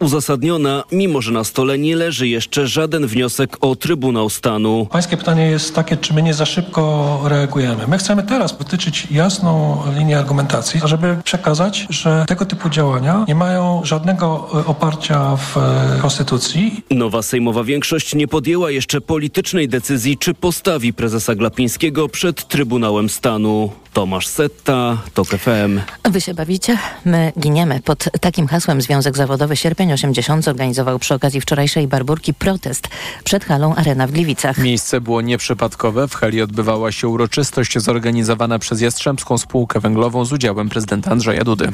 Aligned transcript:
uzasadniona, 0.00 0.84
mimo 0.92 1.20
że 1.20 1.32
na 1.32 1.44
stole 1.44 1.78
nie 1.78 1.96
leży 1.96 2.28
jeszcze 2.28 2.66
żaden 2.66 3.06
wniosek 3.06 3.56
o 3.60 3.76
Trybunał 3.76 4.30
Stanu. 4.30 4.86
Pańskie 4.90 5.16
pytanie 5.16 5.46
jest 5.46 5.74
takie, 5.74 5.96
czy 5.96 6.14
my 6.14 6.22
nie 6.22 6.34
za 6.34 6.46
szybko 6.46 7.20
reagujemy. 7.24 7.86
My 7.88 7.98
chcemy 7.98 8.22
teraz 8.22 8.58
wytyczyć 8.58 9.06
jasną 9.10 9.82
linię 9.98 10.18
argumentacji, 10.18 10.80
żeby 10.84 11.16
przekazać, 11.24 11.86
że 11.90 12.24
tego 12.28 12.44
typu 12.44 12.70
działania 12.70 13.24
nie 13.28 13.34
mają 13.34 13.80
żadnego 13.84 14.48
e, 14.54 14.66
oparcia 14.66 15.36
w 15.36 15.56
e, 15.56 15.98
Konstytucji. 16.00 16.84
Nowa 16.90 17.22
sejmowa 17.22 17.64
większość 17.64 18.14
nie 18.14 18.28
podjęła 18.28 18.70
jeszcze 18.70 19.00
politycznej 19.00 19.68
decyzji, 19.68 20.18
czy 20.18 20.34
postawi 20.34 20.92
prezesa 20.92 21.34
Glapińskiego 21.34 22.08
przed 22.08 22.48
Trybunałem 22.48 23.08
Stanu. 23.08 23.70
Tomasz 23.96 24.26
Setta, 24.26 24.98
TOK 25.14 25.28
FM. 25.28 25.80
Wy 26.04 26.20
się 26.20 26.34
bawicie? 26.34 26.78
My 27.04 27.32
giniemy. 27.40 27.80
Pod 27.84 28.08
takim 28.20 28.46
hasłem 28.46 28.82
Związek 28.82 29.16
Zawodowy 29.16 29.56
Sierpień 29.56 29.92
80 29.92 30.44
zorganizował 30.44 30.98
przy 30.98 31.14
okazji 31.14 31.40
wczorajszej 31.40 31.88
barburki 31.88 32.34
protest 32.34 32.88
przed 33.24 33.44
halą 33.44 33.74
Arena 33.74 34.06
w 34.06 34.12
Gliwicach. 34.12 34.58
Miejsce 34.58 35.00
było 35.00 35.20
nieprzypadkowe. 35.20 36.08
W 36.08 36.14
hali 36.14 36.42
odbywała 36.42 36.92
się 36.92 37.08
uroczystość 37.08 37.78
zorganizowana 37.78 38.58
przez 38.58 38.80
Jastrzębską 38.80 39.38
Spółkę 39.38 39.80
Węglową 39.80 40.24
z 40.24 40.32
udziałem 40.32 40.68
prezydenta 40.68 41.10
Andrzeja 41.10 41.44
Dudy. 41.44 41.68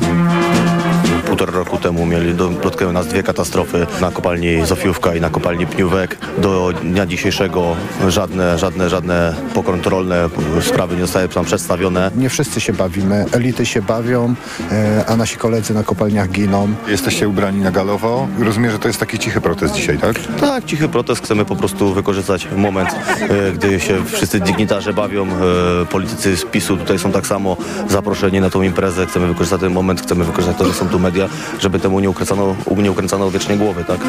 Półtora 1.27 1.53
roku 1.53 1.79
temu 1.79 2.07
mieli 2.07 2.34
dotkały 2.34 2.93
nas 2.93 3.07
dwie 3.07 3.23
katastrofy 3.23 3.87
na 4.01 4.11
kopalni 4.11 4.67
Zofiówka 4.67 5.15
i 5.15 5.20
na 5.20 5.31
kopalni 5.31 5.67
Pniówek. 5.67 6.19
Do 6.39 6.73
dnia 6.73 7.07
dzisiejszego 7.07 7.77
żadne, 8.09 8.59
żadne, 8.59 8.91
żadne 8.91 9.34
pokontrolne 9.55 10.29
sprawy 10.61 10.95
nie 10.97 11.01
zostały 11.01 11.29
tam 11.29 11.45
przedstawione. 11.45 12.12
Nie 12.16 12.29
wszyscy 12.29 12.61
się 12.61 12.73
bawimy, 12.73 13.25
elity 13.33 13.66
się 13.66 13.83
bawią, 13.83 14.34
e, 14.73 15.05
a 15.09 15.16
nasi 15.16 15.37
koledzy 15.37 15.75
na 15.75 15.83
kopalniach 15.83 16.30
giną. 16.30 16.69
Jesteście 16.89 17.29
ubrani 17.29 17.61
na 17.61 17.70
galowo. 17.70 18.29
Rozumiem, 18.39 18.70
że 18.70 18.79
to 18.79 18.89
jest 18.89 19.01
taki 19.01 19.19
cichy 19.19 19.41
protest 19.41 19.75
dzisiaj, 19.75 19.98
tak? 19.98 20.17
Tak, 20.41 20.65
cichy 20.65 20.89
protest. 20.89 21.25
Chcemy 21.25 21.45
po 21.45 21.56
prostu 21.56 21.95
wykorzystać 21.95 22.48
moment, 22.56 22.89
e, 23.20 23.53
gdy 23.53 23.81
się 23.81 24.05
wszyscy 24.05 24.41
dygnitarze 24.41 24.92
bawią. 24.92 25.27
E, 25.27 25.87
politycy 25.87 26.37
z 26.37 26.45
PiSu 26.45 26.77
tutaj 26.77 26.98
są 26.98 27.12
tak 27.12 27.27
samo 27.27 27.56
zaproszeni 27.89 28.41
na 28.41 28.50
tą 28.50 28.62
imprezę. 28.62 29.06
Chcemy 29.06 29.27
wykorzystać 29.27 29.61
ten 29.61 29.72
moment, 29.72 30.00
chcemy 30.00 30.25
wykorzystać 30.25 30.59
to, 30.59 30.65
że 30.65 30.75
są 30.75 30.89
tu 30.89 30.98
media, 30.98 31.28
żeby 31.61 31.81
temu 31.81 32.00
nie 32.00 32.11
ukręcano, 32.11 32.56
nie 32.77 32.91
ukręcano 32.91 33.31
wiecznie 33.31 33.56
głowy, 33.56 33.84
tak? 33.84 34.00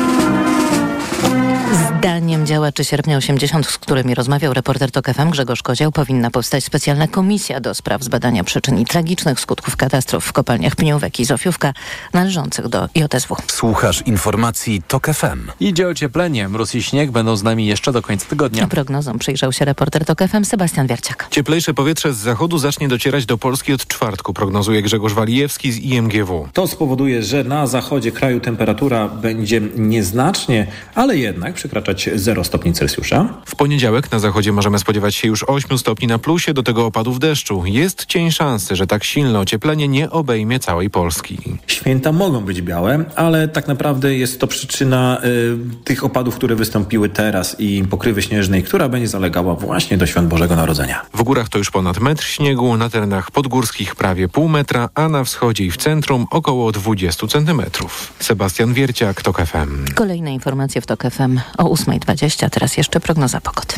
Zdaniem 1.74 2.46
działaczy 2.46 2.86
sierpnia 2.86 3.18
80, 3.18 3.68
z 3.68 3.78
którymi 3.78 4.16
rozmawiał 4.16 4.54
reporter 4.54 4.92
TOK 4.92 5.08
FM 5.14 5.30
Grzegorz 5.30 5.62
Kozioł, 5.62 5.92
powinna 5.92 6.32
powstać 6.32 6.64
specjalna 6.64 7.08
komisja 7.08 7.60
do 7.60 7.74
spraw 7.74 8.04
zbadania 8.04 8.44
przyczyn 8.44 8.80
i 8.80 8.86
tragicznych 8.86 9.40
skutków 9.40 9.76
katastrof 9.76 10.26
w 10.26 10.34
kopalniach 10.34 10.76
Pniówek 10.76 11.20
i 11.20 11.26
Zofiówka 11.26 11.74
należących 12.14 12.68
do 12.68 12.90
JSW. 12.96 13.36
Słuchasz 13.48 14.02
informacji 14.02 14.82
TOK 14.88 15.08
FM. 15.08 15.52
Idzie 15.60 15.88
ocieplenie. 15.88 16.50
Mróz 16.50 16.76
i 16.76 16.84
śnieg 16.84 17.12
będą 17.12 17.36
z 17.36 17.44
nami 17.44 17.66
jeszcze 17.66 17.92
do 17.92 18.02
końca 18.02 18.26
tygodnia. 18.26 18.68
Prognozą 18.68 19.20
przyjrzał 19.20 19.54
się 19.54 19.66
reporter 19.66 20.06
TOK 20.06 20.20
FM 20.20 20.46
Sebastian 20.46 20.88
Wierciak. 20.88 21.28
Cieplejsze 21.32 21.74
powietrze 21.74 22.14
z 22.14 22.18
zachodu 22.18 22.58
zacznie 22.58 22.88
docierać 22.88 23.26
do 23.26 23.38
Polski 23.38 23.74
od 23.74 23.88
czwartku, 23.88 24.34
prognozuje 24.34 24.82
Grzegorz 24.82 25.14
Walijewski 25.14 25.72
z 25.72 25.78
IMGW. 25.78 26.48
To 26.54 26.68
spowoduje, 26.68 27.24
że 27.24 27.44
na 27.44 27.68
zachodzie 27.68 28.12
kraju 28.12 28.40
temperatura 28.40 29.08
będzie 29.08 29.62
nieznacznie, 29.76 30.68
ale 30.96 31.18
jednak 31.18 31.63
przekraczać 31.64 32.10
0 32.16 32.44
stopni 32.44 32.74
Celsjusza. 32.74 33.30
W 33.46 33.56
poniedziałek 33.56 34.12
na 34.12 34.20
zachodzie 34.20 34.52
możemy 34.52 34.80
spodziewać 34.80 35.16
się 35.16 35.28
już 35.28 35.44
8 35.44 35.78
stopni 35.78 36.08
na 36.08 36.20
plusie, 36.20 36.54
do 36.54 36.64
tego 36.64 36.86
opadów 36.86 37.20
deszczu. 37.20 37.64
Jest 37.66 38.06
cień 38.06 38.32
szansy, 38.32 38.76
że 38.76 38.88
tak 38.88 39.04
silne 39.04 39.40
ocieplenie 39.40 39.88
nie 39.88 40.10
obejmie 40.10 40.60
całej 40.60 40.90
Polski. 40.90 41.38
Święta 41.68 42.12
mogą 42.12 42.42
być 42.42 42.62
białe, 42.62 43.06
ale 43.16 43.48
tak 43.48 43.68
naprawdę 43.68 44.16
jest 44.16 44.40
to 44.40 44.48
przyczyna 44.48 45.22
y, 45.26 45.84
tych 45.84 46.04
opadów, 46.04 46.36
które 46.36 46.56
wystąpiły 46.56 47.10
teraz 47.10 47.56
i 47.60 47.84
pokrywy 47.90 48.22
śnieżnej, 48.22 48.64
która 48.64 48.90
będzie 48.90 49.08
zalegała 49.08 49.56
właśnie 49.56 49.98
do 49.98 50.06
świąt 50.06 50.28
Bożego 50.28 50.56
Narodzenia. 50.56 51.06
W 51.14 51.24
górach 51.24 51.50
to 51.50 51.58
już 51.58 51.72
ponad 51.72 52.00
metr 52.00 52.24
śniegu, 52.24 52.78
na 52.78 52.90
terenach 52.90 53.32
podgórskich 53.32 53.96
prawie 53.96 54.28
pół 54.28 54.50
metra, 54.50 54.90
a 54.96 55.10
na 55.10 55.24
wschodzie 55.24 55.66
i 55.66 55.72
w 55.72 55.78
centrum 55.78 56.28
około 56.32 56.72
20 56.72 57.28
centymetrów. 57.28 58.14
Sebastian 58.20 58.74
Wierciak, 58.74 59.22
TOK 59.22 59.42
FM. 59.46 59.94
Kolejne 59.96 60.34
informacje 60.34 60.82
w 60.82 60.86
TOK 60.86 61.04
FM 61.12 61.40
o 61.58 61.64
8.20, 61.64 62.50
teraz 62.50 62.78
jeszcze 62.78 63.00
prognoza 63.00 63.42
pogody. 63.42 63.76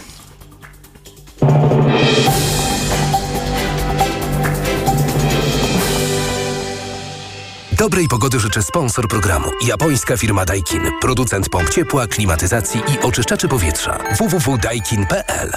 Dobrej 7.77 8.07
pogody 8.07 8.39
życzy 8.39 8.63
sponsor 8.63 9.07
programu. 9.07 9.47
Japońska 9.67 10.17
firma 10.17 10.45
Daikin. 10.45 10.81
Producent 11.01 11.49
pomp 11.49 11.69
ciepła, 11.69 12.07
klimatyzacji 12.07 12.81
i 12.93 12.99
oczyszczaczy 12.99 13.47
powietrza. 13.47 13.97
www.daikin.pl 14.17 15.51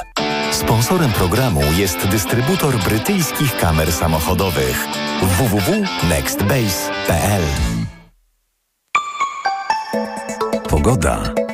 Sponsorem 0.52 1.12
programu 1.12 1.60
jest 1.76 2.06
dystrybutor 2.06 2.78
brytyjskich 2.78 3.56
kamer 3.56 3.92
samochodowych 3.92 4.86
www.nextbase.pl 5.22 7.42
Pogoda. 10.68 11.47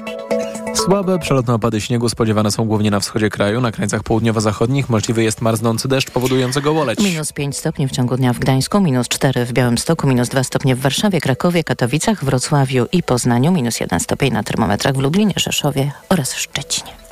Słabe 0.85 1.19
przelotne 1.19 1.55
opady 1.55 1.81
śniegu 1.81 2.09
spodziewane 2.09 2.51
są 2.51 2.65
głównie 2.65 2.91
na 2.91 3.01
wschodzie 3.01 3.31
kraju. 3.31 3.61
Na 3.61 3.73
krańcach 3.73 4.03
południowo-zachodnich 4.03 4.89
możliwy 4.89 5.23
jest 5.23 5.41
marznący 5.41 5.89
deszcz 5.89 6.11
powodujący 6.11 6.61
gołoleć. 6.61 7.01
Minus 7.01 7.33
5 7.33 7.57
stopni 7.57 7.89
w 7.89 7.91
ciągu 7.91 8.17
dnia 8.17 8.33
w 8.33 8.39
Gdańsku, 8.39 8.81
minus 8.81 9.09
4 9.09 9.45
w 9.45 9.53
Białymstoku, 9.53 10.07
minus 10.07 10.29
2 10.29 10.45
stopnie 10.45 10.77
w 10.77 10.81
Warszawie, 10.81 11.21
Krakowie, 11.21 11.65
Katowicach, 11.65 12.25
Wrocławiu 12.25 12.87
i 12.93 13.03
Poznaniu, 13.03 13.53
minus 13.53 13.81
1 13.81 14.01
stopień 14.01 14.33
na 14.33 14.43
termometrach 14.43 14.95
w 14.95 14.99
Lublinie, 14.99 15.35
Rzeszowie 15.37 15.93
oraz 16.09 16.35
Szczecinie. 16.35 17.04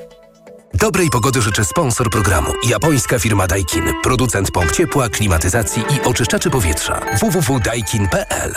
Dobrej 0.75 1.11
pogody 1.11 1.43
życzy 1.43 1.65
sponsor 1.65 2.11
programu. 2.11 2.53
Japońska 2.69 3.19
firma 3.19 3.47
Daikin. 3.47 3.85
Producent 4.03 4.51
pomp 4.51 4.73
ciepła, 4.73 5.09
klimatyzacji 5.09 5.83
i 5.83 6.01
oczyszczaczy 6.05 6.51
powietrza. 6.51 7.01
www.daikin.pl 7.21 8.53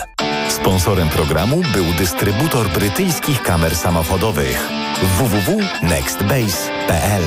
Sponsorem 0.49 1.09
programu 1.09 1.61
był 1.73 1.85
dystrybutor 1.97 2.69
brytyjskich 2.69 3.41
kamer 3.41 3.75
samochodowych 3.75 4.69
www.nextbase.pl 5.17 7.23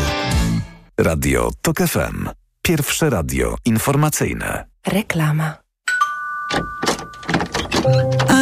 Radio 0.99 1.51
TOK 1.63 1.79
FM. 1.79 2.29
Pierwsze 2.63 3.11
radio 3.11 3.55
informacyjne. 3.65 4.65
Reklama. 4.87 5.55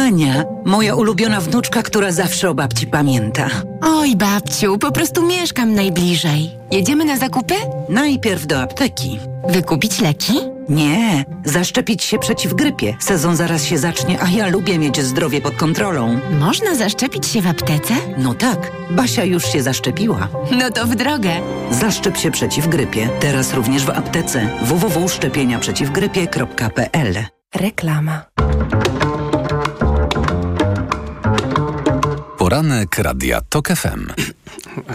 Ania, 0.07 0.43
moja 0.65 0.95
ulubiona 0.95 1.41
wnuczka, 1.41 1.83
która 1.83 2.11
zawsze 2.11 2.49
o 2.49 2.53
babci 2.53 2.87
pamięta. 2.87 3.49
Oj, 3.81 4.15
babciu, 4.15 4.77
po 4.77 4.91
prostu 4.91 5.27
mieszkam 5.27 5.73
najbliżej. 5.73 6.51
Jedziemy 6.71 7.05
na 7.05 7.17
zakupy? 7.17 7.53
Najpierw 7.89 8.47
do 8.47 8.61
apteki. 8.61 9.19
Wykupić 9.49 10.01
leki? 10.01 10.33
Nie, 10.69 11.25
zaszczepić 11.45 12.03
się 12.03 12.19
przeciw 12.19 12.53
grypie. 12.53 12.95
Sezon 12.99 13.35
zaraz 13.35 13.63
się 13.63 13.77
zacznie, 13.77 14.21
a 14.21 14.29
ja 14.29 14.47
lubię 14.47 14.79
mieć 14.79 15.01
zdrowie 15.01 15.41
pod 15.41 15.55
kontrolą. 15.55 16.19
Można 16.39 16.75
zaszczepić 16.75 17.27
się 17.27 17.41
w 17.41 17.47
aptece? 17.47 17.93
No 18.17 18.33
tak, 18.33 18.71
Basia 18.89 19.23
już 19.23 19.45
się 19.45 19.63
zaszczepiła. 19.63 20.27
No 20.51 20.71
to 20.71 20.87
w 20.87 20.95
drogę. 20.95 21.31
Zaszczep 21.71 22.17
się 22.17 22.31
przeciw 22.31 22.67
grypie. 22.67 23.09
Teraz 23.19 23.53
również 23.53 23.85
w 23.85 23.89
aptece. 23.89 24.49
www.szczepieniaprzeciwgrypie.pl 24.61 27.13
Reklama. 27.55 28.21
Poranek 32.47 32.97
Radia 32.97 33.41
TOK 33.49 33.67
FM. 33.67 34.07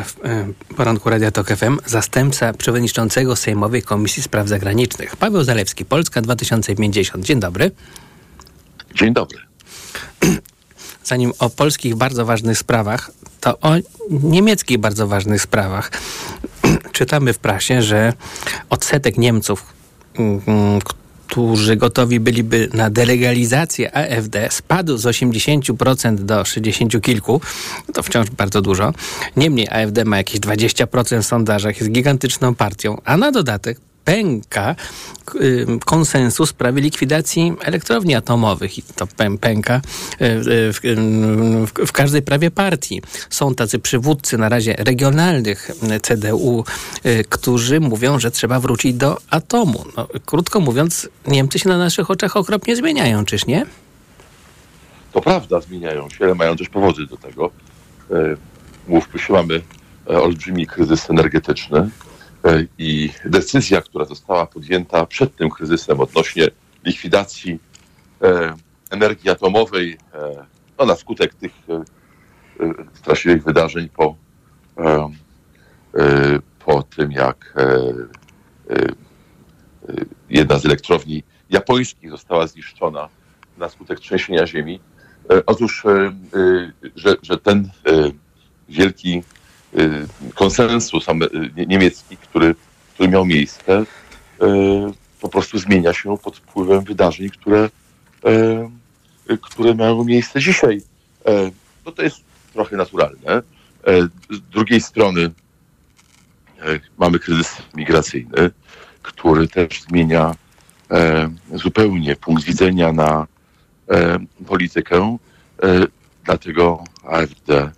W 0.05 0.75
poranku 0.77 1.11
Radia 1.11 1.31
TOK 1.31 1.49
FM 1.49 1.79
zastępca 1.87 2.53
przewodniczącego 2.53 3.37
Sejmowej 3.37 3.83
Komisji 3.83 4.23
Spraw 4.23 4.49
Zagranicznych 4.49 5.17
Paweł 5.17 5.45
Zalewski, 5.45 5.85
Polska 5.85 6.23
2050. 6.23 7.25
Dzień 7.25 7.41
dobry. 7.41 7.71
Dzień 8.95 9.15
dobry. 9.15 9.39
Zanim 11.05 11.33
o 11.39 11.51
polskich 11.51 11.95
bardzo 11.95 12.25
ważnych 12.25 12.59
sprawach, 12.59 13.11
to 13.41 13.59
o 13.61 13.73
niemieckich 14.11 14.79
bardzo 14.79 15.09
ważnych 15.09 15.43
sprawach. 15.43 15.91
Czytamy 16.93 17.33
w 17.33 17.39
prasie, 17.39 17.83
że 17.83 18.13
odsetek 18.71 19.19
Niemców, 19.19 19.65
którzy 21.33 21.77
gotowi 21.77 22.21
byliby 22.21 22.69
na 22.75 22.91
delegalizację 22.91 23.97
AfD 23.97 24.49
spadł 24.51 24.97
z 24.97 25.05
80% 25.05 26.15
do 26.15 26.45
60 26.45 27.03
kilku, 27.03 27.41
to 27.95 28.03
wciąż 28.03 28.31
bardzo 28.31 28.63
dużo. 28.63 28.93
Niemniej 29.37 29.69
AfD 29.69 30.05
ma 30.05 30.17
jakieś 30.17 30.41
20% 30.41 31.23
w 31.23 31.27
sondażach, 31.27 31.81
jest 31.81 31.93
gigantyczną 31.93 32.55
partią, 32.55 32.99
a 33.05 33.17
na 33.17 33.33
dodatek 33.33 33.81
pęka 34.05 34.75
konsensus 35.85 36.49
w 36.49 36.51
sprawie 36.51 36.83
likwidacji 36.83 37.53
elektrowni 37.61 38.15
atomowych 38.15 38.79
i 38.79 38.83
to 38.83 39.07
pęka 39.41 39.81
w, 40.21 40.79
w, 41.77 41.87
w, 41.87 41.93
każdej 41.93 42.23
prawie 42.23 42.51
partii. 42.51 43.03
Są 43.31 43.55
tacy 43.55 43.79
przywódcy 43.79 44.39
na 44.39 44.49
razie 44.49 44.75
regionalnych 44.79 45.71
CDU, 46.03 46.65
którzy 47.29 47.81
mówią, 47.81 48.19
że 48.19 48.31
trzeba 48.31 48.61
wrócić 48.61 48.95
do 48.95 49.19
atomu. 49.31 49.85
No, 49.97 50.09
krótko 50.27 50.61
mówiąc, 50.61 51.09
Niemcy 51.27 51.59
się 51.59 51.69
na 51.69 51.79
naszych 51.79 52.11
oczach 52.11 52.37
okropnie 52.37 52.77
zmieniają, 52.77 53.25
czyż 53.25 53.47
nie? 53.47 53.67
to 55.13 55.21
prawda, 55.21 55.61
zmieniają 55.61 56.11
się, 56.11 56.25
ale 56.25 56.35
mają 56.35 56.57
też 56.57 56.69
powody 56.69 57.07
do 57.07 57.17
tego. 57.17 57.51
Mówmy 58.89 59.21
się, 59.21 59.33
mamy 59.33 59.63
olbrzymi 60.07 60.67
kryzys 60.67 61.11
energetyczny 61.11 61.91
i 62.79 63.11
decyzja, 63.25 63.81
która 63.81 64.05
została 64.05 64.47
podjęta 64.47 65.07
przed 65.07 65.37
tym 65.37 65.51
kryzysem 65.51 66.01
odnośnie 66.01 66.49
likwidacji 66.85 67.59
energii 68.91 69.31
atomowej, 69.31 69.99
no, 70.79 70.85
na 70.87 70.97
skutek 70.97 71.35
tych 71.35 71.53
straszliwych 72.95 73.45
wydarzeń 73.45 73.89
po, 73.89 74.17
po 76.65 76.83
tym, 76.83 77.13
jak 77.13 77.55
jedna 80.31 80.59
z 80.59 80.65
elektrowni 80.67 81.23
japońskich 81.51 82.11
została 82.11 82.47
zniszczona 82.47 83.09
na 83.59 83.69
skutek 83.69 84.01
trzęsienia 84.01 84.47
ziemi. 84.47 84.81
Otóż, 85.47 85.85
że, 86.97 87.17
że 87.23 87.39
ten 87.39 87.71
wielki 88.69 89.23
konsensus 90.35 91.07
niemiecki, 91.69 92.17
który, 92.17 92.55
który 92.95 93.09
miał 93.09 93.27
miejsce, 93.27 93.85
po 95.21 95.29
prostu 95.29 95.59
zmienia 95.59 95.93
się 95.93 96.19
pod 96.19 96.37
wpływem 96.37 96.85
wydarzeń, 96.85 97.31
które, 97.31 97.69
które 99.43 99.75
mają 99.75 100.05
miejsce 100.05 100.41
dzisiaj. 100.41 100.83
No 101.87 101.93
to 101.93 102.03
jest 102.03 102.17
trochę 102.53 102.77
naturalne. 102.77 103.43
Z 104.31 104.41
drugiej 104.41 104.81
strony 104.81 105.31
mamy 106.99 107.19
kryzys 107.19 107.57
migracyjny, 107.75 108.51
który 109.03 109.49
też 109.49 109.83
zmienia 109.83 110.35
zupełnie 111.55 112.17
punkt 112.17 112.45
widzenia 112.45 112.93
na 112.93 113.27
politykę. 114.47 115.17
Dlatego 116.25 116.85
AfD 117.05 117.73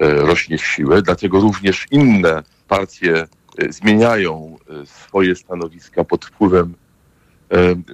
rośnie 0.00 0.58
w 0.58 0.66
siłę, 0.66 1.02
dlatego 1.02 1.40
również 1.40 1.86
inne 1.90 2.42
partie 2.68 3.28
zmieniają 3.68 4.58
swoje 4.84 5.36
stanowiska 5.36 6.04
pod 6.04 6.24
wpływem 6.24 6.74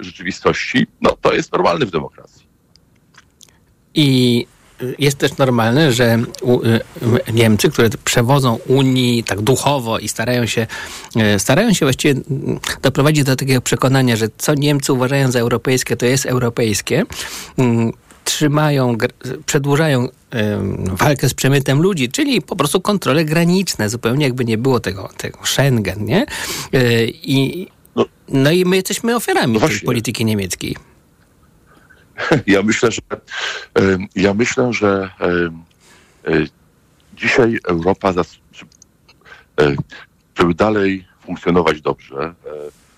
rzeczywistości. 0.00 0.86
No 1.00 1.16
to 1.20 1.34
jest 1.34 1.52
normalne 1.52 1.86
w 1.86 1.90
demokracji. 1.90 2.46
I 3.94 4.46
jest 4.98 5.18
też 5.18 5.36
normalne, 5.36 5.92
że 5.92 6.18
Niemcy, 7.32 7.70
które 7.70 7.90
przewodzą 8.04 8.58
Unii 8.66 9.24
tak 9.24 9.40
duchowo 9.40 9.98
i 9.98 10.08
starają 10.08 10.46
się, 10.46 10.66
starają 11.38 11.72
się 11.72 11.86
właściwie 11.86 12.20
doprowadzić 12.82 13.24
do 13.24 13.36
takiego 13.36 13.60
przekonania, 13.60 14.16
że 14.16 14.28
co 14.38 14.54
Niemcy 14.54 14.92
uważają 14.92 15.30
za 15.30 15.38
europejskie, 15.38 15.96
to 15.96 16.06
jest 16.06 16.26
europejskie, 16.26 17.04
trzymają, 18.26 18.96
przedłużają 19.46 20.08
walkę 20.92 21.28
z 21.28 21.34
przemytem 21.34 21.82
ludzi, 21.82 22.08
czyli 22.08 22.42
po 22.42 22.56
prostu 22.56 22.80
kontrole 22.80 23.24
graniczne, 23.24 23.88
zupełnie 23.88 24.24
jakby 24.24 24.44
nie 24.44 24.58
było 24.58 24.80
tego, 24.80 25.08
tego 25.16 25.38
Schengen, 25.44 26.04
nie? 26.04 26.26
I, 27.08 27.68
no 28.28 28.50
i 28.50 28.64
my 28.64 28.76
jesteśmy 28.76 29.16
ofiarami 29.16 29.58
no 29.60 29.68
tej 29.68 29.80
polityki 29.80 30.24
niemieckiej. 30.24 30.76
Ja 32.46 32.62
myślę, 32.62 32.90
że 32.92 33.00
ja 34.14 34.34
myślę, 34.34 34.72
że 34.72 35.10
dzisiaj 37.16 37.58
Europa, 37.68 38.12
żeby 40.38 40.54
dalej 40.54 41.06
funkcjonować 41.20 41.80
dobrze, 41.80 42.34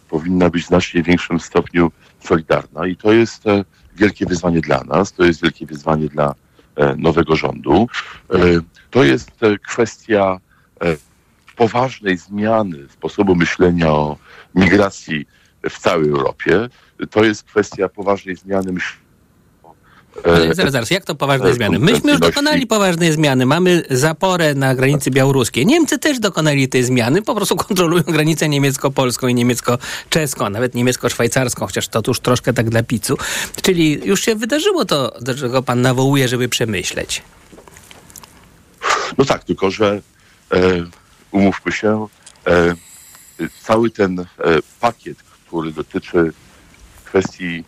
powinna 0.08 0.50
być 0.50 0.64
w 0.64 0.66
znacznie 0.66 1.02
większym 1.02 1.40
stopniu 1.40 1.92
solidarna 2.20 2.86
i 2.86 2.96
to 2.96 3.12
jest 3.12 3.44
wielkie 3.98 4.26
wyzwanie 4.26 4.60
dla 4.60 4.84
nas, 4.84 5.12
to 5.12 5.24
jest 5.24 5.42
wielkie 5.42 5.66
wyzwanie 5.66 6.08
dla 6.08 6.34
nowego 6.96 7.36
rządu. 7.36 7.88
To 8.90 9.04
jest 9.04 9.30
kwestia 9.68 10.40
poważnej 11.56 12.18
zmiany 12.18 12.88
sposobu 12.88 13.34
myślenia 13.34 13.88
o 13.92 14.16
migracji 14.54 15.26
w 15.70 15.78
całej 15.78 16.08
Europie. 16.08 16.68
To 17.10 17.24
jest 17.24 17.42
kwestia 17.42 17.88
poważnej 17.88 18.36
zmiany 18.36 18.72
myślenia 18.72 19.07
ale 20.24 20.54
zaraz, 20.54 20.72
zaraz, 20.72 20.90
jak 20.90 21.04
to 21.04 21.14
poważne 21.14 21.54
zmiany? 21.54 21.78
Myśmy 21.78 22.10
już 22.10 22.20
dokonali 22.20 22.66
poważnej 22.66 23.12
zmiany. 23.12 23.46
Mamy 23.46 23.82
zaporę 23.90 24.54
na 24.54 24.74
granicy 24.74 25.10
białoruskiej. 25.10 25.66
Niemcy 25.66 25.98
też 25.98 26.18
dokonali 26.18 26.68
tej 26.68 26.84
zmiany, 26.84 27.22
po 27.22 27.34
prostu 27.34 27.56
kontrolują 27.66 28.02
granicę 28.02 28.48
niemiecko-polską 28.48 29.28
i 29.28 29.34
niemiecko-czeską, 29.34 30.46
a 30.46 30.50
nawet 30.50 30.74
niemiecko-szwajcarską, 30.74 31.66
chociaż 31.66 31.88
to 31.88 32.02
już 32.06 32.20
troszkę 32.20 32.52
tak 32.52 32.70
dla 32.70 32.82
picu. 32.82 33.16
Czyli 33.62 34.00
już 34.04 34.20
się 34.20 34.34
wydarzyło 34.34 34.84
to, 34.84 35.12
do 35.20 35.34
czego 35.34 35.62
pan 35.62 35.82
nawołuje, 35.82 36.28
żeby 36.28 36.48
przemyśleć. 36.48 37.22
No 39.18 39.24
tak, 39.24 39.44
tylko 39.44 39.70
że 39.70 40.00
e, 40.52 40.60
umówmy 41.30 41.72
się, 41.72 42.06
e, 42.46 42.74
cały 43.62 43.90
ten 43.90 44.20
e, 44.20 44.24
pakiet, 44.80 45.22
który 45.22 45.72
dotyczy 45.72 46.32
kwestii 47.04 47.64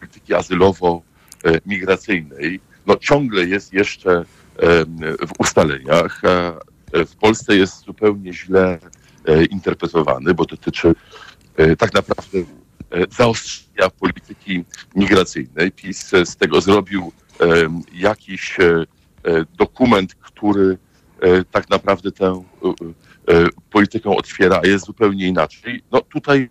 polityki 0.00 0.34
azylowo 0.34 1.02
migracyjnej, 1.66 2.60
no 2.86 2.96
ciągle 2.96 3.44
jest 3.44 3.72
jeszcze 3.72 4.24
w 5.26 5.32
ustaleniach. 5.38 6.22
W 6.92 7.16
Polsce 7.16 7.56
jest 7.56 7.84
zupełnie 7.84 8.32
źle 8.32 8.78
interpretowany, 9.50 10.34
bo 10.34 10.44
dotyczy 10.44 10.94
tak 11.78 11.94
naprawdę 11.94 12.38
zaostrzenia 13.10 13.90
polityki 13.90 14.64
migracyjnej. 14.96 15.72
PiS 15.72 16.10
z 16.24 16.36
tego 16.36 16.60
zrobił 16.60 17.12
jakiś 17.92 18.56
dokument, 19.58 20.14
który 20.14 20.78
tak 21.50 21.70
naprawdę 21.70 22.12
tę 22.12 22.44
politykę 23.70 24.10
otwiera, 24.10 24.60
a 24.64 24.66
jest 24.66 24.86
zupełnie 24.86 25.26
inaczej. 25.26 25.82
No 25.92 26.00
tutaj 26.00 26.50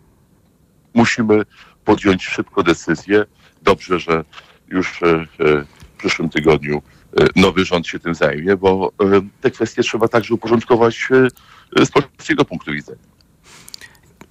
musimy 0.93 1.41
podjąć 1.85 2.23
szybko 2.23 2.63
decyzję. 2.63 3.25
Dobrze, 3.61 3.99
że 3.99 4.23
już 4.71 4.99
w 5.39 5.65
przyszłym 5.97 6.29
tygodniu 6.29 6.81
nowy 7.35 7.65
rząd 7.65 7.87
się 7.87 7.99
tym 7.99 8.15
zajmie, 8.15 8.57
bo 8.57 8.91
te 9.41 9.51
kwestie 9.51 9.83
trzeba 9.83 10.07
także 10.07 10.33
uporządkować 10.33 11.09
z 11.83 11.89
polskiego 11.91 12.45
punktu 12.45 12.71
widzenia. 12.71 13.11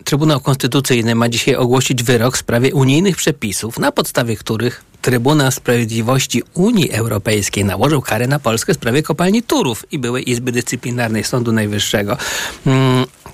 Trybunał 0.05 0.41
Konstytucyjny 0.41 1.15
ma 1.15 1.29
dzisiaj 1.29 1.55
ogłosić 1.57 2.03
wyrok 2.03 2.37
w 2.37 2.41
sprawie 2.41 2.75
unijnych 2.75 3.17
przepisów, 3.17 3.79
na 3.79 3.93
podstawie 3.93 4.37
których 4.37 4.85
Trybunał 5.01 5.51
Sprawiedliwości 5.51 6.43
Unii 6.55 6.93
Europejskiej 6.93 7.65
nałożył 7.65 8.03
karę 8.03 8.27
na 8.27 8.39
Polskę 8.39 8.75
w 8.75 8.77
sprawie 8.77 9.03
kopalni 9.03 9.43
Turów 9.43 9.93
i 9.93 9.99
byłej 9.99 10.31
Izby 10.31 10.53
Dyscyplinarnej 10.53 11.25
Sądu 11.25 11.53
Najwyższego. 11.53 12.17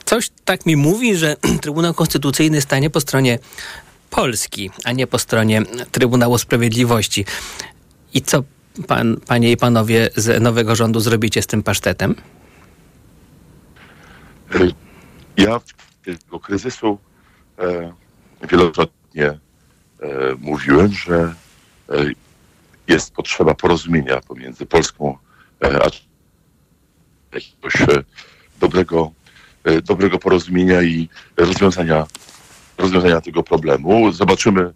Coś 0.05 0.31
tak 0.45 0.67
mi 0.67 0.77
mówi, 0.77 1.17
że 1.17 1.37
Trybunał 1.63 1.95
Konstytucyjny 1.95 2.61
stanie 2.61 2.91
po 2.91 3.01
stronie 3.01 3.39
Polski, 4.11 4.71
a 4.85 4.93
nie 4.93 5.07
po 5.07 5.19
stronie 5.19 5.63
Trybunału 5.93 6.39
Sprawiedliwości. 6.39 7.25
I 8.15 8.23
co 8.23 8.43
pan, 8.87 9.17
panie 9.27 9.53
i 9.53 9.57
panowie 9.57 10.11
z 10.17 10.43
nowego 10.43 10.77
rządu 10.77 11.01
zrobicie 11.01 11.43
z 11.43 11.47
tym 11.47 11.63
pasztetem? 11.63 12.15
Ja 15.37 15.61
tego 16.05 16.41
kryzysu 16.41 16.99
e, 17.59 17.93
wielokrotnie 18.51 19.27
e, 19.27 19.39
mówiłem, 20.39 20.93
że 20.93 21.35
e, 21.89 21.95
jest 22.89 23.15
potrzeba 23.15 23.55
porozumienia 23.55 24.21
pomiędzy 24.21 24.67
Polską 24.67 25.19
e, 25.65 25.85
a 25.85 25.91
jakiegoś 27.35 27.81
e, 27.81 28.05
dobrego, 28.61 29.13
e, 29.65 29.83
dobrego 29.83 30.19
porozumienia 30.19 30.83
i 30.83 31.09
rozwiązania 31.37 32.07
rozwiązania 32.79 33.21
tego 33.21 33.43
problemu. 33.43 34.13
Zobaczymy, 34.13 34.61
e, 34.63 34.73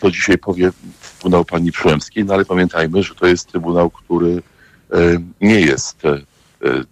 co 0.00 0.10
dzisiaj 0.10 0.38
powie 0.38 0.70
Trybunał 1.12 1.44
Pani 1.44 1.72
Przyłębskiej, 1.72 2.24
no 2.24 2.34
ale 2.34 2.44
pamiętajmy, 2.44 3.02
że 3.02 3.14
to 3.14 3.26
jest 3.26 3.48
Trybunał, 3.48 3.90
który 3.90 4.42
e, 4.92 4.98
nie 5.40 5.60
jest 5.60 6.04
e, 6.04 6.20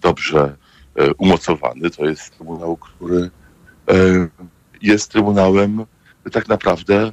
dobrze 0.00 0.56
umocowany. 1.18 1.90
To 1.90 2.04
jest 2.04 2.36
Trybunał, 2.36 2.76
który 2.76 3.30
jest 4.82 5.10
Trybunałem 5.10 5.84
tak 6.32 6.48
naprawdę 6.48 7.12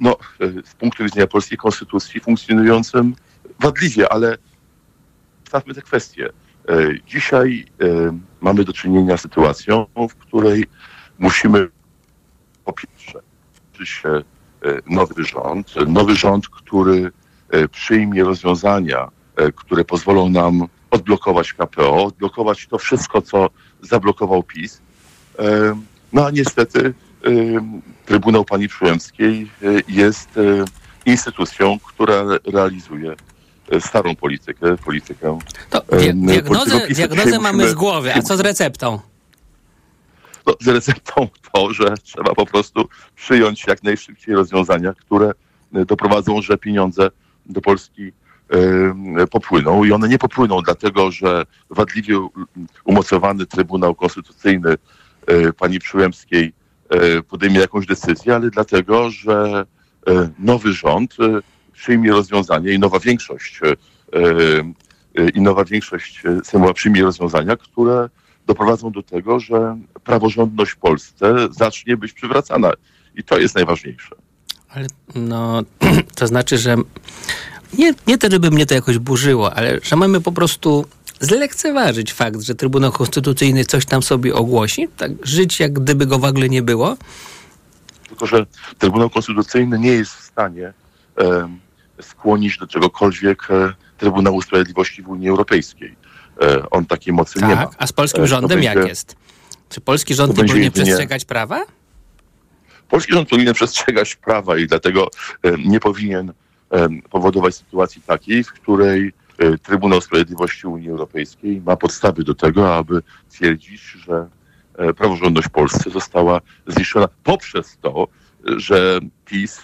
no, 0.00 0.16
z 0.64 0.74
punktu 0.74 1.04
widzenia 1.04 1.26
polskiej 1.26 1.58
konstytucji 1.58 2.20
funkcjonującym 2.20 3.14
wadliwie, 3.60 4.12
ale 4.12 4.38
stawmy 5.48 5.74
te 5.74 5.82
kwestie. 5.82 6.28
Dzisiaj 7.06 7.66
mamy 8.40 8.64
do 8.64 8.72
czynienia 8.72 9.16
z 9.16 9.20
sytuacją, 9.20 9.86
w 10.10 10.14
której 10.14 10.64
musimy 11.22 11.68
po 12.64 12.72
pierwsze 12.72 13.18
się 13.84 14.08
e, 14.08 14.22
nowy 14.86 15.24
rząd, 15.24 15.74
nowy 15.86 16.16
rząd, 16.16 16.48
który 16.48 17.12
e, 17.50 17.68
przyjmie 17.68 18.24
rozwiązania, 18.24 19.08
e, 19.36 19.52
które 19.52 19.84
pozwolą 19.84 20.28
nam 20.28 20.66
odblokować 20.90 21.52
KPO, 21.52 22.04
odblokować 22.04 22.66
to 22.66 22.78
wszystko, 22.78 23.22
co 23.22 23.50
zablokował 23.80 24.42
PiS. 24.42 24.80
No 26.12 26.26
a 26.26 26.30
niestety 26.30 26.94
Trybunał 28.06 28.44
Pani 28.44 28.68
Przyłębskiej 28.68 29.50
jest 29.88 30.28
instytucją, 31.06 31.78
która 31.78 32.24
realizuje 32.52 33.14
starą 33.80 34.16
politykę, 34.16 34.76
politykę. 34.76 35.38
To 35.70 35.78
dia- 35.78 36.26
diagnozę, 36.26 36.86
diagnozę 36.88 37.38
mamy 37.38 37.68
z 37.68 37.74
głowy, 37.74 38.14
a 38.14 38.22
co 38.22 38.36
z 38.36 38.40
receptą? 38.40 39.11
No, 40.46 40.54
z 40.60 40.68
receptą 40.68 41.28
to, 41.52 41.72
że 41.72 41.94
trzeba 42.02 42.34
po 42.34 42.46
prostu 42.46 42.88
przyjąć 43.14 43.66
jak 43.66 43.82
najszybciej 43.82 44.34
rozwiązania, 44.34 44.94
które 44.94 45.32
e, 45.74 45.84
doprowadzą, 45.84 46.42
że 46.42 46.58
pieniądze 46.58 47.10
do 47.46 47.60
Polski 47.60 48.12
e, 48.48 49.26
popłyną. 49.26 49.84
I 49.84 49.92
one 49.92 50.08
nie 50.08 50.18
popłyną 50.18 50.60
dlatego, 50.64 51.10
że 51.10 51.44
wadliwie 51.70 52.28
umocowany 52.84 53.46
Trybunał 53.46 53.94
Konstytucyjny 53.94 54.74
e, 55.26 55.52
pani 55.52 55.78
Przyłębskiej 55.78 56.52
podejmie 57.28 57.58
jakąś 57.60 57.86
decyzję, 57.86 58.34
ale 58.34 58.50
dlatego, 58.50 59.10
że 59.10 59.66
nowy 60.38 60.72
rząd 60.72 61.16
przyjmie 61.72 62.10
rozwiązanie 62.10 62.72
i 62.72 62.78
nowa 62.78 62.98
większość 62.98 63.60
i 65.34 65.40
nowa 65.40 65.64
większość 65.64 66.22
przyjmie 66.74 67.02
rozwiązania, 67.02 67.56
które 67.56 68.08
doprowadzą 68.52 68.90
do 68.90 69.02
tego, 69.02 69.40
że 69.40 69.78
praworządność 70.04 70.70
w 70.70 70.76
Polsce 70.76 71.48
zacznie 71.50 71.96
być 71.96 72.12
przywracana. 72.12 72.72
I 73.14 73.24
to 73.24 73.38
jest 73.38 73.54
najważniejsze. 73.54 74.16
Ale 74.68 74.86
no, 75.14 75.62
to 76.18 76.26
znaczy, 76.26 76.58
że 76.58 76.76
nie, 77.78 77.94
nie 78.06 78.18
to, 78.18 78.30
żeby 78.30 78.50
mnie 78.50 78.66
to 78.66 78.74
jakoś 78.74 78.98
burzyło, 78.98 79.54
ale 79.54 79.80
że 79.82 79.96
mamy 79.96 80.20
po 80.20 80.32
prostu 80.32 80.86
zlekceważyć 81.20 82.12
fakt, 82.12 82.40
że 82.40 82.54
Trybunał 82.54 82.92
Konstytucyjny 82.92 83.64
coś 83.64 83.84
tam 83.86 84.02
sobie 84.02 84.34
ogłosi, 84.34 84.88
tak 84.96 85.12
żyć 85.22 85.60
jak 85.60 85.72
gdyby 85.72 86.06
go 86.06 86.18
w 86.18 86.24
ogóle 86.24 86.48
nie 86.48 86.62
było. 86.62 86.96
Tylko, 88.08 88.26
że 88.26 88.46
Trybunał 88.78 89.10
Konstytucyjny 89.10 89.78
nie 89.78 89.92
jest 89.92 90.12
w 90.12 90.22
stanie 90.22 90.72
em, 91.16 91.60
skłonić 92.00 92.58
do 92.58 92.66
czegokolwiek 92.66 93.50
e, 93.50 93.72
Trybunału 93.98 94.42
Sprawiedliwości 94.42 95.02
w 95.02 95.08
Unii 95.08 95.28
Europejskiej. 95.28 96.01
E, 96.42 96.70
on 96.70 96.86
takiej 96.86 97.12
mocy 97.14 97.40
nie 97.40 97.54
ma. 97.54 97.66
Tak, 97.66 97.74
a 97.78 97.86
z 97.86 97.92
polskim 97.92 98.24
E, 98.24 98.26
rządem 98.26 98.62
jak 98.62 98.74
będzie- 98.74 98.88
jest? 98.88 99.16
Czy 99.68 99.80
polski 99.80 100.14
rząd 100.14 100.36
nie 100.36 100.44
powinien 100.44 100.62
jedynie- 100.64 100.84
przestrzegać 100.84 101.24
prawa? 101.24 101.64
Polski 102.88 103.12
rząd 103.12 103.28
powinien 103.28 103.54
przestrzegać 103.54 104.16
prawa 104.16 104.58
i 104.58 104.66
dlatego 104.66 105.08
e, 105.42 105.52
nie 105.58 105.80
powinien 105.80 106.32
powodować 107.10 107.54
sytuacji 107.54 108.02
takiej, 108.02 108.44
w 108.44 108.52
której 108.52 109.12
Trybunał 109.62 110.00
Sprawiedliwości 110.00 110.66
Unii 110.66 110.90
Europejskiej 110.90 111.62
ma 111.66 111.76
podstawy 111.76 112.24
do 112.24 112.34
tego, 112.34 112.76
aby 112.76 113.02
twierdzić, 113.30 113.80
że 113.80 114.28
praworządność 114.96 115.48
w 115.48 115.50
Polsce 115.50 115.90
została 115.90 116.40
zniszczona 116.66 117.08
poprzez 117.24 117.78
to, 117.82 118.08
że 118.56 119.00
PiS 119.24 119.60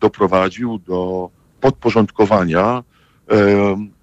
doprowadził 0.00 0.78
do 0.78 1.30
podporządkowania 1.60 2.82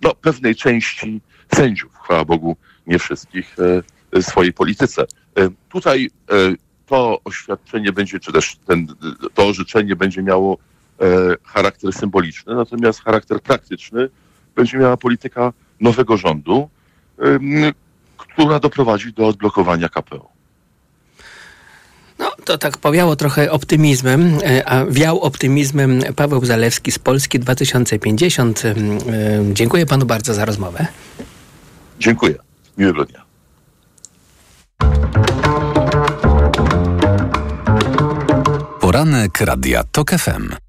no, 0.02 0.16
pewnej 0.22 0.56
części 0.56 1.22
sędziów, 1.56 1.92
chwała 2.04 2.26
Bogu, 2.26 2.58
nie 2.88 3.00
wszystkich, 3.00 3.56
e, 4.16 4.22
swojej 4.22 4.54
polityce. 4.54 5.02
E, 5.02 5.50
Tutaj 5.70 6.10
e, 6.32 6.36
to 6.86 7.20
oświadczenie 7.26 7.92
będzie, 7.92 8.20
czy 8.20 8.32
też 8.32 8.58
ten, 8.68 8.88
to 9.34 9.48
orzeczenie 9.48 9.96
będzie 9.96 10.24
miało 10.24 10.58
e, 11.02 11.06
charakter 11.44 11.94
symboliczny, 11.94 12.56
natomiast 12.56 13.04
charakter 13.04 13.42
praktyczny 13.42 14.10
będzie 14.56 14.78
miała 14.78 14.98
polityka 14.98 15.54
nowego 15.80 16.18
rządu, 16.18 16.70
która 18.18 18.60
doprowadzi 18.60 19.14
do 19.14 19.28
odblokowania 19.28 19.90
KPO. 19.90 20.30
No, 22.20 22.32
to 22.46 22.58
tak 22.58 22.78
powiało 22.78 23.16
trochę 23.16 23.52
optymizmem, 23.52 24.38
e, 24.44 24.70
a 24.70 24.86
wiał 24.86 25.20
optymizmem 25.20 26.02
Paweł 26.16 26.46
Zalewski 26.46 26.92
z 26.92 27.00
Polski 27.00 27.40
2050. 27.40 28.66
E, 28.66 28.76
Dziękuję 29.54 29.86
panu 29.86 30.06
bardzo 30.06 30.34
za 30.34 30.46
rozmowę. 30.46 30.88
Dziękuję. 32.00 32.36
Miłego 32.78 33.06
dnia. 33.06 33.26
Poranek 38.80 39.42
Radia 39.42 39.84
TOK 39.84 40.12
FM. 40.12 40.69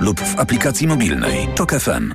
lub 0.00 0.20
w 0.20 0.38
aplikacji 0.40 0.86
mobilnej. 0.86 1.48
Tok 1.54 1.72
FM. 1.72 2.12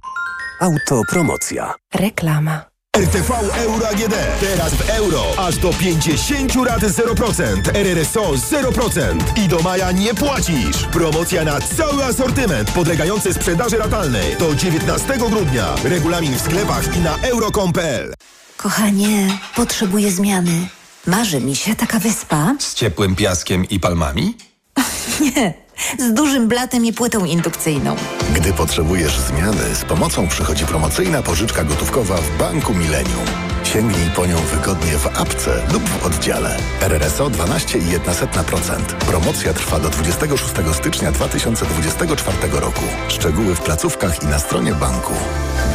Autopromocja. 0.60 1.74
Reklama. 1.94 2.66
RTV 2.98 3.34
Euro 3.58 3.88
AGD. 3.88 4.14
Teraz 4.40 4.74
w 4.74 4.90
euro. 4.90 5.24
Aż 5.38 5.58
do 5.58 5.74
50 5.74 6.56
rat 6.66 6.82
0%. 6.82 7.62
RRSO 7.74 8.32
0%. 8.32 9.40
I 9.46 9.48
do 9.48 9.60
maja 9.60 9.92
nie 9.92 10.14
płacisz. 10.14 10.84
Promocja 10.92 11.44
na 11.44 11.62
cały 11.62 12.06
asortyment 12.06 12.72
podlegający 12.72 13.34
sprzedaży 13.34 13.78
ratalnej. 13.78 14.38
Do 14.40 14.56
19 14.56 15.18
grudnia. 15.18 15.76
Regulamin 15.84 16.36
w 16.36 16.42
sklepach 16.42 16.98
i 16.98 17.00
na 17.00 17.18
euro.com.pl. 17.18 18.14
Kochanie, 18.58 19.38
potrzebuję 19.56 20.12
zmiany. 20.12 20.68
Marzy 21.08 21.40
mi 21.42 21.56
się 21.56 21.76
taka 21.76 22.00
wyspa. 22.00 22.56
Z 22.60 22.74
ciepłym 22.74 23.16
piaskiem 23.16 23.66
i 23.70 23.80
palmami? 23.80 24.38
Nie, 25.36 25.54
z 26.00 26.14
dużym 26.14 26.48
blatem 26.48 26.86
i 26.86 26.94
płytą 26.94 27.26
indukcyjną. 27.26 27.96
Gdy 28.34 28.54
potrzebujesz 28.54 29.20
zmiany, 29.20 29.76
z 29.76 29.86
pomocą 29.86 30.28
przychodzi 30.28 30.66
promocyjna 30.66 31.22
pożyczka 31.22 31.64
gotówkowa 31.64 32.18
w 32.18 32.38
Banku 32.38 32.74
Millennium. 32.74 33.26
Sięgnij 33.64 34.10
po 34.16 34.26
nią 34.26 34.38
wygodnie 34.38 34.92
w 34.98 35.08
apce 35.08 35.52
lub 35.74 35.84
w 35.90 36.06
oddziale. 36.06 36.58
RRSO 36.82 37.30
12,1%. 37.30 38.76
Promocja 38.84 39.54
trwa 39.54 39.80
do 39.80 39.90
26 39.90 40.54
stycznia 40.74 41.12
2024 41.12 42.38
roku. 42.60 42.84
Szczegóły 43.08 43.56
w 43.56 43.62
placówkach 43.62 44.24
i 44.24 44.26
na 44.26 44.40
stronie 44.40 44.74
banku. 44.74 45.14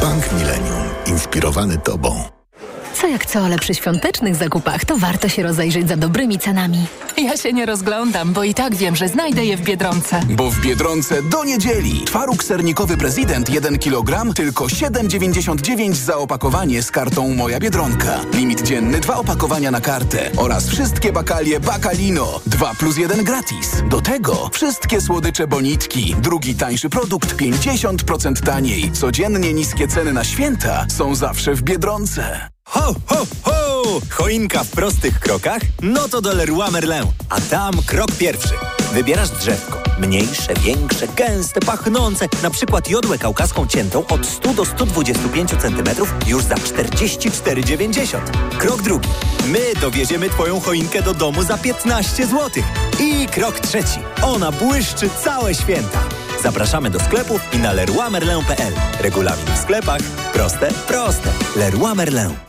Bank 0.01 0.31
Millennium. 0.31 0.83
Inspirowany 1.07 1.77
Tobą. 1.77 2.23
Co 2.93 3.07
jak 3.07 3.25
co, 3.25 3.39
ale 3.39 3.59
przy 3.59 3.75
świątecznych 3.75 4.35
zakupach 4.35 4.85
to 4.85 4.97
warto 4.97 5.29
się 5.29 5.43
rozejrzeć 5.43 5.87
za 5.87 5.97
dobrymi 5.97 6.39
cenami. 6.39 6.85
Ja 7.29 7.37
się 7.37 7.53
nie 7.53 7.65
rozglądam, 7.65 8.33
bo 8.33 8.43
i 8.43 8.53
tak 8.53 8.75
wiem, 8.75 8.95
że 8.95 9.07
znajdę 9.07 9.45
je 9.45 9.57
w 9.57 9.61
Biedronce. 9.61 10.21
Bo 10.29 10.51
w 10.51 10.61
Biedronce 10.61 11.23
do 11.23 11.43
niedzieli. 11.43 12.01
Twaróg 12.05 12.43
sernikowy 12.43 12.97
prezydent 12.97 13.49
1 13.49 13.79
kg 13.79 14.33
tylko 14.33 14.65
7,99 14.65 15.93
za 15.93 16.17
opakowanie 16.17 16.83
z 16.83 16.91
kartą 16.91 17.35
Moja 17.35 17.59
Biedronka. 17.59 18.19
Limit 18.33 18.61
dzienny 18.61 18.99
dwa 18.99 19.17
opakowania 19.17 19.71
na 19.71 19.81
kartę 19.81 20.31
oraz 20.37 20.69
wszystkie 20.69 21.11
bakalie 21.11 21.59
Bakalino 21.59 22.39
2 22.45 22.73
plus 22.75 22.97
1 22.97 23.23
gratis. 23.23 23.83
Do 23.89 24.01
tego 24.01 24.49
wszystkie 24.53 25.01
słodycze 25.01 25.47
Bonitki. 25.47 26.15
Drugi 26.21 26.55
tańszy 26.55 26.89
produkt 26.89 27.35
50% 27.35 28.45
taniej. 28.45 28.91
Codziennie 28.91 29.53
niskie 29.53 29.87
ceny 29.87 30.13
na 30.13 30.23
święta 30.23 30.85
są 30.97 31.15
zawsze 31.15 31.55
w 31.55 31.61
Biedronce. 31.61 32.49
Ho, 32.63 32.95
ho, 33.05 33.25
ho! 33.43 33.58
Choinka 34.09 34.63
w 34.63 34.69
prostych 34.69 35.19
krokach? 35.19 35.61
No 35.81 36.07
to 36.07 36.21
do 36.21 36.33
Leroy 36.33 36.71
Merlin. 36.71 37.05
A 37.29 37.41
tam 37.41 37.73
krok 37.85 38.11
pierwszy. 38.11 38.53
Wybierasz 38.93 39.29
drzewko. 39.29 39.83
Mniejsze, 39.99 40.53
większe, 40.53 41.07
gęste, 41.07 41.59
pachnące. 41.59 42.27
Na 42.43 42.49
przykład 42.49 42.89
jodłę 42.89 43.17
kaukaską 43.17 43.67
ciętą 43.67 44.07
od 44.07 44.25
100 44.25 44.53
do 44.53 44.65
125 44.65 45.49
cm 45.49 46.05
już 46.27 46.43
za 46.43 46.55
44,90. 46.55 48.19
Krok 48.57 48.81
drugi. 48.81 49.09
My 49.47 49.81
dowieziemy 49.81 50.29
Twoją 50.29 50.59
choinkę 50.59 51.01
do 51.01 51.13
domu 51.13 51.43
za 51.43 51.57
15 51.57 52.27
zł. 52.27 52.63
I 52.99 53.27
krok 53.27 53.59
trzeci. 53.59 53.99
Ona 54.21 54.51
błyszczy 54.51 55.09
całe 55.23 55.55
święta. 55.55 55.99
Zapraszamy 56.43 56.89
do 56.89 56.99
sklepów 56.99 57.41
i 57.53 57.57
na 57.57 57.73
leroymerlin.pl. 57.73 58.73
Regulamin 58.99 59.45
w 59.55 59.57
sklepach. 59.57 60.01
Proste, 60.33 60.71
proste. 60.87 61.29
Leroy 61.55 61.95
Merlin. 61.95 62.48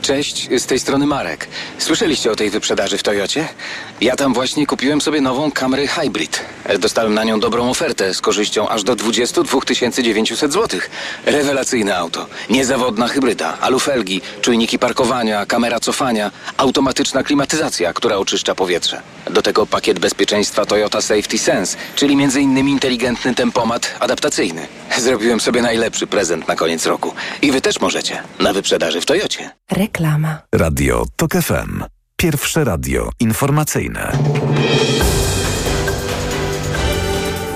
Cześć, 0.00 0.48
z 0.58 0.66
tej 0.66 0.78
strony 0.78 1.06
Marek. 1.06 1.48
Słyszeliście 1.78 2.32
o 2.32 2.36
tej 2.36 2.50
wyprzedaży 2.50 2.98
w 2.98 3.02
Toyocie? 3.02 3.48
Ja 4.00 4.16
tam 4.16 4.34
właśnie 4.34 4.66
kupiłem 4.66 5.00
sobie 5.00 5.20
nową 5.20 5.50
Camry 5.50 5.86
Hybrid. 5.86 6.40
Dostałem 6.78 7.14
na 7.14 7.24
nią 7.24 7.40
dobrą 7.40 7.70
ofertę 7.70 8.14
z 8.14 8.20
korzyścią 8.20 8.68
aż 8.68 8.82
do 8.84 8.96
22 8.96 9.60
900 10.02 10.52
zł. 10.52 10.80
Rewelacyjne 11.26 11.96
auto. 11.96 12.26
Niezawodna 12.50 13.08
hybryda, 13.08 13.58
alufelgi, 13.60 14.20
czujniki 14.40 14.78
parkowania, 14.78 15.46
kamera 15.46 15.80
cofania, 15.80 16.30
automatyczna 16.56 17.22
klimatyzacja, 17.22 17.92
która 17.92 18.16
oczyszcza 18.16 18.54
powietrze. 18.54 19.02
Do 19.32 19.42
tego 19.42 19.66
pakiet 19.66 19.98
bezpieczeństwa 19.98 20.66
Toyota 20.66 21.00
Safety 21.00 21.38
Sense, 21.38 21.76
czyli 21.96 22.14
m.in. 22.14 22.68
inteligentny 22.68 23.34
tempomat 23.34 23.94
adaptacyjny. 24.00 24.66
Zrobiłem 24.98 25.40
sobie 25.40 25.62
najlepszy 25.62 26.06
prezent 26.06 26.48
na 26.48 26.56
koniec 26.56 26.86
roku. 26.86 27.14
I 27.42 27.52
wy 27.52 27.60
też 27.60 27.80
możecie. 27.80 28.22
Na 28.38 28.52
wyprzedaży 28.52 29.00
w 29.00 29.06
Toyocie. 29.06 29.50
Reklama. 29.70 30.38
Radio 30.54 31.04
TOK 31.16 31.32
FM. 31.32 31.84
Pierwsze 32.16 32.64
radio 32.64 33.10
informacyjne. 33.20 34.12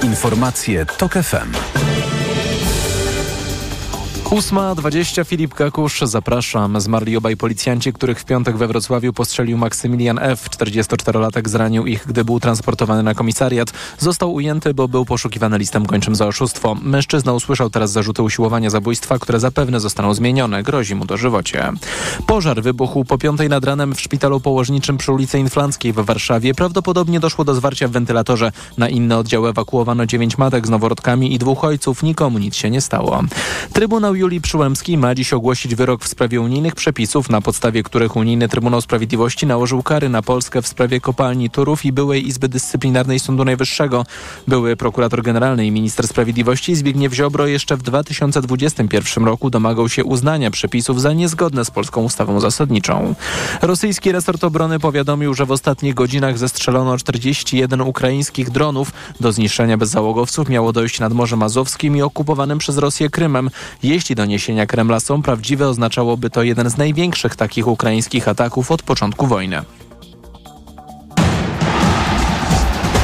Informacje 0.02 0.86
TOK 0.86 1.12
FM. 1.12 1.52
8.20 4.26 5.24
Filip 5.26 5.54
Kakusz, 5.54 6.00
zapraszam. 6.00 6.80
Zmarli 6.80 7.16
obaj 7.16 7.36
policjanci, 7.36 7.92
których 7.92 8.20
w 8.20 8.24
piątek 8.24 8.56
we 8.56 8.66
Wrocławiu 8.66 9.12
postrzelił 9.12 9.58
Maksymilian 9.58 10.18
F. 10.18 10.50
44-latek 10.50 11.48
zranił 11.48 11.86
ich, 11.86 12.06
gdy 12.06 12.24
był 12.24 12.40
transportowany 12.40 13.02
na 13.02 13.14
komisariat. 13.14 13.72
Został 13.98 14.34
ujęty, 14.34 14.74
bo 14.74 14.88
był 14.88 15.04
poszukiwany 15.04 15.58
listem 15.58 15.86
kończym 15.86 16.14
za 16.14 16.26
oszustwo. 16.26 16.76
Mężczyzna 16.82 17.32
usłyszał 17.32 17.70
teraz 17.70 17.92
zarzuty 17.92 18.22
usiłowania 18.22 18.70
zabójstwa, 18.70 19.18
które 19.18 19.40
zapewne 19.40 19.80
zostaną 19.80 20.14
zmienione. 20.14 20.62
Grozi 20.62 20.94
mu 20.94 21.04
dożywocie. 21.04 21.72
Pożar 22.26 22.62
wybuchł 22.62 23.04
po 23.04 23.18
piątej 23.18 23.48
nad 23.48 23.64
ranem 23.64 23.94
w 23.94 24.00
szpitalu 24.00 24.40
położniczym 24.40 24.98
przy 24.98 25.12
ulicy 25.12 25.38
Inflanckiej 25.38 25.92
w 25.92 25.96
Warszawie. 25.96 26.54
Prawdopodobnie 26.54 27.20
doszło 27.20 27.44
do 27.44 27.54
zwarcia 27.54 27.88
w 27.88 27.90
wentylatorze. 27.90 28.52
Na 28.78 28.88
inne 28.88 29.18
oddziały 29.18 29.48
ewakuowano 29.48 30.06
dziewięć 30.06 30.38
matek 30.38 30.66
z 30.66 30.70
noworodkami 30.70 31.34
i 31.34 31.38
dwóch 31.38 31.64
ojców. 31.64 32.02
Nikomu 32.02 32.38
nic 32.38 32.54
się 32.54 32.70
nie 32.70 32.80
stało. 32.80 33.22
Trybunał 33.72 34.15
Julii 34.16 34.40
Przyłębskiej 34.40 34.98
ma 34.98 35.14
dziś 35.14 35.32
ogłosić 35.32 35.74
wyrok 35.74 36.04
w 36.04 36.08
sprawie 36.08 36.40
unijnych 36.40 36.74
przepisów, 36.74 37.30
na 37.30 37.40
podstawie 37.40 37.82
których 37.82 38.16
Unijny 38.16 38.48
Trybunał 38.48 38.80
Sprawiedliwości 38.80 39.46
nałożył 39.46 39.82
kary 39.82 40.08
na 40.08 40.22
Polskę 40.22 40.62
w 40.62 40.66
sprawie 40.66 41.00
kopalni 41.00 41.50
Turów 41.50 41.84
i 41.84 41.92
byłej 41.92 42.28
Izby 42.28 42.48
Dyscyplinarnej 42.48 43.18
Sądu 43.18 43.44
Najwyższego. 43.44 44.06
Były 44.48 44.76
prokurator 44.76 45.22
generalny 45.22 45.66
i 45.66 45.70
minister 45.70 46.08
sprawiedliwości 46.08 46.76
Zbigniew 46.76 47.14
Ziobro 47.14 47.46
jeszcze 47.46 47.76
w 47.76 47.82
2021 47.82 49.24
roku 49.24 49.50
domagał 49.50 49.88
się 49.88 50.04
uznania 50.04 50.50
przepisów 50.50 51.00
za 51.00 51.12
niezgodne 51.12 51.64
z 51.64 51.70
polską 51.70 52.02
ustawą 52.02 52.40
zasadniczą. 52.40 53.14
Rosyjski 53.62 54.12
resort 54.12 54.44
obrony 54.44 54.78
powiadomił, 54.78 55.34
że 55.34 55.46
w 55.46 55.50
ostatnich 55.50 55.94
godzinach 55.94 56.38
zestrzelono 56.38 56.98
41 56.98 57.80
ukraińskich 57.80 58.50
dronów. 58.50 58.92
Do 59.20 59.32
zniszczenia 59.32 59.78
bezzałogowców 59.78 60.48
miało 60.48 60.72
dojść 60.72 61.00
nad 61.00 61.12
Morzem 61.12 61.42
Azowskim 61.42 61.96
i 61.96 62.02
okupowanym 62.02 62.58
przez 62.58 62.78
Rosję 62.78 63.10
Krymem. 63.10 63.50
Jeśli 63.82 64.05
doniesienia 64.14 64.66
Kremla 64.66 65.00
są 65.00 65.22
prawdziwe, 65.22 65.68
oznaczałoby 65.68 66.30
to 66.30 66.42
jeden 66.42 66.70
z 66.70 66.76
największych 66.76 67.36
takich 67.36 67.68
ukraińskich 67.68 68.28
ataków 68.28 68.70
od 68.70 68.82
początku 68.82 69.26
wojny. 69.26 69.62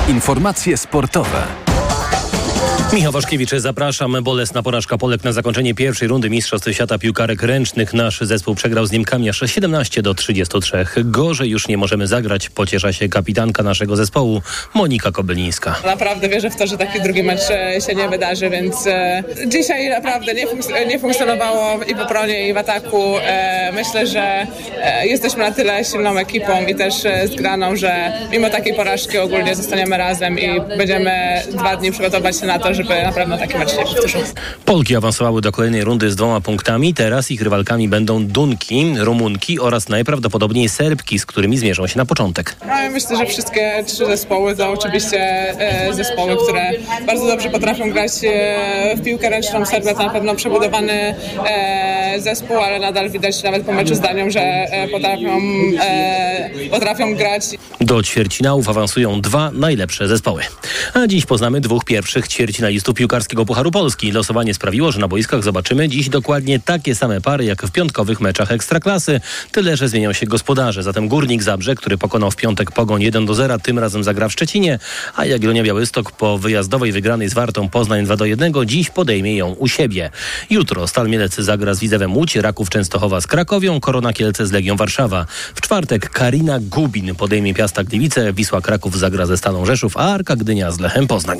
Informacje 0.09 0.77
sportowe. 0.77 1.72
Michał 2.93 3.13
Waszkiewicz, 3.13 3.51
zapraszam. 3.51 4.17
Bolesna 4.23 4.63
porażka 4.63 4.99
Polek 4.99 5.25
na 5.25 5.33
zakończenie 5.33 5.75
pierwszej 5.75 6.09
rundy 6.09 6.31
Mistrzostw 6.31 6.73
Świata 6.73 6.99
Piłkarek 6.99 7.43
Ręcznych. 7.43 7.95
Nasz 7.95 8.21
zespół 8.21 8.55
przegrał 8.55 8.87
z 8.87 8.93
Niemkami 8.93 9.29
aż 9.29 9.41
17 9.47 10.03
do 10.03 10.15
33. 10.15 10.85
Gorzej 10.97 11.51
już 11.51 11.69
nie 11.69 11.77
możemy 11.77 12.07
zagrać, 12.07 12.51
pociesza 12.51 12.93
się 12.93 13.09
kapitanka 13.09 13.63
naszego 13.63 13.97
zespołu, 13.97 14.43
Monika 14.75 15.13
Kobylińska. 15.13 15.75
Naprawdę 15.87 16.29
wierzę 16.29 16.51
w 16.51 16.57
to, 16.57 16.67
że 16.67 16.79
taki 16.79 17.01
drugi 17.01 17.23
mecz 17.23 17.41
e, 17.51 17.81
się 17.81 17.95
nie 17.95 18.09
wydarzy, 18.09 18.51
więc 18.51 18.87
e, 18.87 19.23
dzisiaj 19.47 19.89
naprawdę 19.91 20.35
nie, 20.35 20.47
funk- 20.47 20.87
nie 20.87 20.99
funkcjonowało 20.99 21.85
i 21.85 21.95
w 21.95 22.01
obronie, 22.01 22.49
i 22.49 22.55
w 22.55 22.57
ataku. 22.57 23.17
E, 23.19 23.73
myślę, 23.75 24.07
że 24.07 24.47
e, 24.83 25.07
jesteśmy 25.07 25.39
na 25.45 25.53
tyle 25.53 25.85
silną 25.85 26.19
ekipą 26.19 26.67
i 26.67 26.75
też 26.75 27.05
e, 27.05 27.29
zgraną, 27.29 27.77
że 27.77 28.13
mimo 28.33 28.51
takiej 28.51 28.75
porażki 28.75 29.19
ogólnie 29.19 29.55
zostaniemy 29.57 29.97
razem 29.97 30.39
i 30.39 30.61
będziemy 30.79 31.43
dwa 31.53 31.77
dni 31.77 31.93
przygotować 31.93 32.41
się 32.41 32.47
na 32.47 32.59
to, 32.59 32.75
żeby 32.75 32.82
na 32.89 33.13
pewno 33.13 33.39
taki 33.39 33.59
mecz 33.59 33.77
nie 33.77 33.85
powtórzył. 33.85 34.21
Polki 34.65 34.97
awansowały 34.97 35.41
do 35.41 35.53
kolejnej 35.53 35.85
rundy 35.85 36.11
z 36.11 36.17
dwoma 36.17 36.41
punktami. 36.41 36.95
Teraz 36.95 37.31
ich 37.31 37.43
rywalkami 37.43 37.89
będą 37.89 38.27
Dunki, 38.27 38.95
Rumunki 38.99 39.61
oraz 39.61 39.89
najprawdopodobniej 39.89 40.69
Serbki, 40.69 41.19
z 41.19 41.27
którymi 41.27 41.59
zmierzą 41.59 41.87
się 41.87 41.99
na 41.99 42.07
początek. 42.07 42.57
No, 42.67 42.79
ja 42.83 42.91
myślę, 42.91 43.17
że 43.17 43.27
wszystkie 43.27 43.85
trzy 43.87 44.07
zespoły 44.07 44.57
to 44.57 44.71
oczywiście 44.71 45.19
e, 45.19 45.95
zespoły, 45.95 46.37
które 46.45 46.71
bardzo 47.07 47.27
dobrze 47.27 47.51
potrafią 47.51 47.91
grać 47.91 48.13
e, 48.25 48.97
w 48.97 49.03
piłkę 49.05 49.31
ręczną. 49.31 49.67
Serbia 49.67 49.95
to 49.95 50.03
na 50.03 50.11
pewno 50.11 50.35
przebudowany 50.35 51.15
e, 51.47 52.15
zespół, 52.19 52.57
ale 52.59 52.79
nadal 52.79 53.11
widać 53.11 53.43
nawet 53.43 53.67
po 53.67 53.73
meczu 53.73 53.95
z 53.95 54.01
Danią, 54.01 54.31
że 54.31 54.41
e, 54.41 54.89
potrafią, 54.89 55.41
e, 55.83 56.51
potrafią 56.71 57.15
grać. 57.17 57.45
Do 57.81 58.03
ćwierćfinałów 58.03 58.69
awansują 58.69 59.21
dwa 59.21 59.51
najlepsze 59.55 60.09
zespoły. 60.09 60.43
A 60.95 61.07
dziś 61.07 61.27
poznamy 61.27 61.61
dwóch 61.61 61.85
pierwszych 61.85 62.29
ćwierćfinalistów 62.73 62.95
piłkarskiego 62.95 63.47
Pucharu 63.47 63.71
Polski. 63.71 64.13
Losowanie 64.13 64.55
sprawiło, 64.55 64.93
że 64.93 65.01
na 65.01 65.09
boiskach 65.09 65.43
zobaczymy 65.43 65.89
dziś 65.89 66.09
dokładnie 66.09 66.61
takie 66.61 66.95
same 66.95 67.21
pary 67.21 67.45
jak 67.45 67.63
w 67.63 67.71
piątkowych 67.71 68.21
meczach 68.21 68.53
Ekstraklasy. 68.53 69.21
Tyle, 69.53 69.77
że 69.77 69.89
zmienią 69.89 70.13
się 70.13 70.27
gospodarze. 70.27 70.83
Zatem 70.83 71.09
Górnik 71.09 71.43
Zabrze, 71.43 71.75
który 71.75 71.99
pokonał 71.99 72.31
w 72.31 72.37
piątek 72.37 72.71
Pogoń 72.71 73.03
1 73.03 73.27
do 73.27 73.35
0, 73.35 73.59
tym 73.59 73.79
razem 73.79 74.05
zagra 74.05 74.29
w 74.29 74.33
Szczecinie, 74.33 74.79
a 75.17 75.25
Jagiellonia 75.25 75.63
Białystok 75.63 76.13
po 76.13 76.39
wyjazdowej 76.39 76.93
wygranej 76.93 77.29
z 77.29 77.35
Wartą 77.35 77.69
Poznań 77.69 78.05
2 78.05 78.17
do 78.17 78.25
1 78.25 78.53
dziś 78.67 78.91
podejmie 78.91 79.37
ją 79.37 79.53
u 79.53 79.69
siebie. 79.69 80.11
Jutro 80.51 80.89
Stal 80.89 81.09
Mielec 81.09 81.35
zagra 81.35 81.75
z 81.75 81.81
Widzewem 81.81 82.17
Łódź, 82.17 82.37
Raków 82.37 82.71
Częstochowa 82.71 83.21
z 83.21 83.27
Krakowią, 83.27 83.81
Korona 83.81 84.13
Kielce 84.13 84.47
z 84.47 84.53
Legią 84.53 84.77
Warszawa. 84.77 85.27
W 85.55 85.61
czwartek 85.61 86.11
Karina 86.11 86.59
Gubin 86.61 87.15
podejmie 87.15 87.55
Piasta 87.55 87.85
Gliwice, 87.85 88.33
Wisła 88.33 88.61
Kraków 88.61 88.99
zagra 88.99 89.27
ze 89.27 89.37
Stalą 89.37 89.67
Rzeszów, 89.67 89.97
a 89.97 90.15
Arka 90.15 90.37
Gdynia 90.37 90.71
z 90.71 90.81
Lechem 90.81 91.07
Poznań. 91.07 91.39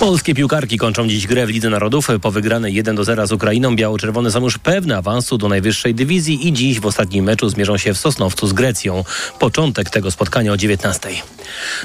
Polskie 0.00 0.34
piłkarki 0.42 0.78
kończą 0.78 1.08
dziś 1.08 1.26
grę 1.26 1.46
w 1.46 1.50
Lidze 1.50 1.70
Narodów. 1.70 2.08
Po 2.22 2.30
wygranej 2.30 2.74
1 2.74 2.96
do 2.96 3.04
0 3.04 3.26
z 3.26 3.32
Ukrainą 3.32 3.76
biało-czerwone 3.76 4.30
są 4.30 4.40
już 4.40 4.58
pewne 4.58 4.96
awansu 4.96 5.38
do 5.38 5.48
najwyższej 5.48 5.94
dywizji 5.94 6.48
i 6.48 6.52
dziś 6.52 6.80
w 6.80 6.86
ostatnim 6.86 7.24
meczu 7.24 7.48
zmierzą 7.48 7.76
się 7.76 7.94
w 7.94 7.98
Sosnowcu 7.98 8.46
z 8.46 8.52
Grecją. 8.52 9.04
Początek 9.38 9.90
tego 9.90 10.10
spotkania 10.10 10.52
o 10.52 10.56
19. 10.56 11.08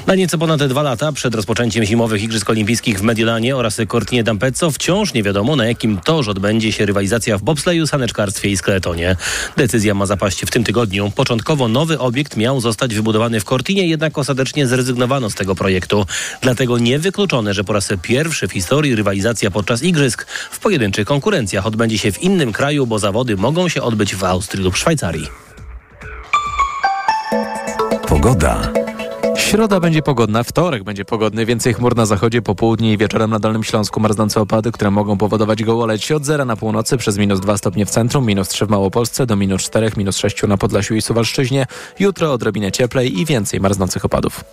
Na 0.06 0.14
nieco 0.14 0.38
ponad 0.38 0.64
dwa 0.64 0.82
lata 0.82 1.12
przed 1.12 1.34
rozpoczęciem 1.34 1.84
zimowych 1.84 2.22
Igrzysk 2.22 2.50
Olimpijskich 2.50 2.98
w 2.98 3.02
Mediolanie 3.02 3.56
oraz 3.56 3.80
Cortinie 3.88 4.24
d'Ampezzo 4.24 4.72
wciąż 4.72 5.14
nie 5.14 5.22
wiadomo 5.22 5.56
na 5.56 5.66
jakim 5.66 6.00
torze 6.00 6.30
odbędzie 6.30 6.72
się 6.72 6.86
rywalizacja 6.86 7.38
w 7.38 7.42
bobsleju, 7.42 7.86
saneczkarstwie 7.86 8.50
i 8.50 8.56
skeletonie. 8.56 9.16
Decyzja 9.56 9.94
ma 9.94 10.06
zapaść 10.06 10.42
w 10.42 10.50
tym 10.50 10.64
tygodniu. 10.64 11.12
Początkowo 11.16 11.68
nowy 11.68 11.98
obiekt 11.98 12.36
miał 12.36 12.60
zostać 12.60 12.94
wybudowany 12.94 13.40
w 13.40 13.44
Cortinie, 13.44 13.88
jednak 13.88 14.18
ostatecznie 14.18 14.66
zrezygnowano 14.66 15.30
z 15.30 15.34
tego 15.34 15.54
projektu. 15.54 16.06
Dlatego 16.40 16.78
niewykluczone, 16.78 17.54
że 17.54 17.64
po 17.64 17.72
raz 17.72 17.88
pierwszy 18.02 18.37
w 18.46 18.52
historii 18.52 18.94
rywalizacja 18.94 19.50
podczas 19.50 19.82
Igrzysk 19.82 20.26
w 20.50 20.58
pojedynczych 20.58 21.06
konkurencjach 21.06 21.66
odbędzie 21.66 21.98
się 21.98 22.12
w 22.12 22.22
innym 22.22 22.52
kraju, 22.52 22.86
bo 22.86 22.98
zawody 22.98 23.36
mogą 23.36 23.68
się 23.68 23.82
odbyć 23.82 24.14
w 24.14 24.24
Austrii 24.24 24.64
lub 24.64 24.76
Szwajcarii. 24.76 25.28
Pogoda. 28.08 28.72
Środa 29.36 29.80
będzie 29.80 30.02
pogodna, 30.02 30.42
wtorek 30.42 30.84
będzie 30.84 31.04
pogodny, 31.04 31.46
więcej 31.46 31.74
chmur 31.74 31.96
na 31.96 32.06
zachodzie, 32.06 32.42
po 32.42 32.54
południu 32.54 32.92
i 32.92 32.98
wieczorem 32.98 33.30
na 33.30 33.38
Dolnym 33.38 33.64
Śląsku 33.64 34.00
marznące 34.00 34.40
opady, 34.40 34.72
które 34.72 34.90
mogą 34.90 35.18
powodować 35.18 35.64
gołoleć 35.64 36.12
od 36.12 36.24
zera 36.24 36.44
na 36.44 36.56
północy 36.56 36.96
przez 36.96 37.18
minus 37.18 37.40
2 37.40 37.56
stopnie 37.56 37.86
w 37.86 37.90
centrum, 37.90 38.26
minus 38.26 38.48
3 38.48 38.66
w 38.66 38.68
Małopolsce, 38.68 39.26
do 39.26 39.36
minus 39.36 39.62
4, 39.62 39.90
minus 39.96 40.16
6 40.16 40.42
na 40.42 40.56
Podlasiu 40.56 40.94
i 40.94 41.02
Suwalszczyźnie. 41.02 41.66
Jutro 41.98 42.32
odrobinę 42.32 42.72
cieplej 42.72 43.20
i 43.20 43.24
więcej 43.24 43.60
marznących 43.60 44.04
opadów. 44.04 44.44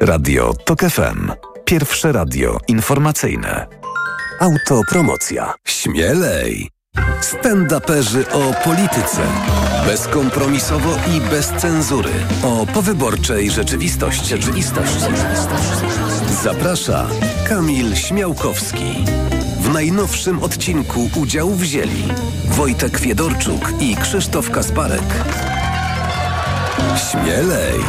Radio 0.00 0.54
TOK 0.64 0.80
FM. 0.80 1.51
Pierwsze 1.72 2.12
radio 2.12 2.58
informacyjne. 2.68 3.66
Autopromocja. 4.40 5.54
Śmielej! 5.64 6.68
Stand-uperzy 7.20 8.24
o 8.32 8.64
polityce. 8.64 9.22
Bezkompromisowo 9.86 10.90
i 11.16 11.20
bez 11.20 11.48
cenzury. 11.48 12.10
O 12.44 12.66
powyborczej 12.66 13.50
rzeczywistości. 13.50 14.34
Zaprasza 16.42 17.06
Kamil 17.48 17.96
Śmiałkowski. 17.96 19.04
W 19.60 19.72
najnowszym 19.72 20.42
odcinku 20.42 21.10
udział 21.16 21.50
wzięli 21.50 22.04
Wojtek 22.48 22.98
Fiedorczuk 22.98 23.72
i 23.80 23.96
Krzysztof 23.96 24.50
Kasparek. 24.50 25.24
Śmielej! 27.10 27.80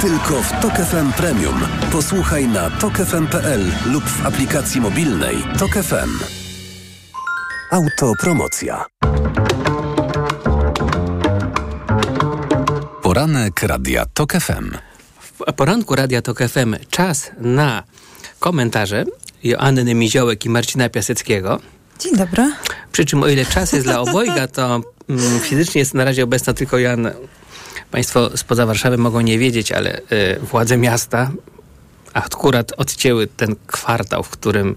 Tylko 0.00 0.42
w 0.42 0.60
Tok 0.62 0.72
FM 0.72 1.12
Premium. 1.12 1.60
Posłuchaj 1.92 2.48
na 2.48 2.70
tokefm.pl 2.70 3.72
lub 3.86 4.04
w 4.04 4.26
aplikacji 4.26 4.80
mobilnej 4.80 5.36
Tok 5.58 5.70
FM. 5.70 6.24
Autopromocja. 7.70 8.84
Poranek 13.02 13.62
Radia 13.62 14.06
Tok 14.14 14.32
FM. 14.32 14.70
W 15.20 15.52
poranku 15.52 15.96
Radia 15.96 16.22
Tok 16.22 16.38
FM 16.38 16.76
czas 16.90 17.30
na 17.40 17.82
komentarze 18.38 19.04
Joanny 19.44 19.94
Miziołek 19.94 20.44
i 20.44 20.50
Marcina 20.50 20.88
Piaseckiego. 20.88 21.60
Dzień 21.98 22.16
dobry. 22.16 22.52
Przy 22.92 23.04
czym 23.04 23.22
o 23.22 23.28
ile 23.28 23.44
czas 23.44 23.72
jest 23.72 23.86
dla 23.86 24.00
obojga, 24.00 24.48
to 24.48 24.80
mm, 25.08 25.40
fizycznie 25.40 25.78
jest 25.78 25.94
na 25.94 26.04
razie 26.04 26.24
obecna 26.24 26.52
tylko 26.52 26.78
Joanna. 26.78 27.10
Państwo 27.90 28.36
spoza 28.36 28.66
Warszawy 28.66 28.98
mogą 28.98 29.20
nie 29.20 29.38
wiedzieć, 29.38 29.72
ale 29.72 29.98
y, 29.98 30.40
władze 30.42 30.76
miasta 30.76 31.30
akurat 32.12 32.72
odcięły 32.76 33.26
ten 33.26 33.56
kwartał, 33.66 34.22
w 34.22 34.28
którym 34.28 34.76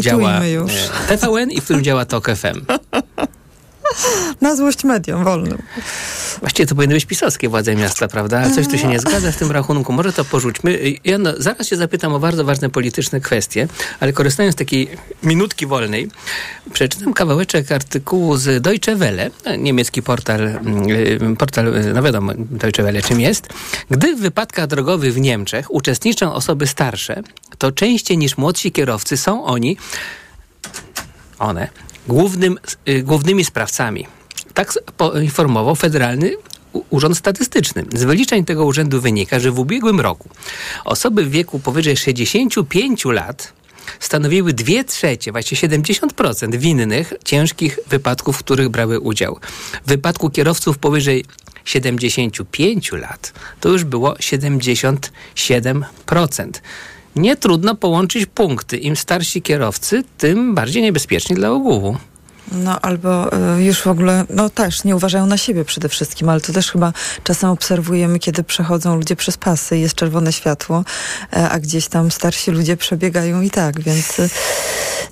działa 0.00 0.46
już. 0.46 0.72
y, 0.72 0.88
TVN 1.08 1.50
i 1.50 1.60
w 1.60 1.64
którym 1.64 1.84
działa 1.84 2.04
TOK 2.04 2.30
FM. 2.30 2.60
Na 4.40 4.56
złość 4.56 4.84
mediom 4.84 5.24
wolnym. 5.24 5.58
Właściwie 6.40 6.66
to 6.66 6.74
powinny 6.74 6.94
być 6.94 7.04
pisowskie 7.04 7.48
władze 7.48 7.76
miasta, 7.76 8.08
prawda? 8.08 8.50
Coś 8.50 8.68
tu 8.68 8.78
się 8.78 8.88
nie 8.88 9.00
zgadza 9.00 9.32
w 9.32 9.36
tym 9.36 9.50
rachunku. 9.50 9.92
Może 9.92 10.12
to 10.12 10.24
porzućmy. 10.24 10.78
Jano, 11.04 11.32
zaraz 11.38 11.66
się 11.66 11.76
zapytam 11.76 12.14
o 12.14 12.18
bardzo 12.18 12.44
ważne 12.44 12.70
polityczne 12.70 13.20
kwestie, 13.20 13.68
ale 14.00 14.12
korzystając 14.12 14.54
z 14.54 14.58
takiej 14.58 14.88
minutki 15.22 15.66
wolnej, 15.66 16.08
przeczytam 16.72 17.14
kawałeczek 17.14 17.72
artykułu 17.72 18.36
z 18.36 18.62
Deutsche 18.62 18.96
Welle, 18.96 19.30
niemiecki 19.58 20.02
portal, 20.02 20.40
mm, 20.40 21.36
portal, 21.36 21.74
no 21.94 22.02
wiadomo, 22.02 22.32
Deutsche 22.36 22.82
Welle 22.82 23.02
czym 23.02 23.20
jest. 23.20 23.48
Gdy 23.90 24.16
w 24.16 24.20
wypadkach 24.20 24.66
drogowych 24.66 25.14
w 25.14 25.20
Niemczech 25.20 25.74
uczestniczą 25.74 26.32
osoby 26.32 26.66
starsze, 26.66 27.22
to 27.58 27.72
częściej 27.72 28.18
niż 28.18 28.36
młodsi 28.36 28.72
kierowcy 28.72 29.16
są 29.16 29.44
oni, 29.44 29.76
one, 31.38 31.68
głównym, 32.08 32.58
y, 32.88 33.02
głównymi 33.02 33.44
sprawcami. 33.44 34.06
Tak 34.54 34.72
poinformował 34.96 35.74
Federalny 35.74 36.32
Urząd 36.90 37.18
Statystyczny. 37.18 37.84
Z 37.92 38.04
wyliczeń 38.04 38.44
tego 38.44 38.64
urzędu 38.64 39.00
wynika, 39.00 39.40
że 39.40 39.50
w 39.50 39.58
ubiegłym 39.58 40.00
roku 40.00 40.28
osoby 40.84 41.24
w 41.24 41.30
wieku 41.30 41.58
powyżej 41.58 41.96
65 41.96 43.04
lat 43.04 43.52
stanowiły 44.00 44.52
2 44.52 44.84
trzecie, 44.84 45.32
właściwie 45.32 45.68
70% 45.68 46.56
winnych 46.56 47.12
ciężkich 47.24 47.78
wypadków, 47.88 48.36
w 48.36 48.38
których 48.38 48.68
brały 48.68 49.00
udział. 49.00 49.38
W 49.86 49.88
wypadku 49.88 50.30
kierowców 50.30 50.78
powyżej 50.78 51.24
75 51.64 52.92
lat 52.92 53.32
to 53.60 53.68
już 53.68 53.84
było 53.84 54.12
77%. 54.12 55.00
Nie 57.16 57.36
trudno 57.36 57.74
połączyć 57.74 58.26
punkty. 58.26 58.76
Im 58.76 58.96
starsi 58.96 59.42
kierowcy, 59.42 60.04
tym 60.18 60.54
bardziej 60.54 60.82
niebezpieczni 60.82 61.36
dla 61.36 61.50
ogółu. 61.50 61.96
No 62.52 62.80
albo 62.80 63.30
y, 63.58 63.64
już 63.64 63.80
w 63.80 63.86
ogóle, 63.86 64.24
no 64.30 64.50
też 64.50 64.84
nie 64.84 64.96
uważają 64.96 65.26
na 65.26 65.36
siebie 65.36 65.64
przede 65.64 65.88
wszystkim, 65.88 66.28
ale 66.28 66.40
to 66.40 66.52
też 66.52 66.70
chyba 66.72 66.92
czasem 67.24 67.50
obserwujemy, 67.50 68.18
kiedy 68.18 68.44
przechodzą 68.44 68.96
ludzie 68.96 69.16
przez 69.16 69.36
pasy 69.36 69.78
i 69.78 69.80
jest 69.80 69.94
czerwone 69.94 70.32
światło, 70.32 70.84
e, 71.32 71.48
a 71.48 71.60
gdzieś 71.60 71.88
tam 71.88 72.10
starsi 72.10 72.50
ludzie 72.50 72.76
przebiegają 72.76 73.40
i 73.40 73.50
tak, 73.50 73.80
więc 73.80 74.18
y, 74.18 74.30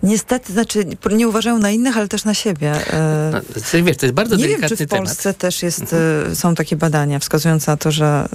niestety, 0.03 0.53
znaczy 0.53 0.87
nie 1.11 1.29
uważają 1.29 1.59
na 1.59 1.71
innych, 1.71 1.97
ale 1.97 2.09
też 2.09 2.25
na 2.25 2.35
siebie. 2.35 2.73
No, 3.33 3.41
to, 3.41 3.85
wiesz, 3.85 3.97
to 3.97 4.07
jest 4.07 4.15
bardzo 4.15 4.37
nie 4.37 4.43
wiem, 4.43 4.61
delikatny 4.61 4.77
czy 4.77 4.87
w 4.87 4.89
temat. 4.89 5.07
Polsce 5.07 5.35
też 5.35 5.63
jest, 5.63 5.95
y, 6.33 6.37
są 6.37 6.55
takie 6.55 6.77
badania 6.77 7.19
wskazujące 7.19 7.71
na 7.71 7.77
to, 7.77 7.91
że 7.91 8.29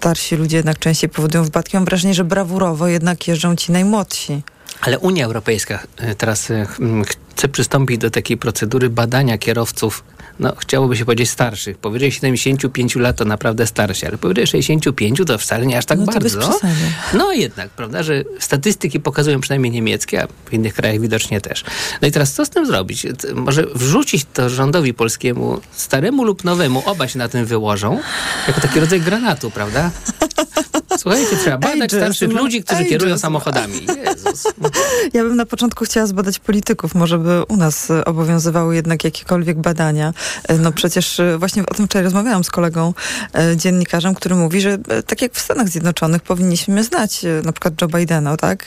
starsi 0.00 0.36
ludzie 0.36 0.56
jednak 0.56 0.78
częściej 0.78 1.10
powodują 1.10 1.44
wypadki. 1.44 1.76
Mam 1.76 1.84
wrażenie, 1.84 2.14
że 2.14 2.24
brawurowo 2.24 2.88
jednak 2.88 3.28
jeżdżą 3.28 3.56
ci 3.56 3.72
najmłodsi. 3.72 4.42
Ale 4.80 4.98
Unia 4.98 5.24
Europejska 5.24 5.78
e, 5.96 6.14
teraz 6.14 6.50
e, 6.50 6.66
chce 7.06 7.48
przystąpić 7.48 7.98
do 7.98 8.10
takiej 8.10 8.36
procedury 8.36 8.90
badania 8.90 9.38
kierowców, 9.38 10.04
no 10.40 10.52
chciałoby 10.58 10.96
się 10.96 11.04
powiedzieć 11.04 11.30
starszych. 11.30 11.78
Powyżej 11.78 12.12
75 12.12 12.96
lat 12.96 13.16
to 13.16 13.24
naprawdę 13.24 13.66
starsi, 13.66 14.06
ale 14.06 14.18
powyżej 14.18 14.46
65 14.46 15.20
to 15.26 15.38
wcale 15.38 15.66
nie 15.66 15.78
aż 15.78 15.84
tak 15.84 15.98
No 15.98 16.06
bardzo. 16.06 16.58
No 17.14 17.32
jednak, 17.32 17.70
prawda, 17.70 18.02
że 18.02 18.24
statystyki 18.38 19.00
pokazują 19.00 19.40
przynajmniej 19.40 19.72
niemieckie, 19.72 20.22
a 20.22 20.26
w 20.50 20.52
innych 20.52 20.74
krajach 20.74 21.00
widocznie 21.00 21.40
też. 21.40 21.64
No 22.02 22.08
i 22.08 22.10
teraz 22.12 22.32
co 22.32 22.44
z 22.44 22.50
tym 22.50 22.66
zrobić? 22.66 23.06
Może 23.34 23.66
wrzucić 23.74 24.26
to 24.32 24.50
rządowi 24.50 24.94
polskiemu, 24.94 25.60
staremu 25.72 26.24
lub 26.24 26.44
nowemu, 26.44 26.82
oba 26.86 27.08
się 27.08 27.18
na 27.18 27.28
tym 27.28 27.46
wyłożą, 27.46 28.00
jako 28.48 28.60
taki 28.60 28.80
rodzaj 28.80 29.00
granatu, 29.00 29.50
prawda? 29.50 29.90
Słuchajcie, 30.98 31.36
trzeba 31.36 31.58
badać 31.58 31.76
Ages, 31.76 31.92
starszych 31.92 32.32
no, 32.32 32.42
ludzi, 32.42 32.62
którzy 32.62 32.80
ages. 32.80 32.90
kierują 32.90 33.18
samochodami. 33.18 33.86
Jezus. 34.06 34.44
Ja 35.12 35.22
bym 35.24 35.36
na 35.36 35.46
początku 35.46 35.84
chciała 35.84 36.06
zbadać 36.06 36.38
polityków, 36.38 36.94
może 36.94 37.18
by 37.18 37.44
u 37.44 37.56
nas 37.56 37.88
obowiązywały 38.06 38.74
jednak 38.74 39.04
jakiekolwiek 39.04 39.58
badania. 39.58 40.12
E, 40.48 40.58
No 40.58 40.72
przecież 40.72 41.20
e, 41.20 41.38
właśnie 41.38 41.62
o 41.66 41.74
tym 41.74 41.86
wczoraj 41.86 42.04
rozmawiałam 42.04 42.44
z 42.44 42.50
kolegą 42.50 42.94
e, 43.34 43.56
dziennikarzem, 43.56 44.14
który 44.14 44.34
mówi, 44.34 44.60
że 44.60 44.78
tak 45.06 45.22
jak 45.22 45.32
w 45.32 45.40
Stanach 45.40 45.68
Zjednoczonych 45.68 46.22
powinniśmy 46.22 46.84
znać 46.84 47.20
na 47.44 47.52
przykład 47.52 47.82
Joe 47.82 47.88
Bidena, 47.88 48.36
tak? 48.36 48.66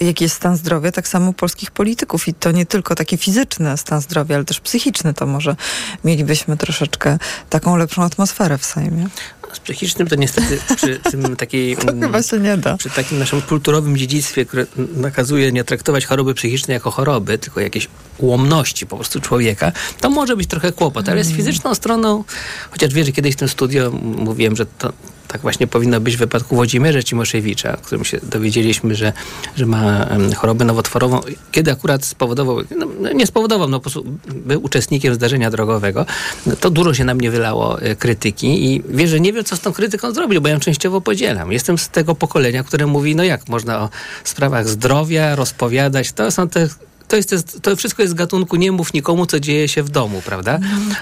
Jaki 0.00 0.24
jest 0.24 0.36
stan 0.36 0.56
zdrowia, 0.56 0.92
tak 0.92 1.08
samo 1.08 1.32
polskich 1.32 1.70
polityków 1.70 2.28
i 2.28 2.34
to 2.34 2.50
nie 2.50 2.66
tylko 2.66 2.94
taki 2.94 3.16
fizyczny 3.16 3.76
stan 3.76 4.00
zdrowia, 4.00 4.36
ale 4.36 4.44
też 4.44 4.60
psychiczny, 4.60 5.14
to 5.14 5.26
może 5.26 5.56
mielibyśmy 6.04 6.56
troszeczkę 6.56 7.18
taką 7.50 7.76
lepszą 7.76 8.02
atmosferę 8.04 8.58
w 8.58 8.64
Sejmie. 8.64 9.08
Z 9.52 9.60
psychicznym 9.60 10.08
to 10.08 10.16
niestety 10.16 10.58
przy 10.76 10.98
tym 11.10 11.36
takiej... 11.36 11.76
mm, 11.80 12.00
chyba 12.00 12.22
się 12.22 12.38
nie 12.38 12.56
da. 12.56 12.76
Przy 12.76 12.90
takim 12.90 13.18
naszym 13.18 13.42
kulturowym 13.42 13.96
dziedzictwie, 13.96 14.46
które 14.46 14.66
nakazuje 14.96 15.52
nie 15.52 15.64
traktować 15.64 16.06
choroby 16.06 16.34
psychicznej 16.34 16.74
jako 16.74 16.90
choroby, 16.90 17.38
tylko 17.38 17.60
jakieś 17.60 17.88
ułomności 18.18 18.86
po 18.86 18.96
prostu 18.96 19.20
człowieka, 19.20 19.72
to 20.00 20.10
może 20.10 20.36
być 20.36 20.46
trochę 20.48 20.72
kłopot, 20.72 21.08
ale 21.08 21.24
z 21.24 21.32
fizyczną 21.32 21.74
stroną, 21.74 22.24
chociaż 22.70 22.94
wiesz, 22.94 23.06
że 23.06 23.12
kiedyś 23.12 23.34
w 23.34 23.38
tym 23.38 23.48
studio 23.48 23.90
mówiłem, 24.00 24.56
że 24.56 24.66
to 24.66 24.92
tak 25.32 25.40
właśnie 25.40 25.66
powinno 25.66 26.00
być 26.00 26.16
w 26.16 26.18
wypadku 26.18 26.54
Włodzimierza 26.54 27.02
Cimoszewicza, 27.02 27.74
o 27.74 27.76
którym 27.76 28.04
się 28.04 28.20
dowiedzieliśmy, 28.22 28.94
że, 28.94 29.12
że 29.56 29.66
ma 29.66 30.06
chorobę 30.36 30.64
nowotworową, 30.64 31.20
kiedy 31.52 31.72
akurat 31.72 32.04
spowodował, 32.04 32.58
no, 33.00 33.12
nie 33.12 33.26
spowodował, 33.26 33.68
no 33.68 33.78
po 33.78 33.82
prostu 33.82 34.04
był 34.28 34.64
uczestnikiem 34.64 35.14
zdarzenia 35.14 35.50
drogowego, 35.50 36.06
no, 36.46 36.56
to 36.56 36.70
dużo 36.70 36.94
się 36.94 37.04
na 37.04 37.14
mnie 37.14 37.30
wylało 37.30 37.82
e, 37.82 37.96
krytyki 37.96 38.74
i 38.74 38.82
wiesz, 38.88 39.10
że 39.10 39.20
nie 39.20 39.32
wiem, 39.32 39.44
co 39.44 39.56
z 39.56 39.60
tą 39.60 39.72
krytyką 39.72 40.12
zrobić, 40.12 40.38
bo 40.38 40.48
ja 40.48 40.54
ją 40.54 40.60
częściowo 40.60 41.00
podzielam. 41.00 41.52
Jestem 41.52 41.78
z 41.78 41.88
tego 41.88 42.14
pokolenia, 42.14 42.64
które 42.64 42.86
mówi, 42.86 43.16
no 43.16 43.24
jak 43.24 43.48
można 43.48 43.80
o 43.80 43.88
sprawach 44.24 44.68
zdrowia 44.68 45.36
rozpowiadać, 45.36 46.12
to 46.12 46.30
są 46.30 46.48
te 46.48 46.68
to, 47.10 47.16
jest, 47.16 47.62
to 47.62 47.76
wszystko 47.76 48.02
jest 48.02 48.10
z 48.10 48.16
gatunku 48.16 48.56
nie 48.56 48.72
mów 48.72 48.92
nikomu, 48.92 49.26
co 49.26 49.40
dzieje 49.40 49.68
się 49.68 49.82
w 49.82 49.88
domu, 49.88 50.22
prawda? 50.24 50.58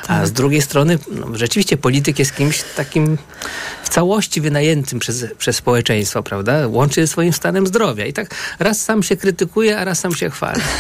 A 0.08 0.26
z 0.26 0.32
drugiej 0.32 0.62
strony, 0.62 0.98
no, 1.10 1.26
rzeczywiście 1.32 1.76
polityk 1.76 2.18
jest 2.18 2.36
kimś 2.36 2.64
takim 2.76 3.18
w 3.88 3.90
całości 3.90 4.40
wynajętym 4.40 4.98
przez, 4.98 5.24
przez 5.38 5.57
społeczeństwo, 5.57 6.22
prawda? 6.22 6.68
Łączy 6.68 7.01
ze 7.01 7.07
swoim 7.07 7.33
stanem 7.33 7.66
zdrowia. 7.66 8.07
I 8.07 8.12
tak 8.12 8.35
raz 8.59 8.83
sam 8.83 9.03
się 9.03 9.16
krytykuje, 9.16 9.79
a 9.79 9.85
raz 9.85 9.98
sam 9.98 10.14
się 10.14 10.31
chwali. 10.31 10.61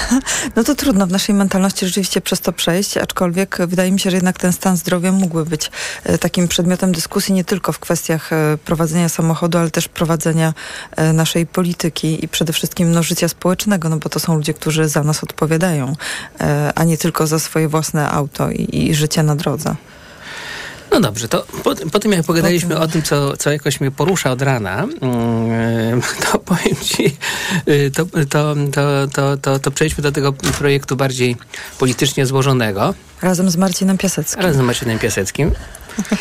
No 0.56 0.64
to 0.64 0.74
trudno 0.74 1.06
w 1.06 1.10
naszej 1.10 1.34
mentalności 1.34 1.86
rzeczywiście 1.86 2.20
przez 2.20 2.40
to 2.40 2.52
przejść, 2.52 2.96
aczkolwiek 2.96 3.58
wydaje 3.66 3.92
mi 3.92 4.00
się, 4.00 4.10
że 4.10 4.16
jednak 4.16 4.38
ten 4.38 4.52
stan 4.52 4.76
zdrowia 4.76 5.12
mógłby 5.12 5.44
być 5.44 5.70
e, 6.04 6.18
takim 6.18 6.48
przedmiotem 6.48 6.92
dyskusji 6.92 7.34
nie 7.34 7.44
tylko 7.44 7.72
w 7.72 7.78
kwestiach 7.78 8.32
e, 8.32 8.58
prowadzenia 8.64 9.08
samochodu, 9.08 9.58
ale 9.58 9.70
też 9.70 9.88
prowadzenia 9.88 10.54
e, 10.96 11.12
naszej 11.12 11.46
polityki 11.46 12.24
i 12.24 12.28
przede 12.28 12.52
wszystkim 12.52 12.92
no, 12.92 13.02
życia 13.02 13.28
społecznego, 13.28 13.88
no 13.88 13.96
bo 13.96 14.08
to 14.08 14.20
są 14.20 14.36
ludzie, 14.36 14.54
którzy 14.54 14.88
za 14.88 15.02
nas 15.02 15.24
odpowiadają, 15.24 15.96
a 16.74 16.84
nie 16.84 16.98
tylko 16.98 17.26
za 17.26 17.38
swoje 17.38 17.68
własne 17.68 18.10
auto 18.10 18.50
i, 18.50 18.68
i 18.72 18.94
życie 18.94 19.22
na 19.22 19.36
drodze. 19.36 19.74
No 20.90 21.00
dobrze, 21.00 21.28
to 21.28 21.46
po, 21.64 21.74
po 21.92 21.98
tym 21.98 22.12
jak 22.12 22.26
pogadaliśmy 22.26 22.78
o 22.78 22.88
tym, 22.88 23.02
co, 23.02 23.36
co 23.36 23.50
jakoś 23.50 23.80
mnie 23.80 23.90
porusza 23.90 24.30
od 24.30 24.42
rana, 24.42 24.86
mm, 25.00 26.02
to 26.32 26.38
powiem 26.38 26.76
ci, 26.82 27.16
y, 27.68 27.90
to, 27.90 28.04
to, 28.30 28.54
to, 28.72 29.06
to, 29.12 29.36
to, 29.36 29.58
to 29.58 29.70
przejdźmy 29.70 30.02
do 30.02 30.12
tego 30.12 30.32
projektu 30.32 30.96
bardziej 30.96 31.36
politycznie 31.78 32.26
złożonego. 32.26 32.94
Razem 33.22 33.50
z 33.50 33.56
Marcinem 33.56 33.98
Piaseckim. 33.98 34.42
Razem 34.42 34.62
z 34.62 34.66
Marcinem 34.66 34.98
Piaseckim. 34.98 35.50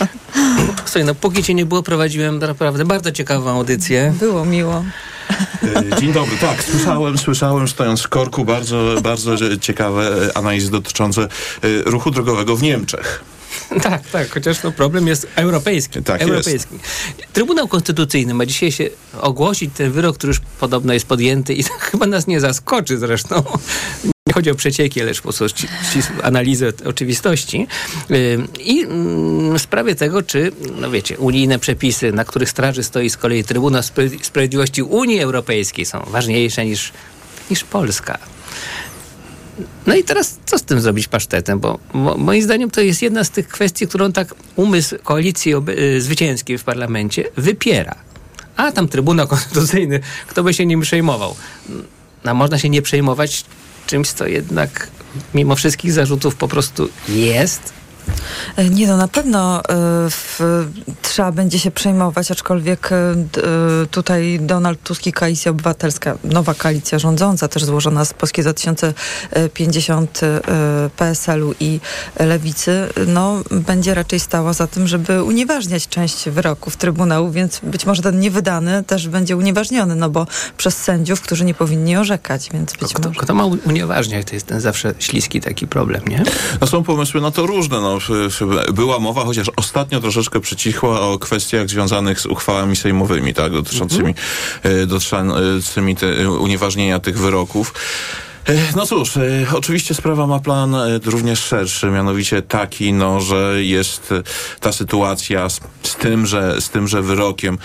Słuchaj, 0.85 1.05
no 1.05 1.15
póki 1.15 1.43
cię 1.43 1.53
nie 1.53 1.65
było, 1.65 1.83
prowadziłem 1.83 2.39
naprawdę 2.39 2.85
bardzo 2.85 3.11
ciekawą 3.11 3.49
audycję. 3.49 4.13
Było 4.19 4.45
miło. 4.45 4.83
E, 5.63 5.99
Dzień 5.99 6.13
dobry, 6.13 6.37
tak, 6.37 6.63
słyszałem, 6.63 7.17
słyszałem 7.17 7.67
stojąc 7.67 8.01
w 8.01 8.07
korku 8.07 8.45
bardzo, 8.45 8.95
bardzo 9.03 9.57
ciekawe 9.57 10.31
analizy 10.35 10.71
dotyczące 10.71 11.21
e, 11.21 11.27
ruchu 11.85 12.11
drogowego 12.11 12.55
w 12.55 12.63
Niemczech. 12.63 13.23
Tak, 13.83 14.07
tak, 14.07 14.29
chociaż 14.29 14.63
no 14.63 14.71
problem 14.71 15.07
jest 15.07 15.27
europejski. 15.35 16.03
Tak 16.03 16.21
europejski. 16.21 16.75
Trybunał 17.33 17.67
Konstytucyjny 17.67 18.33
ma 18.33 18.45
dzisiaj 18.45 18.71
się 18.71 18.89
ogłosić 19.21 19.71
ten 19.77 19.91
wyrok, 19.91 20.17
który 20.17 20.31
już 20.31 20.41
podobno 20.59 20.93
jest 20.93 21.05
podjęty 21.05 21.53
i 21.53 21.63
chyba 21.91 22.05
nas 22.05 22.27
nie 22.27 22.39
zaskoczy 22.39 22.97
zresztą. 22.97 23.43
Nie 24.27 24.33
chodzi 24.33 24.51
o 24.51 24.55
przecieki, 24.55 25.01
lecz 25.01 25.17
po 25.17 25.33
prostu 25.33 25.45
analizę 26.23 26.73
oczywistości. 26.85 27.67
I 28.59 28.83
mm, 28.83 29.57
w 29.57 29.61
sprawie 29.61 29.95
tego, 29.95 30.23
czy, 30.23 30.51
no 30.81 30.91
wiecie, 30.91 31.17
unijne 31.17 31.59
przepisy, 31.59 32.11
na 32.11 32.25
których 32.25 32.49
straży 32.49 32.83
stoi 32.83 33.09
z 33.09 33.17
kolei 33.17 33.43
Trybunał 33.43 33.81
Spra- 33.81 34.23
Sprawiedliwości 34.23 34.83
Unii 34.83 35.19
Europejskiej 35.19 35.85
są 35.85 36.05
ważniejsze 36.07 36.65
niż, 36.65 36.91
niż 37.49 37.63
Polska. 37.63 38.17
No 39.87 39.95
i 39.95 40.03
teraz 40.03 40.39
co 40.45 40.57
z 40.57 40.63
tym 40.63 40.81
zrobić 40.81 41.07
pasztetem? 41.07 41.59
Bo 41.59 41.79
mo, 41.93 42.17
moim 42.17 42.43
zdaniem 42.43 42.71
to 42.71 42.81
jest 42.81 43.01
jedna 43.01 43.23
z 43.23 43.29
tych 43.29 43.47
kwestii, 43.47 43.87
którą 43.87 44.11
tak 44.11 44.35
umysł 44.55 44.95
koalicji 45.03 45.53
oby, 45.53 45.79
y, 45.79 46.01
zwycięskiej 46.01 46.57
w 46.57 46.63
parlamencie 46.63 47.23
wypiera. 47.37 47.95
A 48.55 48.71
tam 48.71 48.87
Trybunał 48.87 49.27
Konstytucyjny, 49.27 49.99
kto 50.27 50.43
by 50.43 50.53
się 50.53 50.65
nim 50.65 50.81
przejmował? 50.81 51.35
No, 52.23 52.33
można 52.33 52.59
się 52.59 52.69
nie 52.69 52.81
przejmować 52.81 53.45
czymś, 53.87 54.07
co 54.07 54.27
jednak 54.27 54.89
mimo 55.33 55.55
wszystkich 55.55 55.91
zarzutów 55.91 56.35
po 56.35 56.47
prostu 56.47 56.89
jest. 57.09 57.73
E, 58.55 58.69
Nie 58.69 58.87
no, 58.87 58.97
na 58.97 59.07
pewno 59.07 59.59
e, 59.59 59.63
w, 60.09 60.39
trzeba 61.01 61.31
będzie 61.31 61.59
się 61.59 61.71
przejmować, 61.71 62.31
aczkolwiek 62.31 62.89
e, 62.91 63.15
tutaj 63.91 64.39
Donald 64.41 64.83
Tusk 64.83 65.07
i 65.07 65.13
Koalicja 65.13 65.51
Obywatelska, 65.51 66.17
nowa 66.23 66.53
koalicja 66.53 66.99
rządząca, 66.99 67.47
też 67.47 67.63
złożona 67.65 68.05
z 68.05 68.13
Polski 68.13 68.41
2050, 68.41 70.23
e, 70.23 70.39
PSL-u 70.97 71.53
i 71.59 71.79
Lewicy, 72.19 72.89
no 73.07 73.41
będzie 73.51 73.93
raczej 73.93 74.19
stała 74.19 74.53
za 74.53 74.67
tym, 74.67 74.87
żeby 74.87 75.23
unieważniać 75.23 75.87
część 75.87 76.29
wyroków 76.29 76.77
Trybunału, 76.77 77.31
więc 77.31 77.59
być 77.63 77.85
może 77.85 78.01
ten 78.01 78.19
niewydany 78.19 78.83
też 78.83 79.07
będzie 79.07 79.37
unieważniony, 79.37 79.95
no 79.95 80.09
bo 80.09 80.27
przez 80.57 80.77
sędziów, 80.77 81.21
którzy 81.21 81.45
nie 81.45 81.53
powinni 81.53 81.97
orzekać, 81.97 82.49
więc 82.53 82.73
być 82.73 82.93
Kto, 82.93 83.09
może... 83.09 83.19
kto 83.21 83.33
ma 83.33 83.45
unieważniać? 83.45 84.27
To 84.27 84.33
jest 84.33 84.47
ten 84.47 84.61
zawsze 84.61 84.93
śliski 84.99 85.41
taki 85.41 85.67
problem, 85.67 86.07
nie? 86.07 86.23
No 86.61 86.67
są 86.67 86.83
pomysły 86.83 87.21
na 87.21 87.31
to 87.31 87.45
różne. 87.45 87.81
No, 87.81 87.96
była 88.73 88.99
mowa, 88.99 89.25
chociaż 89.25 89.51
ostatnio 89.55 89.99
troszeczkę 89.99 90.39
przycichła 90.39 91.01
o 91.01 91.19
kwestiach 91.19 91.69
związanych 91.69 92.19
z 92.19 92.25
uchwałami 92.25 92.75
sejmowymi, 92.75 93.33
tak, 93.33 93.51
dotyczącymi, 93.51 94.13
e, 94.63 94.85
dotyczącymi 94.85 95.95
te, 95.95 96.31
unieważnienia 96.31 96.99
tych 96.99 97.19
wyroków. 97.19 97.73
E, 98.45 98.53
No 98.75 98.85
cóż, 98.85 99.17
e, 99.17 99.21
oczywiście 99.53 99.93
sprawa 99.93 100.27
ma 100.27 100.39
plan 100.39 100.75
również 101.05 101.39
szerszy, 101.39 101.87
mianowicie 101.87 102.41
taki, 102.41 102.93
no, 102.93 103.21
że 103.21 103.63
jest 103.63 104.13
ta 104.59 104.71
sytuacja 104.71 105.49
z, 105.49 105.59
z 105.83 105.95
tym, 105.95 106.25
że, 106.25 106.61
z 106.61 106.69
tymże 106.69 107.01
wyrokiem, 107.01 107.57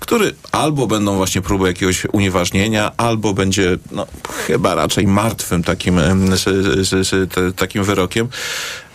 który 0.00 0.34
albo 0.52 0.86
będą 0.86 1.16
właśnie 1.16 1.42
próby 1.42 1.68
jakiegoś 1.68 2.06
unieważnienia, 2.12 2.92
albo 2.96 3.34
będzie 3.34 3.78
no, 3.92 4.06
chyba 4.46 4.74
raczej 4.74 5.06
martwym 5.06 5.62
takim, 5.62 6.00
takim 7.56 7.84
wyrokiem. 7.84 8.28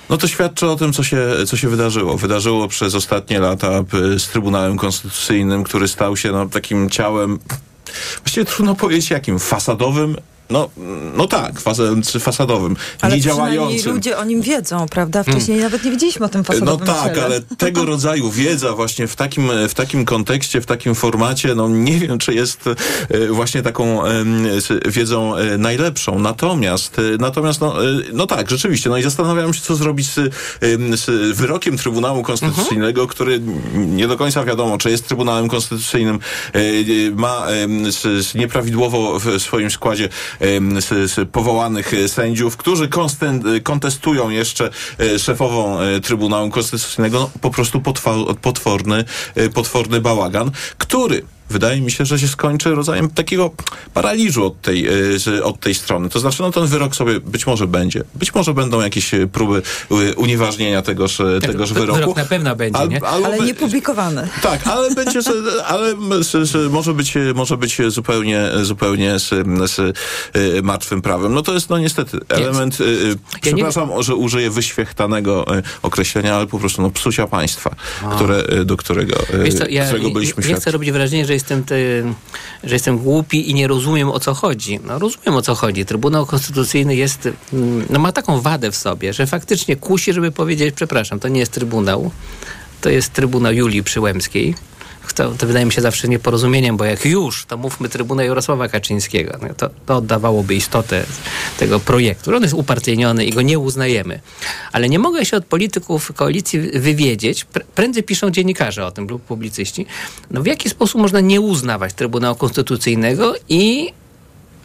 No 0.09 0.17
to 0.17 0.27
świadczy 0.27 0.67
o 0.69 0.75
tym, 0.75 0.93
co 0.93 1.03
się, 1.03 1.27
co 1.47 1.57
się 1.57 1.69
wydarzyło. 1.69 2.17
Wydarzyło 2.17 2.67
przez 2.67 2.95
ostatnie 2.95 3.39
lata 3.39 3.83
p- 3.83 4.19
z 4.19 4.27
Trybunałem 4.27 4.77
Konstytucyjnym, 4.77 5.63
który 5.63 5.87
stał 5.87 6.17
się 6.17 6.31
no, 6.31 6.45
takim 6.45 6.89
ciałem, 6.89 7.39
właściwie 8.23 8.45
trudno 8.45 8.75
powiedzieć 8.75 9.09
jakim, 9.09 9.39
fasadowym. 9.39 10.15
No, 10.49 10.69
no 11.17 11.27
tak, 11.27 11.61
fasadowym, 12.19 12.75
Ale 13.01 13.15
niedziałającym. 13.15 13.93
ludzie 13.93 14.17
o 14.17 14.23
nim 14.23 14.41
wiedzą, 14.41 14.85
prawda? 14.89 15.23
Wcześniej 15.23 15.59
nawet 15.59 15.83
nie 15.83 15.91
wiedzieliśmy 15.91 16.25
o 16.25 16.29
tym 16.29 16.41
No 16.41 16.45
fasadowym 16.53 16.87
tak, 16.87 17.13
ciele. 17.13 17.25
ale 17.25 17.41
tego 17.41 17.85
rodzaju 17.95 18.31
wiedza 18.31 18.73
właśnie 18.73 19.07
w 19.07 19.15
takim, 19.15 19.49
w 19.69 19.73
takim 19.73 20.05
kontekście, 20.05 20.61
w 20.61 20.65
takim 20.65 20.95
formacie, 20.95 21.55
no 21.55 21.69
nie 21.69 21.99
wiem, 21.99 22.17
czy 22.17 22.33
jest 22.33 22.67
e, 22.67 23.27
właśnie 23.27 23.61
taką 23.61 24.01
wiedzą 24.85 25.35
e, 25.35 25.57
najlepszą. 25.57 26.19
Natomiast, 26.19 26.99
e, 26.99 27.01
natomiast 27.19 27.61
no, 27.61 27.75
no 28.13 28.27
tak, 28.27 28.49
rzeczywiście, 28.49 28.89
no 28.89 28.97
i 28.97 29.03
zastanawiam 29.03 29.53
się, 29.53 29.61
co 29.61 29.75
zrobić 29.75 30.07
z, 30.07 30.33
z 30.99 31.37
wyrokiem 31.37 31.77
Trybunału 31.77 32.23
Konstytucyjnego, 32.23 33.07
który 33.07 33.41
nie 33.75 34.07
do 34.07 34.17
końca 34.17 34.43
wiadomo, 34.43 34.77
czy 34.77 34.91
jest 34.91 35.07
Trybunałem 35.07 35.47
Konstytucyjnym, 35.47 36.19
ma 37.15 37.47
nieprawidłowo 38.35 39.19
w 39.19 39.41
swoim 39.41 39.71
składzie 39.71 40.09
powołanych 41.31 41.93
e, 41.93 42.09
sędziów, 42.09 42.57
którzy 42.57 42.87
konsten- 42.87 43.61
kontestują 43.63 44.29
jeszcze 44.29 44.69
e, 44.99 45.19
szefową 45.19 45.79
e, 45.79 45.99
Trybunału 45.99 46.49
Konstytucyjnego, 46.49 47.19
no, 47.19 47.29
po 47.41 47.49
prostu 47.49 47.81
potworny, 48.41 49.03
e, 49.35 49.49
potworny 49.49 50.01
bałagan, 50.01 50.51
który 50.77 51.23
wydaje 51.49 51.81
mi 51.81 51.91
się, 51.91 52.05
że 52.05 52.19
się 52.19 52.27
skończy 52.27 52.75
rodzajem 52.75 53.09
takiego 53.09 53.51
paraliżu 53.93 54.45
od 54.45 54.61
tej, 54.61 54.87
e, 54.87 54.91
z- 55.19 55.41
od 55.43 55.59
tej 55.59 55.73
strony. 55.75 56.09
To 56.09 56.19
znaczy, 56.19 56.41
no 56.41 56.51
ten 56.51 56.65
wyrok 56.67 56.95
sobie 56.95 57.19
być 57.19 57.47
może 57.47 57.67
będzie. 57.67 58.03
Być 58.15 58.35
może 58.35 58.53
będą 58.53 58.81
jakieś 58.81 59.13
e, 59.13 59.27
próby 59.27 59.61
e, 59.91 60.15
unieważnienia 60.15 60.81
tegoż, 60.81 61.19
e, 61.19 61.39
tegoż 61.41 61.73
Wy- 61.73 61.79
wyroku. 61.79 61.99
Wyrok 61.99 62.17
na 62.17 62.25
pewno 62.25 62.55
będzie, 62.55 62.79
Al- 62.79 62.89
nie? 62.89 63.03
albo 63.05 63.27
Ale 63.27 63.39
nie 63.39 63.53
publikowany. 63.55 64.27
tak, 64.41 64.67
ale 64.67 64.95
będzie, 64.95 65.21
że, 65.21 65.31
ale 65.67 65.93
może 66.69 66.93
być, 66.93 67.13
może 67.35 67.57
być 67.57 67.77
zupełnie, 67.87 68.41
zupełnie 68.61 69.19
z, 69.19 69.29
z 69.71 69.95
martwym 70.63 71.01
prawem. 71.01 71.33
No 71.33 71.41
to 71.41 71.53
jest 71.53 71.69
no 71.69 71.77
niestety 71.77 72.17
element, 72.29 72.81
y, 72.81 73.15
przepraszam, 73.41 73.89
że 74.03 74.15
użyję 74.15 74.49
wyświechtanego 74.49 75.45
określenia, 75.81 76.35
ale 76.35 76.47
po 76.47 76.59
prostu 76.59 76.81
no 76.81 76.89
psucia 76.89 77.27
państwa, 77.27 77.75
A. 78.05 78.15
które, 78.15 78.65
do 78.65 78.77
którego, 78.77 79.15
Wiesz 79.43 79.53
co, 79.55 79.67
ja 79.67 79.85
którego 79.85 80.09
byliśmy 80.09 80.43
chcę 80.43 80.49
świadkami. 80.51 80.73
robić 80.73 80.91
wrażenia, 80.91 81.25
że 81.25 81.33
jestem, 81.35 81.63
że 82.63 82.75
jestem 82.75 82.97
głupi 82.97 83.49
i 83.49 83.53
nie 83.53 83.67
rozumiem 83.67 84.09
o 84.09 84.19
co 84.19 84.33
chodzi. 84.33 84.79
No 84.83 84.99
rozumiem 84.99 85.35
o 85.35 85.41
co 85.41 85.55
chodzi. 85.55 85.85
Trybunał 85.85 86.25
Konstytucyjny 86.25 86.95
jest, 86.95 87.29
mm, 87.53 87.85
no 87.89 87.99
ma 87.99 88.11
taką 88.11 88.41
wadę 88.41 88.71
w 88.71 88.75
sobie, 88.75 89.13
że 89.13 89.27
faktycznie 89.27 89.75
kusi, 89.75 90.13
żeby 90.13 90.31
powiedzieć, 90.31 90.75
przepraszam, 90.75 91.19
to 91.19 91.27
nie 91.27 91.39
jest 91.39 91.51
Trybunał, 91.51 92.11
to 92.81 92.89
jest 92.89 93.13
Trybunał 93.13 93.53
Julii 93.53 93.83
Przyłębskiej. 93.83 94.55
To, 95.13 95.31
to 95.31 95.47
wydaje 95.47 95.65
mi 95.65 95.71
się 95.71 95.81
zawsze 95.81 96.07
nieporozumieniem, 96.07 96.77
bo 96.77 96.85
jak 96.85 97.05
już, 97.05 97.45
to 97.45 97.57
mówmy 97.57 97.89
Trybunał 97.89 98.25
Jarosława 98.25 98.67
Kaczyńskiego. 98.67 99.37
No 99.41 99.47
to, 99.57 99.69
to 99.85 99.97
oddawałoby 99.97 100.55
istotę 100.55 101.05
tego 101.59 101.79
projektu. 101.79 102.35
On 102.35 102.43
jest 102.43 102.53
upartyjniony 102.53 103.25
i 103.25 103.31
go 103.31 103.41
nie 103.41 103.59
uznajemy. 103.59 104.19
Ale 104.71 104.89
nie 104.89 104.99
mogę 104.99 105.25
się 105.25 105.37
od 105.37 105.45
polityków 105.45 106.11
koalicji 106.13 106.59
wywiedzieć, 106.59 107.45
pr- 107.53 107.63
prędzej 107.75 108.03
piszą 108.03 108.31
dziennikarze 108.31 108.85
o 108.85 108.91
tym 108.91 109.07
lub 109.07 109.21
publicyści, 109.21 109.85
no 110.31 110.41
w 110.41 110.45
jaki 110.45 110.69
sposób 110.69 111.01
można 111.01 111.19
nie 111.19 111.41
uznawać 111.41 111.93
Trybunału 111.93 112.35
Konstytucyjnego 112.35 113.33
i 113.49 113.93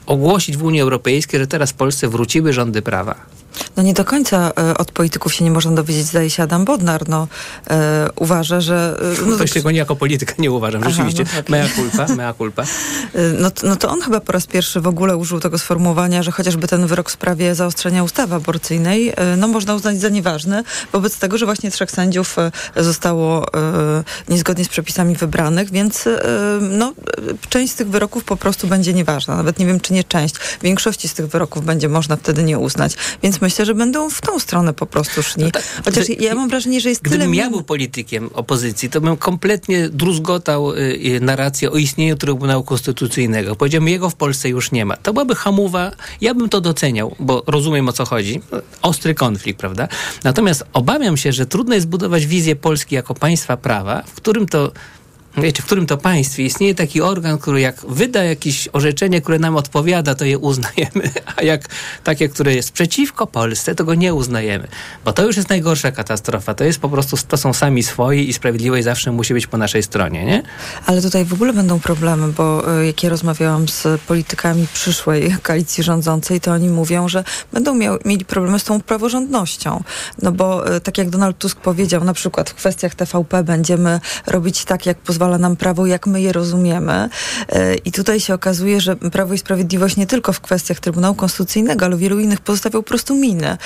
ogłosić 0.07 0.57
w 0.57 0.63
Unii 0.63 0.81
Europejskiej, 0.81 1.41
że 1.41 1.47
teraz 1.47 1.71
w 1.71 1.75
Polsce 1.75 2.09
wróciły 2.09 2.53
rządy 2.53 2.83
prawa. 2.83 3.15
No 3.77 3.83
nie 3.83 3.95
do 3.95 4.05
końca 4.05 4.53
e, 4.59 4.79
od 4.79 4.93
polityków 4.93 5.35
się 5.35 5.45
nie 5.45 5.51
można 5.51 5.73
dowiedzieć, 5.73 6.07
zdaje 6.07 6.31
się 6.31 6.43
Adam 6.43 6.65
Bodnar, 6.65 7.09
no 7.09 7.29
e, 7.71 8.09
uważa, 8.17 8.61
że... 8.61 9.01
e, 9.23 9.27
No 9.27 9.37
to 9.37 9.47
się 9.47 9.61
go 9.63 9.71
nie 9.71 9.79
jako 9.79 9.97
polityka 9.97 10.35
nie 10.39 10.51
uważam, 10.51 10.81
Aha, 10.83 10.91
rzeczywiście. 10.91 11.25
no. 11.35 11.43
Mea 11.57 11.69
culpa, 11.69 12.15
mea 12.15 12.35
culpa. 12.35 12.63
E, 12.63 12.67
No, 13.39 13.51
no 13.63 13.77
to 13.77 13.91
on 13.91 14.01
chyba 14.01 14.21
po 14.21 14.33
raz 14.33 14.47
pierwszy 14.47 14.81
w 14.81 14.87
ogóle 14.87 15.17
użył 15.17 15.41
tego 15.41 15.59
sformułowania, 15.59 16.23
że 16.23 16.31
chociażby 16.31 16.69
ten 16.69 16.87
wyrok 16.87 17.09
w 17.11 17.13
sprawie 17.13 17.55
zaostrzenia 17.55 18.05
ustawy 18.05 18.35
aborcyjnej, 18.35 19.13
no 19.37 19.49
można 19.49 19.75
uznać 19.75 20.01
za 20.01 20.09
nieważny, 20.09 20.63
wobec 20.93 21.19
tego, 21.19 21.39
że 21.39 21.47
właśnie 21.47 21.71
trzech 21.71 21.91
sędziów 21.91 22.37
zostało 22.77 23.47
e, 23.55 24.05
niezgodnie 24.29 24.65
z 24.65 24.69
przepisami 24.69 25.17
wybranych, 25.17 25.71
więc 25.71 26.07
e, 26.07 26.21
no, 26.61 26.93
część 27.49 27.73
z 27.73 27.77
tych 27.77 27.89
wyroków 27.89 28.25
po 28.25 28.37
prostu 28.37 28.67
będzie 28.67 28.93
nieważna. 28.95 29.37
Nawet 29.37 29.59
nie 29.59 29.67
wiem, 29.67 29.81
czy 29.81 29.93
nie 29.93 30.05
część. 30.05 30.35
Większości 30.63 31.09
z 31.09 31.15
tych 31.15 31.27
wyroków 31.27 31.65
będzie 31.65 31.89
można 31.89 32.17
wtedy 32.17 32.43
nie 32.43 32.59
uznać. 32.59 32.97
Więc 33.23 33.40
myślę, 33.41 33.65
że 33.65 33.75
będą 33.75 34.11
w 34.11 34.21
tą 34.21 34.39
stronę 34.39 34.73
po 34.73 34.87
prostu 34.87 35.23
szli. 35.23 35.53
Chociaż 35.85 36.05
Gdy- 36.05 36.25
ja 36.25 36.35
mam 36.35 36.49
wrażenie, 36.49 36.81
że 36.81 36.89
jest 36.89 37.03
tyle... 37.03 37.17
Gdybym 37.17 37.35
ja 37.35 37.51
był 37.51 37.63
politykiem 37.63 38.31
opozycji, 38.35 38.91
to 38.91 39.01
bym 39.01 39.17
kompletnie 39.17 39.89
druzgotał 39.89 40.75
y, 40.75 40.79
y, 40.79 41.21
narrację 41.21 41.71
o 41.71 41.77
istnieniu 41.77 42.17
Trybunału 42.17 42.65
Konstytucyjnego. 42.65 43.57
Powiedziałbym, 43.57 43.89
jego 43.89 44.11
w 44.11 44.15
Polsce 44.15 44.49
już 44.49 44.73
nie 44.73 44.85
ma. 44.85 44.97
To 44.97 45.13
byłaby 45.13 45.35
hamowa. 45.35 45.91
Ja 46.21 46.35
bym 46.35 46.49
to 46.49 46.61
doceniał, 46.61 47.17
bo 47.21 47.43
rozumiem 47.47 47.89
o 47.89 47.93
co 47.93 48.05
chodzi. 48.05 48.41
Ostry 48.83 49.15
konflikt, 49.15 49.61
prawda? 49.61 49.89
Natomiast 50.25 50.65
obawiam 50.73 51.17
się, 51.17 51.33
że 51.33 51.47
trudno 51.47 51.75
jest 51.75 51.89
budować 51.89 52.27
wizję 52.27 52.57
Polski 52.57 52.95
jako 52.95 53.15
państwa 53.15 53.57
prawa, 53.57 54.03
w 54.07 54.15
którym 54.15 54.47
to 54.47 54.73
wiecie, 55.37 55.63
w 55.63 55.67
którym 55.67 55.87
to 55.87 55.97
państwie 55.97 56.45
istnieje 56.45 56.75
taki 56.75 57.01
organ, 57.01 57.39
który 57.39 57.61
jak 57.61 57.87
wyda 57.89 58.25
jakieś 58.25 58.69
orzeczenie, 58.73 59.21
które 59.21 59.39
nam 59.39 59.57
odpowiada, 59.57 60.15
to 60.15 60.25
je 60.25 60.39
uznajemy, 60.39 61.11
a 61.37 61.43
jak 61.43 61.69
takie, 62.05 62.29
które 62.29 62.55
jest 62.55 62.73
przeciwko 62.73 63.27
Polsce, 63.27 63.75
to 63.75 63.85
go 63.85 63.95
nie 63.95 64.15
uznajemy. 64.15 64.69
Bo 65.05 65.13
to 65.13 65.27
już 65.27 65.37
jest 65.37 65.49
najgorsza 65.49 65.93
katastrofa. 65.93 66.55
To 66.55 66.65
jest 66.65 66.79
po 66.79 66.89
prostu, 66.89 67.17
to 67.29 67.37
są 67.37 67.53
sami 67.53 67.83
swoi 67.83 68.29
i 68.29 68.33
sprawiedliwość 68.33 68.85
zawsze 68.85 69.13
musi 69.13 69.35
być 69.35 69.47
po 69.47 69.59
naszej 69.59 69.83
stronie, 69.83 70.25
nie? 70.25 70.43
Ale 70.87 71.03
tutaj 71.03 71.25
w 71.25 71.33
ogóle 71.33 71.53
będą 71.53 71.81
problemy, 71.81 72.33
bo 72.33 72.79
y, 72.81 72.87
jak 72.87 73.03
ja 73.03 73.11
rozmawiałam 73.11 73.69
z 73.69 74.01
politykami 74.01 74.67
przyszłej 74.73 75.37
koalicji 75.43 75.85
rządzącej, 75.85 76.41
to 76.41 76.53
oni 76.53 76.69
mówią, 76.69 77.09
że 77.09 77.25
będą 77.53 77.75
miał, 77.75 77.99
mieli 78.05 78.25
problemy 78.25 78.59
z 78.59 78.65
tą 78.65 78.81
praworządnością. 78.81 79.83
No 80.23 80.33
bo 80.33 80.77
y, 80.77 80.81
tak 80.81 80.99
jak 80.99 81.11
Donald 81.11 81.39
Tusk 81.39 81.61
powiedział, 81.61 82.05
na 82.05 82.15
przykład 82.15 82.51
w 82.51 82.55
kwestiach 82.55 82.95
TVP 82.95 83.45
będziemy 83.45 84.01
robić 84.27 84.65
tak, 84.65 84.87
jak 84.87 84.99
pozwala 84.99 85.20
nam 85.29 85.57
prawo, 85.57 85.87
jak 85.87 86.07
my 86.07 86.21
je 86.21 86.33
rozumiemy. 86.33 87.09
Y, 87.55 87.75
I 87.85 87.93
tutaj 87.93 88.21
się 88.21 88.35
okazuje, 88.35 88.81
że 88.81 88.97
Prawo 88.97 89.35
i 89.35 89.39
Sprawiedliwość 89.39 89.97
nie 89.97 90.07
tylko 90.07 90.33
w 90.33 90.41
kwestiach 90.41 90.81
Trybunału 90.81 91.15
Konstytucyjnego, 91.15 91.85
ale 91.87 91.97
wielu 91.97 92.19
innych 92.21 92.41
pozostawiał 92.41 92.83
po 92.83 92.89
prostu 92.89 93.15
miny. 93.15 93.57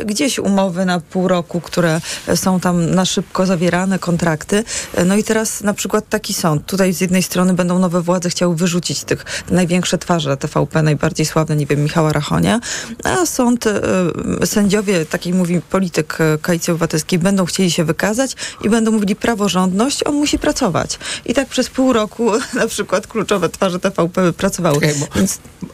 Y, 0.00 0.04
Gdzieś 0.04 0.38
umowy 0.38 0.84
na 0.84 1.00
pół 1.00 1.28
roku, 1.28 1.60
które 1.60 2.00
są 2.34 2.60
tam 2.60 2.90
na 2.90 3.04
szybko 3.04 3.46
zawierane, 3.46 3.98
kontrakty. 3.98 4.64
Y, 4.98 5.04
No 5.04 5.16
i 5.16 5.24
teraz 5.24 5.62
na 5.62 5.74
przykład 5.74 6.08
taki 6.08 6.34
sąd. 6.34 6.66
Tutaj 6.66 6.92
z 6.92 7.00
jednej 7.00 7.22
strony 7.22 7.54
będą 7.54 7.78
nowe 7.78 8.02
władze 8.02 8.30
chciały 8.30 8.56
wyrzucić 8.56 9.04
tych 9.04 9.24
największe 9.50 9.98
twarze 9.98 10.36
TVP, 10.36 10.82
najbardziej 10.82 11.26
sławne, 11.26 11.56
nie 11.56 11.66
wiem, 11.66 11.82
Michała 11.82 12.12
Rachonia, 12.12 12.60
a 13.04 13.26
sąd, 13.26 13.64
sędziowie, 14.44 15.06
taki 15.06 15.32
mówi 15.34 15.60
polityk 15.60 16.18
Koalicji 16.42 16.70
Obywatelskiej, 16.70 17.18
będą 17.18 17.44
chcieli 17.44 17.70
się 17.70 17.84
wykazać 17.84 18.36
i 18.64 18.70
będą 18.70 18.90
mówili 18.90 19.16
praworządność, 19.16 20.04
on 20.04 20.14
musi 20.14 20.38
pracować. 20.38 20.98
I 21.26 21.34
tak 21.34 21.48
przez 21.48 21.70
pół 21.70 21.92
roku 21.92 22.32
na 22.54 22.66
przykład 22.66 23.06
kluczowe 23.06 23.48
twarze 23.48 23.78
TVP 23.78 24.32
pracowały. 24.32 24.80
Czekaj, 24.80 24.94
bo 25.00 25.06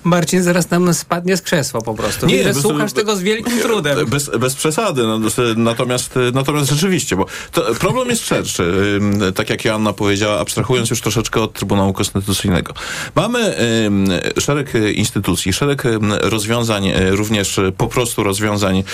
Marcin 0.05 0.43
zaraz 0.43 0.71
nam 0.71 0.95
spadnie 0.95 1.37
z 1.37 1.43
krzesła 1.43 1.81
po 1.81 1.95
prostu. 1.95 2.27
Nie, 2.27 2.45
bez- 2.45 2.61
słuchasz 2.61 2.93
tego 2.93 3.17
z 3.17 3.23
wielkim 3.23 3.61
trudem. 3.61 4.07
Bez, 4.07 4.31
bez 4.39 4.55
przesady. 4.55 5.03
No, 5.03 5.21
natomiast, 5.57 6.15
natomiast 6.33 6.71
rzeczywiście, 6.71 7.17
bo 7.17 7.27
to, 7.53 7.75
problem 7.75 8.09
jest 8.09 8.27
szerszy. 8.27 9.01
Tak 9.35 9.51
jak 9.51 9.65
Joanna 9.65 9.93
powiedziała, 9.93 10.41
abstrahując 10.41 10.91
już 10.91 11.01
troszeczkę 11.01 11.41
od 11.41 11.53
Trybunału 11.53 11.93
Konstytucyjnego. 11.93 12.75
Mamy 13.15 13.55
szereg 14.39 14.73
instytucji, 14.95 15.53
szereg 15.53 15.83
rozwiązań, 16.21 16.93
również 17.11 17.61
po 17.77 17.87
prostu 17.87 18.23
rozwiązań 18.23 18.85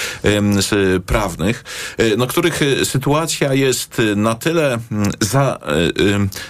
prawnych, 1.06 1.64
no, 2.16 2.26
których 2.26 2.60
sytuacja 2.84 3.54
jest 3.54 4.02
na 4.16 4.34
tyle 4.34 4.78
mm, 4.92 5.10
za, 5.20 5.58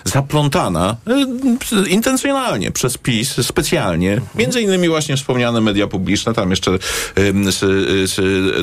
zaplątana 0.05 0.97
y, 1.85 1.89
intencjonalnie 1.89 2.71
przez 2.71 2.99
PiS, 2.99 3.47
specjalnie, 3.47 4.21
między 4.35 4.61
innymi 4.61 4.89
właśnie 4.89 5.17
wspomniane 5.17 5.61
media 5.61 5.87
publiczne, 5.87 6.35
tam 6.35 6.51
jeszcze 6.51 6.79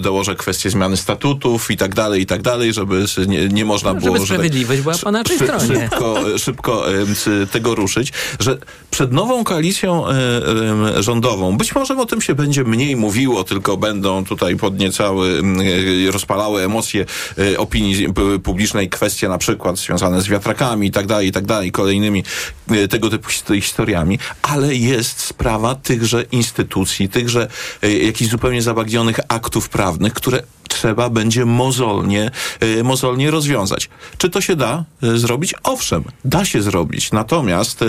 dołożę 0.01 0.35
kwestię 0.35 0.69
zmiany 0.69 0.97
statutów 0.97 1.71
i 1.71 1.77
tak 1.77 1.95
dalej, 1.95 2.21
i 2.21 2.25
tak 2.25 2.41
dalej, 2.41 2.73
żeby 2.73 3.05
nie, 3.27 3.47
nie 3.47 3.65
można 3.65 3.93
było... 3.93 4.05
żeby 4.05 4.17
że 4.17 4.19
tak- 4.19 4.27
sprawiedliwość 4.27 4.81
była 4.81 4.95
po 5.03 5.11
naszej 5.11 5.37
szy- 5.37 5.43
stronie. 5.43 5.89
Szybko, 5.89 6.19
szybko 6.37 6.85
tego 7.51 7.75
ruszyć, 7.75 8.13
że 8.39 8.57
przed 8.91 9.11
nową 9.11 9.43
koalicją 9.43 10.07
em, 10.07 10.15
rządową, 11.03 11.57
być 11.57 11.75
może 11.75 11.97
o 11.97 12.05
tym 12.05 12.21
się 12.21 12.35
będzie 12.35 12.63
mniej 12.63 12.95
mówiło, 12.95 13.43
tylko 13.43 13.77
będą 13.77 14.25
tutaj 14.25 14.55
podniecały, 14.55 15.41
rozpalały 16.11 16.63
emocje 16.63 17.05
e, 17.37 17.57
opinii 17.57 18.07
publicznej 18.43 18.89
kwestie 18.89 19.29
na 19.29 19.37
przykład 19.37 19.77
związane 19.77 20.21
z 20.21 20.27
wiatrakami 20.27 20.87
i 20.87 20.91
tak 20.91 21.02
dalej, 21.07 21.27
i 21.27 21.31
tak 21.31 21.45
dalej, 21.45 21.71
kolejnymi 21.71 22.23
e, 22.69 22.87
tego 22.87 23.09
typu 23.09 23.29
his- 23.29 23.61
historiami, 23.61 24.19
ale 24.41 24.75
jest 24.75 25.19
sprawa 25.19 25.75
tychże 25.75 26.23
instytucji, 26.31 27.09
tychże 27.09 27.47
e, 27.81 27.91
jakichś 27.91 28.31
zupełnie 28.31 28.61
zabagnionych 28.61 29.19
aktów 29.27 29.69
prawnych, 29.69 30.13
które 30.13 30.43
trzeba 30.69 31.09
będzie 31.09 31.45
mozolnie, 31.45 32.31
e, 32.59 32.83
mozolnie 32.83 33.31
rozwiązać. 33.31 33.89
Czy 34.17 34.29
to 34.29 34.41
się 34.41 34.55
da 34.55 34.85
zrobić? 35.01 35.53
Owszem, 35.63 36.03
da 36.25 36.45
się 36.45 36.61
zrobić. 36.61 37.11
Natomiast, 37.11 37.79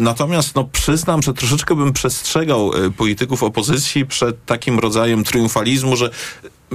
natomiast 0.00 0.54
no, 0.54 0.64
przyznam, 0.64 1.22
że 1.22 1.34
troszeczkę 1.34 1.74
bym 1.74 1.92
przestrzegał 1.92 2.72
polityków 2.96 3.42
opozycji 3.42 4.06
przed 4.06 4.44
takim 4.44 4.78
rodzajem 4.78 5.24
triumfalizmu, 5.24 5.96
że 5.96 6.10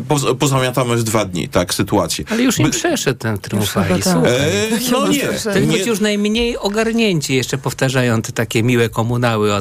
poz, 0.07 0.25
pozamiatamy 0.39 0.95
w 0.95 1.03
dwa 1.03 1.25
dni, 1.25 1.49
tak, 1.49 1.73
sytuację. 1.73 2.25
Ale 2.29 2.43
już 2.43 2.59
im 2.59 2.65
By- 2.65 2.71
przeszedł 2.71 3.19
ten 3.19 3.37
triumfalizm. 3.37 4.03
tak. 4.03 4.13
słuchaj. 4.13 4.31
E, 4.31 4.69
no 4.91 5.07
nie. 5.07 5.67
Nie. 5.67 5.83
ci 5.83 5.89
już 5.89 5.99
najmniej 5.99 6.57
ogarnięci 6.57 7.35
jeszcze 7.35 7.57
powtarzają 7.57 8.21
te 8.21 8.31
takie 8.31 8.63
miłe 8.63 8.89
komunały 8.89 9.53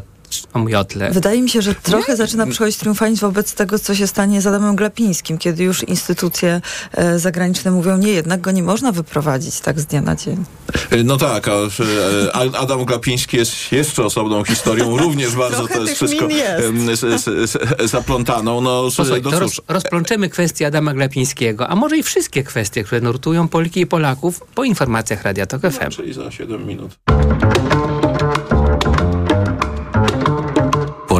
o. 0.54 1.14
Wydaje 1.14 1.42
mi 1.42 1.50
się, 1.50 1.62
że 1.62 1.74
trochę 1.74 2.16
zaczyna 2.16 2.46
przychodzić 2.46 2.76
triumfalizm 2.76 3.20
wobec 3.20 3.54
tego, 3.54 3.78
co 3.78 3.94
się 3.94 4.06
stanie 4.06 4.40
z 4.40 4.46
Adamem 4.46 4.76
Glapińskim, 4.76 5.38
kiedy 5.38 5.64
już 5.64 5.82
instytucje 5.82 6.60
e, 6.92 7.18
zagraniczne 7.18 7.70
mówią, 7.70 7.96
nie, 7.96 8.12
jednak 8.12 8.40
go 8.40 8.50
nie 8.50 8.62
można 8.62 8.92
wyprowadzić 8.92 9.60
tak 9.60 9.80
z 9.80 9.86
dnia 9.86 10.00
na 10.00 10.16
dzień. 10.16 10.44
E, 10.90 11.04
No 11.04 11.16
tak, 11.16 11.48
a, 11.48 11.52
e, 11.52 11.66
a 12.32 12.58
Adam 12.58 12.84
Glapiński 12.84 13.36
jest 13.36 13.72
jeszcze 13.72 14.04
osobną 14.04 14.44
historią, 14.44 14.96
również 15.04 15.36
bardzo 15.36 15.68
to 15.68 15.80
jest 15.82 15.94
wszystko 15.94 16.28
jest. 16.28 17.02
zaplątaną. 17.84 18.60
No, 18.60 18.82
Posłuchaj, 18.82 19.22
no 19.22 19.40
roz, 19.40 19.60
rozplączemy 19.68 20.28
kwestię 20.28 20.66
Adama 20.66 20.94
Glapińskiego, 20.94 21.68
a 21.68 21.76
może 21.76 21.98
i 21.98 22.02
wszystkie 22.02 22.42
kwestie, 22.42 22.84
które 22.84 23.00
nurtują 23.00 23.48
Polki 23.48 23.80
i 23.80 23.86
Polaków 23.86 24.40
po 24.54 24.64
informacjach 24.64 25.22
Radia 25.22 25.46
Tok 25.46 25.62
FM. 25.62 25.90
czyli 25.90 26.12
za 26.12 26.30
7 26.30 26.66
minut. 26.66 26.98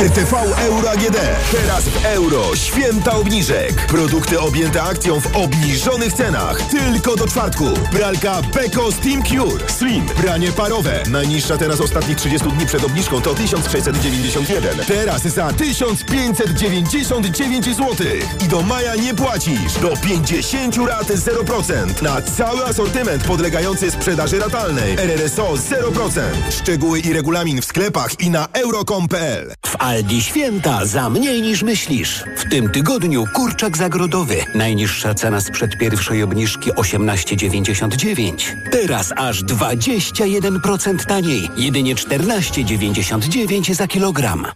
RTV 0.00 0.36
Euro 0.58 0.90
AGD. 0.90 1.16
Teraz 1.52 1.84
w 1.84 2.04
euro. 2.04 2.56
Święta 2.56 3.16
obniżek. 3.16 3.86
Produkty 3.86 4.40
objęte 4.40 4.82
akcją 4.82 5.20
w 5.20 5.36
obniżonych 5.36 6.12
cenach. 6.12 6.62
Tylko 6.62 7.16
do 7.16 7.26
czwartku. 7.26 7.64
Pralka 7.92 8.42
Beko 8.54 8.92
Steam 8.92 9.22
Cure. 9.22 9.70
Slim. 9.70 10.06
Pranie 10.06 10.52
parowe. 10.52 11.02
Najniższa 11.10 11.56
teraz 11.56 11.80
ostatnich 11.80 12.16
30 12.16 12.48
dni 12.48 12.66
przed 12.66 12.84
obniżką 12.84 13.20
to 13.20 13.34
1691. 13.34 14.78
Teraz 14.86 15.22
za 15.22 15.52
1599 15.52 17.64
zł. 17.64 17.96
I 18.44 18.48
do 18.48 18.62
maja 18.62 18.96
nie 18.96 19.14
płacisz. 19.14 19.72
Do 19.82 19.96
50 19.96 20.76
rat 20.76 21.06
0%. 21.06 22.02
Na 22.02 22.22
cały 22.22 22.64
asortyment 22.64 23.24
podlegający 23.24 23.90
sprzedaży 23.90 24.38
ratalnej. 24.38 24.96
RRSO 24.98 25.54
0%. 25.54 26.20
Szczegóły 26.50 27.00
i 27.00 27.12
regulamin 27.12 27.62
w 27.62 27.64
sklepach 27.64 28.20
i 28.20 28.30
na 28.30 28.48
euro.com.pl. 28.52 29.54
Aldi 29.86 30.22
święta 30.22 30.86
za 30.86 31.10
mniej 31.10 31.42
niż 31.42 31.62
myślisz. 31.62 32.24
W 32.36 32.50
tym 32.50 32.70
tygodniu 32.70 33.24
kurczak 33.34 33.76
zagrodowy. 33.76 34.36
Najniższa 34.54 35.14
cena 35.14 35.40
sprzed 35.40 35.78
pierwszej 35.78 36.22
obniżki 36.22 36.72
18,99. 36.72 38.56
Teraz 38.70 39.12
aż 39.16 39.44
21% 39.44 41.04
taniej. 41.06 41.50
Jedynie 41.56 41.94
14,99 41.94 43.74
za 43.74 43.86
kilogram. 43.86 44.46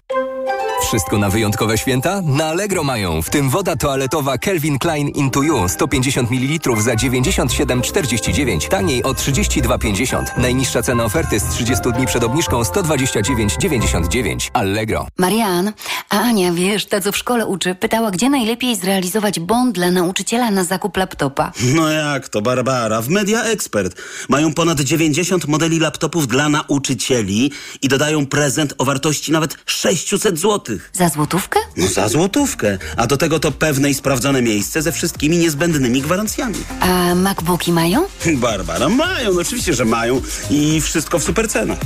Wszystko 0.82 1.18
na 1.18 1.30
wyjątkowe 1.30 1.78
święta? 1.78 2.22
Na 2.24 2.44
Allegro 2.44 2.84
mają, 2.84 3.22
w 3.22 3.30
tym 3.30 3.50
woda 3.50 3.76
toaletowa 3.76 4.38
Calvin 4.38 4.78
Klein 4.78 5.08
Into 5.08 5.42
You 5.42 5.68
150 5.68 6.30
ml 6.30 6.82
za 6.82 6.94
97,49, 6.94 8.68
taniej 8.68 9.02
o 9.02 9.12
32,50. 9.12 10.24
Najniższa 10.38 10.82
cena 10.82 11.04
oferty 11.04 11.40
z 11.40 11.44
30 11.44 11.92
dni 11.92 12.06
przed 12.06 12.24
obniżką 12.24 12.62
129,99. 12.62 14.50
Allegro. 14.52 15.06
Marian, 15.18 15.72
a 16.08 16.20
Ania, 16.20 16.52
wiesz, 16.52 16.86
ta 16.86 17.00
co 17.00 17.12
w 17.12 17.16
szkole 17.16 17.46
uczy, 17.46 17.74
pytała, 17.74 18.10
gdzie 18.10 18.30
najlepiej 18.30 18.76
zrealizować 18.76 19.40
bond 19.40 19.74
dla 19.74 19.90
nauczyciela 19.90 20.50
na 20.50 20.64
zakup 20.64 20.96
laptopa. 20.96 21.52
No 21.74 21.88
jak 21.90 22.28
to, 22.28 22.42
Barbara? 22.42 23.02
W 23.02 23.08
Media 23.08 23.42
Expert 23.42 24.02
mają 24.28 24.54
ponad 24.54 24.80
90 24.80 25.48
modeli 25.48 25.78
laptopów 25.78 26.28
dla 26.28 26.48
nauczycieli 26.48 27.52
i 27.82 27.88
dodają 27.88 28.26
prezent 28.26 28.74
o 28.78 28.84
wartości 28.84 29.32
nawet 29.32 29.56
600 29.66 30.38
zł. 30.38 30.69
Za 30.92 31.08
złotówkę? 31.08 31.60
No 31.76 31.86
za 31.86 32.08
złotówkę. 32.08 32.78
A 32.96 33.06
do 33.06 33.16
tego 33.16 33.40
to 33.40 33.52
pewne 33.52 33.90
i 33.90 33.94
sprawdzone 33.94 34.42
miejsce 34.42 34.82
ze 34.82 34.92
wszystkimi 34.92 35.38
niezbędnymi 35.38 36.02
gwarancjami. 36.02 36.54
A 36.80 37.14
MacBooki 37.14 37.72
mają? 37.72 38.06
Barbara, 38.36 38.88
mają, 38.88 39.32
no 39.34 39.40
oczywiście, 39.40 39.74
że 39.74 39.84
mają 39.84 40.20
i 40.50 40.80
wszystko 40.80 41.18
w 41.18 41.24
super 41.24 41.48
cenach. 41.48 41.78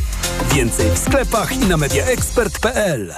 Więcej 0.55 0.87
w 0.94 0.99
sklepach 0.99 1.53
i 1.53 1.59
na 1.59 1.77
mediaexpert.pl. 1.77 3.14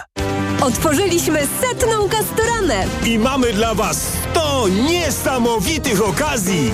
Otworzyliśmy 0.60 1.46
setną 1.60 2.08
kastoranę. 2.08 2.86
I 3.04 3.18
mamy 3.18 3.52
dla 3.52 3.74
Was 3.74 4.00
100 4.32 4.68
niesamowitych 4.68 6.02
okazji! 6.08 6.72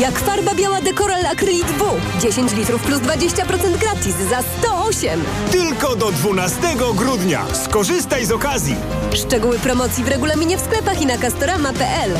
Jak 0.00 0.18
farba 0.18 0.54
biała 0.54 0.80
Dekoral 0.80 1.26
Acrylic 1.26 1.66
W. 1.66 2.00
10 2.20 2.52
litrów 2.52 2.82
plus 2.82 3.00
20% 3.00 3.78
gratis 3.78 4.14
za 4.30 4.42
108. 4.58 5.24
Tylko 5.52 5.96
do 5.96 6.12
12 6.12 6.60
grudnia. 6.94 7.44
Skorzystaj 7.64 8.26
z 8.26 8.32
okazji. 8.32 8.76
Szczegóły 9.14 9.58
promocji 9.58 10.04
w 10.04 10.08
regulaminie 10.08 10.56
w 10.56 10.60
sklepach 10.60 11.02
i 11.02 11.06
na 11.06 11.18
castorama.pl. 11.18 12.10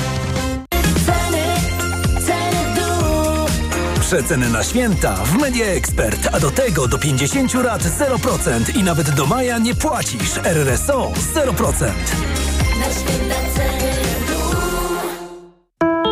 Najlepsze 4.09 4.29
ceny 4.29 4.49
na 4.51 4.64
święta 4.64 5.14
w 5.14 5.39
Media 5.39 5.66
Expert, 5.66 6.29
a 6.33 6.41
do 6.41 6.51
tego 6.51 6.89
do 6.89 6.99
50 6.99 7.55
lat 7.55 7.83
0% 7.83 8.76
i 8.76 8.83
nawet 8.83 9.11
do 9.11 9.26
maja 9.26 9.59
nie 9.59 9.74
płacisz. 9.74 10.37
RRSO 10.45 11.12
0%. 11.35 11.93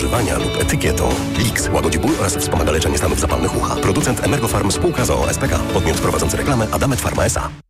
używania 0.00 0.38
lub 0.38 0.60
etykietą. 0.60 1.08
Lix. 1.38 1.68
Łagodzi 1.72 1.98
ból 1.98 2.10
oraz 2.20 2.36
wspomaga 2.36 2.72
leczenie 2.72 2.98
stanów 2.98 3.20
zapalnych 3.20 3.56
ucha. 3.56 3.76
Producent 3.76 4.24
Emergofarm 4.24 4.70
Spółka 4.70 5.04
z 5.04 5.10
OSPK. 5.10 5.58
Podmiot 5.74 6.00
prowadzący 6.00 6.36
reklamę 6.36 6.66
Adamet 6.72 7.00
Pharma 7.00 7.24
S.A. 7.24 7.69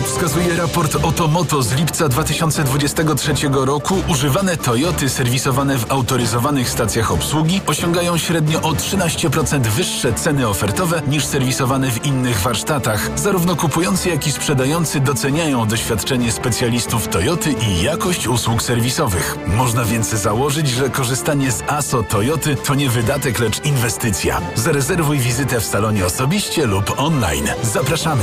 Jak 0.00 0.08
wskazuje 0.08 0.56
raport 0.56 0.96
Otomoto 1.02 1.62
z 1.62 1.72
lipca 1.72 2.08
2023 2.08 3.32
roku, 3.52 3.94
używane 4.08 4.56
Toyoty 4.56 5.08
serwisowane 5.08 5.78
w 5.78 5.92
autoryzowanych 5.92 6.70
stacjach 6.70 7.12
obsługi 7.12 7.60
osiągają 7.66 8.18
średnio 8.18 8.62
o 8.62 8.72
13% 8.72 9.60
wyższe 9.60 10.12
ceny 10.12 10.48
ofertowe 10.48 11.02
niż 11.08 11.24
serwisowane 11.24 11.90
w 11.90 12.06
innych 12.06 12.40
warsztatach. 12.40 13.18
Zarówno 13.18 13.56
kupujący, 13.56 14.08
jak 14.08 14.26
i 14.26 14.32
sprzedający 14.32 15.00
doceniają 15.00 15.66
doświadczenie 15.66 16.32
specjalistów 16.32 17.08
Toyoty 17.08 17.52
i 17.52 17.82
jakość 17.82 18.28
usług 18.28 18.62
serwisowych. 18.62 19.36
Można 19.46 19.84
więc 19.84 20.08
założyć, 20.08 20.68
że 20.68 20.90
korzystanie 20.90 21.52
z 21.52 21.62
ASO 21.66 22.02
Toyoty 22.02 22.56
to 22.56 22.74
nie 22.74 22.88
wydatek, 22.88 23.38
lecz 23.38 23.64
inwestycja. 23.64 24.40
Zarezerwuj 24.54 25.18
wizytę 25.18 25.60
w 25.60 25.64
salonie 25.64 26.06
osobiście 26.06 26.66
lub 26.66 26.94
online. 26.98 27.48
Zapraszamy. 27.62 28.22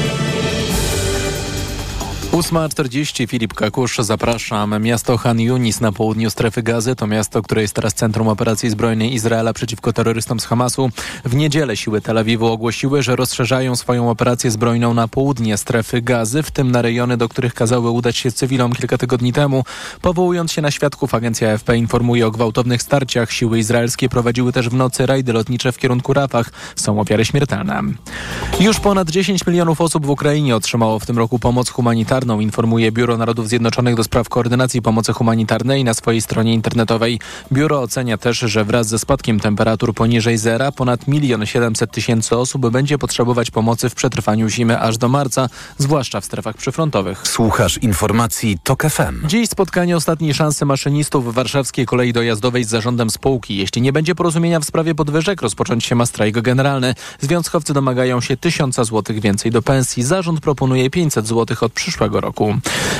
8.40 2.41 3.27
Filip 3.27 3.53
Kakusz, 3.53 3.97
zapraszam. 3.97 4.83
Miasto 4.83 5.17
Han 5.17 5.39
Yunis 5.39 5.81
na 5.81 5.91
południu 5.91 6.29
strefy 6.29 6.63
gazy 6.63 6.95
to 6.95 7.07
miasto, 7.07 7.41
które 7.41 7.61
jest 7.61 7.73
teraz 7.73 7.93
centrum 7.93 8.27
operacji 8.27 8.69
zbrojnej 8.69 9.13
Izraela 9.13 9.53
przeciwko 9.53 9.93
terrorystom 9.93 10.39
z 10.39 10.45
Hamasu. 10.45 10.89
W 11.25 11.35
niedzielę 11.35 11.77
siły 11.77 12.01
Tel 12.01 12.17
Awiwu 12.17 12.45
ogłosiły, 12.45 13.03
że 13.03 13.15
rozszerzają 13.15 13.75
swoją 13.75 14.09
operację 14.09 14.51
zbrojną 14.51 14.93
na 14.93 15.07
południe 15.07 15.57
strefy 15.57 16.01
gazy, 16.01 16.43
w 16.43 16.51
tym 16.51 16.71
na 16.71 16.81
rejony, 16.81 17.17
do 17.17 17.29
których 17.29 17.53
kazały 17.53 17.89
udać 17.89 18.17
się 18.17 18.31
cywilom 18.31 18.73
kilka 18.73 18.97
tygodni 18.97 19.33
temu. 19.33 19.63
Powołując 20.01 20.51
się 20.51 20.61
na 20.61 20.71
świadków, 20.71 21.15
agencja 21.15 21.53
AFP 21.53 21.77
informuje 21.77 22.27
o 22.27 22.31
gwałtownych 22.31 22.81
starciach. 22.81 23.31
Siły 23.31 23.59
izraelskie 23.59 24.09
prowadziły 24.09 24.53
też 24.53 24.69
w 24.69 24.73
nocy 24.73 25.05
rajdy 25.05 25.33
lotnicze 25.33 25.71
w 25.71 25.77
kierunku 25.77 26.13
Rafah. 26.13 26.51
Są 26.75 26.99
ofiary 26.99 27.25
śmiertelne. 27.25 27.81
Już 28.59 28.79
ponad 28.79 29.09
10 29.09 29.47
milionów 29.47 29.81
osób 29.81 30.05
w 30.05 30.09
Ukrainie 30.09 30.55
otrzymało 30.55 30.99
w 30.99 31.05
tym 31.05 31.17
roku 31.17 31.39
pomoc 31.39 31.69
humanitarną 31.69 32.30
informuje 32.39 32.91
Biuro 32.91 33.17
Narodów 33.17 33.47
Zjednoczonych 33.47 33.95
do 33.95 34.03
spraw 34.03 34.29
koordynacji 34.29 34.81
pomocy 34.81 35.13
humanitarnej 35.13 35.83
na 35.83 35.93
swojej 35.93 36.21
stronie 36.21 36.53
internetowej. 36.53 37.19
Biuro 37.51 37.81
ocenia 37.81 38.17
też, 38.17 38.37
że 38.39 38.65
wraz 38.65 38.87
ze 38.87 38.99
spadkiem 38.99 39.39
temperatur 39.39 39.93
poniżej 39.93 40.37
zera 40.37 40.71
ponad 40.71 41.07
1 41.07 41.45
700 41.45 41.91
tysięcy 41.91 42.37
osób 42.37 42.69
będzie 42.69 42.97
potrzebować 42.97 43.51
pomocy 43.51 43.89
w 43.89 43.95
przetrwaniu 43.95 44.49
zimy 44.49 44.79
aż 44.79 44.97
do 44.97 45.09
marca, 45.09 45.49
zwłaszcza 45.77 46.21
w 46.21 46.25
strefach 46.25 46.57
przyfrontowych. 46.57 47.27
Słuchasz 47.27 47.77
informacji 47.77 48.57
TOK 48.63 48.83
FM. 48.83 49.27
Dziś 49.27 49.49
spotkanie 49.49 49.97
ostatniej 49.97 50.33
szansy 50.33 50.65
maszynistów 50.65 51.33
warszawskiej 51.33 51.85
kolei 51.85 52.13
dojazdowej 52.13 52.63
z 52.63 52.69
zarządem 52.69 53.09
spółki. 53.09 53.57
Jeśli 53.57 53.81
nie 53.81 53.93
będzie 53.93 54.15
porozumienia 54.15 54.59
w 54.59 54.65
sprawie 54.65 54.95
podwyżek, 54.95 55.41
rozpocząć 55.41 55.85
się 55.85 55.95
ma 55.95 56.05
strajk 56.05 56.41
generalny. 56.41 56.95
Związkowcy 57.19 57.73
domagają 57.73 58.21
się 58.21 58.37
1000 58.37 58.75
zł 58.75 59.15
więcej 59.19 59.51
do 59.51 59.61
pensji. 59.61 60.03
Zarząd 60.03 60.39
proponuje 60.39 60.89
500 60.89 61.27
zł 61.27 61.57
od 61.61 61.73
przyszłego 61.73 62.20
roku. 62.21 62.55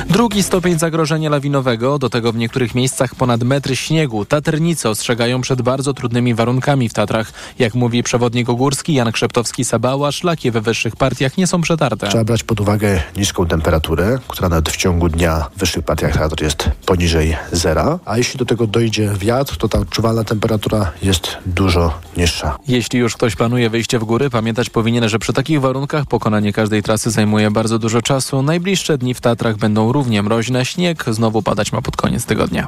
Drugi 0.09 0.43
stopień 0.43 0.79
zagrożenia 0.79 1.29
lawinowego, 1.29 1.99
do 1.99 2.09
tego 2.09 2.31
w 2.31 2.35
niektórych 2.35 2.75
miejscach 2.75 3.15
ponad 3.15 3.43
metr 3.43 3.75
śniegu. 3.75 4.25
Taternicy 4.25 4.89
ostrzegają 4.89 5.41
przed 5.41 5.61
bardzo 5.61 5.93
trudnymi 5.93 6.33
warunkami 6.33 6.89
w 6.89 6.93
Tatrach. 6.93 7.33
Jak 7.59 7.75
mówi 7.75 8.03
przewodnik 8.03 8.49
ogórski 8.49 8.93
Jan 8.93 9.11
Krzeptowski-Sabała, 9.11 10.11
szlaki 10.11 10.51
we 10.51 10.61
wyższych 10.61 10.95
partiach 10.95 11.37
nie 11.37 11.47
są 11.47 11.61
przetarte. 11.61 12.07
Trzeba 12.07 12.23
brać 12.23 12.43
pod 12.43 12.59
uwagę 12.61 13.01
niską 13.17 13.45
temperaturę, 13.45 14.19
która 14.27 14.49
nawet 14.49 14.69
w 14.69 14.77
ciągu 14.77 15.09
dnia 15.09 15.45
w 15.55 15.59
wyższych 15.59 15.85
partiach 15.85 16.11
temperatur 16.11 16.43
jest 16.43 16.69
poniżej 16.85 17.37
zera, 17.51 17.99
a 18.05 18.17
jeśli 18.17 18.37
do 18.37 18.45
tego 18.45 18.67
dojdzie 18.67 19.13
wiatr, 19.19 19.57
to 19.57 19.69
ta 19.69 19.79
odczuwalna 19.79 20.23
temperatura 20.23 20.91
jest 21.03 21.37
dużo 21.45 21.99
niższa. 22.17 22.57
Jeśli 22.67 22.99
już 22.99 23.15
ktoś 23.15 23.35
planuje 23.35 23.69
wyjście 23.69 23.99
w 23.99 24.03
góry, 24.03 24.29
pamiętać 24.29 24.69
powinien, 24.69 25.09
że 25.09 25.19
przy 25.19 25.33
takich 25.33 25.61
warunkach 25.61 26.05
pokonanie 26.05 26.53
każdej 26.53 26.83
trasy 26.83 27.11
zajmuje 27.11 27.51
bardzo 27.51 27.79
dużo 27.79 28.01
czasu. 28.01 28.41
Najbliższe 28.41 28.97
dni 28.97 29.10
w 29.13 29.21
Tatrach 29.21 29.57
będą 29.57 29.91
równie 29.91 30.23
mroźne. 30.23 30.65
Śnieg 30.65 31.03
znowu 31.07 31.41
padać 31.41 31.71
ma 31.71 31.81
pod 31.81 31.97
koniec 31.97 32.25
tygodnia. 32.25 32.67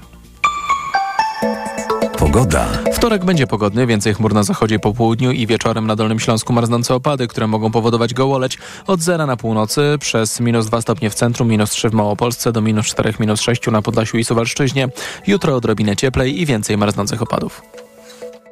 Pogoda. 2.18 2.68
Wtorek 2.94 3.26
będzie 3.26 3.48
pogodny, 3.48 3.88
więcej 3.88 4.14
chmur 4.14 4.34
na 4.34 4.44
zachodzie 4.44 4.80
po 4.80 4.94
południu 4.94 5.32
i 5.32 5.48
wieczorem 5.48 5.88
na 5.88 5.96
Dolnym 5.96 6.20
Śląsku 6.20 6.54
marznące 6.54 6.96
opady, 6.96 7.28
które 7.28 7.48
mogą 7.48 7.72
powodować 7.72 8.14
gołoleć 8.14 8.58
od 8.88 9.02
zera 9.02 9.26
na 9.26 9.38
północy 9.38 9.98
przez 10.00 10.40
minus 10.40 10.66
2 10.66 10.82
stopnie 10.82 11.10
w 11.10 11.14
centrum, 11.14 11.48
minus 11.48 11.70
3 11.70 11.90
w 11.90 11.94
Małopolsce 11.94 12.52
do 12.52 12.62
minus 12.62 12.86
4, 12.86 13.14
minus 13.20 13.42
6 13.42 13.68
na 13.68 13.82
Podlasiu 13.82 14.18
i 14.18 14.24
Suwalszczyźnie. 14.24 14.88
Jutro 15.28 15.56
odrobinę 15.56 15.96
cieplej 15.96 16.42
i 16.42 16.46
więcej 16.46 16.78
marznących 16.78 17.22
opadów. 17.22 17.62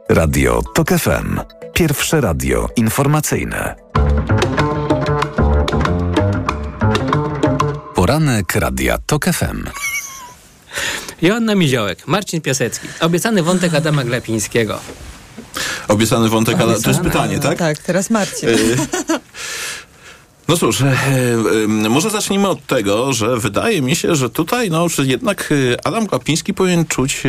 Radio 0.10 0.62
TOK 0.76 0.90
FM. 0.90 1.40
Pierwsze 1.74 2.22
radio 2.22 2.68
informacyjne. 2.76 3.76
Poranek 8.12 8.56
Radia 8.56 8.98
TOK 8.98 9.26
FM. 9.26 9.64
Joanna 11.22 11.56
Miziołek, 11.56 12.08
Marcin 12.08 12.42
Piasecki. 12.42 12.88
Obiecany 13.00 13.44
wątek 13.44 13.74
Adama 13.74 14.04
Glapińskiego. 14.04 14.80
Obiecany 15.88 16.30
wątek, 16.30 16.62
ale 16.62 16.82
to 16.82 16.90
jest 16.90 17.02
pytanie, 17.02 17.40
tak? 17.40 17.58
Tak, 17.58 17.78
teraz 17.78 18.10
Marcin. 18.10 18.50
No 20.52 20.58
cóż, 20.58 20.82
e, 20.82 20.86
e, 20.86 21.68
może 21.68 22.10
zacznijmy 22.10 22.48
od 22.48 22.66
tego, 22.66 23.14
że 23.14 23.38
wydaje 23.38 23.82
mi 23.82 23.96
się, 23.96 24.16
że 24.16 24.30
tutaj 24.30 24.70
no, 24.70 24.90
że 24.90 25.06
jednak 25.06 25.50
e, 25.52 25.88
Adam 25.88 26.06
Glapiński 26.06 26.54
powinien 26.54 26.86
czuć 26.86 27.24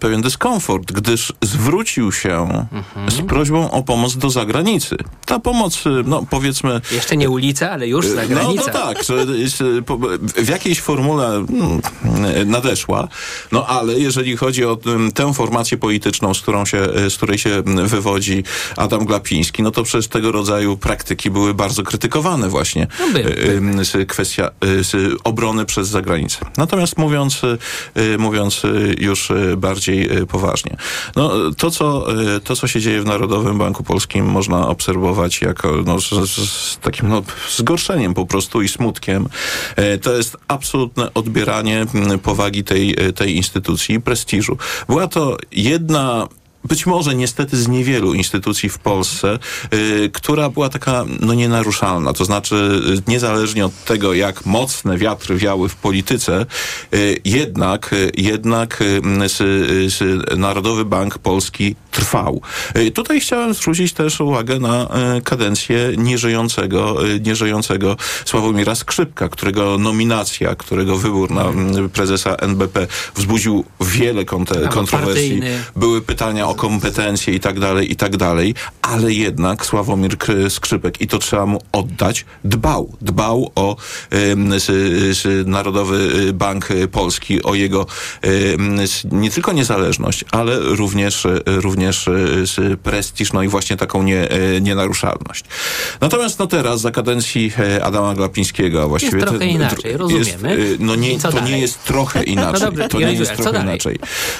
pewien 0.00 0.22
dyskomfort, 0.22 0.92
gdyż 0.92 1.32
zwrócił 1.42 2.12
się 2.12 2.66
z 3.08 3.26
prośbą 3.28 3.70
o 3.70 3.82
pomoc 3.82 4.16
do 4.16 4.30
zagranicy. 4.30 4.96
Ta 5.26 5.38
pomoc, 5.38 5.84
no 6.04 6.26
powiedzmy... 6.30 6.80
Jeszcze 6.92 7.16
nie 7.16 7.30
ulica, 7.30 7.70
ale 7.70 7.88
już 7.88 8.06
No 8.06 8.14
zagranica. 8.14 8.64
to 8.64 8.70
tak, 8.70 9.04
że 9.04 9.26
w 10.44 10.48
jakiejś 10.48 10.80
formule 10.80 11.28
mm, 11.28 11.80
nadeszła, 12.46 13.08
no 13.52 13.66
ale 13.66 13.98
jeżeli 13.98 14.36
chodzi 14.36 14.64
o 14.64 14.78
tę 15.14 15.34
formację 15.34 15.78
polityczną, 15.78 16.34
z, 16.34 16.40
którą 16.40 16.64
się, 16.64 16.88
z 17.08 17.16
której 17.16 17.38
się 17.38 17.62
wywodzi 17.84 18.44
Adam 18.76 19.04
Glapiński, 19.04 19.62
no 19.62 19.70
to 19.70 19.82
przecież 19.82 20.08
tego 20.08 20.32
rodzaju 20.32 20.76
praktyki 20.76 21.30
były 21.30 21.54
bardzo 21.54 21.82
krytykowane 21.82 22.48
właśnie. 22.48 22.61
E, 23.14 23.56
em, 23.56 23.84
z 23.84 24.08
kwestia 24.08 24.50
e, 24.60 24.84
z 24.84 25.20
obrony 25.24 25.64
przez 25.64 25.88
zagranicę. 25.88 26.38
Natomiast 26.56 26.98
mówiąc, 26.98 27.42
e, 27.94 28.18
mówiąc 28.18 28.62
już 28.98 29.32
bardziej 29.56 30.08
poważnie, 30.28 30.76
no 31.16 31.32
to 31.58 31.70
co, 31.70 32.06
to, 32.44 32.56
co 32.56 32.66
się 32.66 32.80
dzieje 32.80 33.02
w 33.02 33.04
Narodowym 33.04 33.58
Banku 33.58 33.82
Polskim 33.82 34.26
można 34.26 34.68
obserwować 34.68 35.42
jako 35.42 35.82
no, 35.86 36.00
z, 36.00 36.30
z, 36.30 36.78
takim 36.78 37.08
no, 37.08 37.22
zgorszeniem 37.56 38.14
po 38.14 38.26
prostu 38.26 38.62
i 38.62 38.68
smutkiem. 38.68 39.28
E, 39.76 39.98
To 39.98 40.16
jest 40.16 40.36
absolutne 40.48 41.14
odbieranie 41.14 41.86
m, 41.94 42.18
powagi 42.18 42.64
tej, 42.64 42.96
tej 43.14 43.36
instytucji, 43.36 44.00
prestiżu. 44.00 44.56
Była 44.88 45.08
to 45.08 45.36
jedna 45.52 46.28
być 46.64 46.86
może 46.86 47.14
niestety 47.14 47.56
z 47.56 47.68
niewielu 47.68 48.14
instytucji 48.14 48.68
w 48.68 48.78
Polsce, 48.78 49.38
y, 49.74 50.10
która 50.12 50.48
była 50.48 50.68
taka 50.68 51.04
no 51.20 51.34
nienaruszalna. 51.34 52.12
To 52.12 52.24
znaczy 52.24 52.82
y, 52.98 53.10
niezależnie 53.10 53.66
od 53.66 53.84
tego, 53.84 54.14
jak 54.14 54.46
mocne 54.46 54.98
wiatry 54.98 55.36
wiały 55.36 55.68
w 55.68 55.76
polityce, 55.76 56.46
y, 56.94 57.20
jednak, 57.24 57.94
jednak 58.16 58.84
Narodowy 60.36 60.84
Bank 60.84 61.18
Polski 61.18 61.76
trwał. 61.92 62.40
Y, 62.76 62.90
Tutaj 62.90 63.20
chciałem 63.20 63.54
zwrócić 63.54 63.92
też 63.92 64.20
uwagę 64.20 64.58
na 64.58 64.88
y, 65.16 65.22
kadencję 65.22 65.92
nieżyjącego, 65.96 67.06
y, 67.06 67.20
nieżyjącego 67.20 67.96
Sławomira 68.24 68.74
Skrzypka, 68.74 69.28
którego 69.28 69.78
nominacja, 69.78 70.54
którego 70.54 70.96
wybór 70.96 71.30
na 71.30 71.44
mm, 71.44 71.90
prezesa 71.90 72.34
NBP 72.34 72.86
wzbudził 73.14 73.64
wiele 73.80 74.24
kontrowersji. 74.24 75.42
Były 75.76 76.02
pytania 76.02 76.48
o 76.48 76.54
kompetencje 76.54 77.34
i 77.34 77.40
tak 77.40 77.60
dalej, 77.60 77.92
i 77.92 77.96
tak 77.96 78.16
dalej, 78.16 78.54
ale 78.82 79.12
jednak 79.12 79.66
Sławomir 79.66 80.16
Skrzypek, 80.48 81.00
i 81.00 81.06
to 81.06 81.18
trzeba 81.18 81.46
mu 81.46 81.60
oddać, 81.72 82.24
dbał. 82.44 82.92
Dbał 83.00 83.52
o 83.54 83.76
Narodowy 85.46 86.32
Bank 86.32 86.68
Polski, 86.92 87.42
o 87.42 87.54
jego 87.54 87.86
nie 89.12 89.30
tylko 89.30 89.52
niezależność, 89.52 90.24
ale 90.30 90.58
również, 90.58 91.24
y, 91.24 91.42
również 91.82 92.08
y, 92.08 92.42
s, 92.42 92.60
prestiż, 92.82 93.32
no 93.32 93.42
i 93.42 93.48
właśnie 93.48 93.76
taką 93.76 94.02
nie, 94.02 94.32
y, 94.32 94.60
nienaruszalność. 94.60 95.44
Natomiast 96.00 96.38
no 96.38 96.46
teraz, 96.46 96.80
za 96.80 96.90
kadencji 96.90 97.52
e, 97.58 97.84
Adama 97.84 98.14
Glapińskiego, 98.14 98.88
właściwie... 98.88 99.20
trochę 99.20 99.38
ten- 99.38 99.48
inaczej, 99.48 99.90
jest, 99.90 99.98
rozumiemy. 99.98 100.56
y, 100.56 100.76
No 100.80 100.94
nie, 100.94 101.18
to 101.18 101.28
nie 101.30 101.40
dalej? 101.40 101.60
jest 101.60 101.84
trochę 101.84 102.18
No 102.26 102.26
inaczej. 102.26 102.60
dobrze, 102.60 102.88
to 102.88 103.00
nie 103.00 103.12
jest 103.12 103.34
trochę 103.36 103.52
dalej? 103.52 103.68
inaczej. 103.68 103.98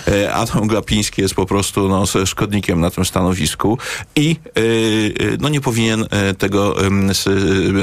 E, 0.09 0.35
Adam 0.35 0.67
Glapiński 0.67 1.23
jest 1.23 1.35
po 1.35 1.47
prostu 1.47 1.89
no, 1.89 2.05
szkodnikiem 2.27 2.81
na 2.81 2.91
tym 2.91 3.05
stanowisku 3.05 3.79
i 4.17 4.37
no, 5.41 5.49
nie 5.49 5.61
powinien 5.61 6.07
e, 6.11 6.35
tego 6.35 6.77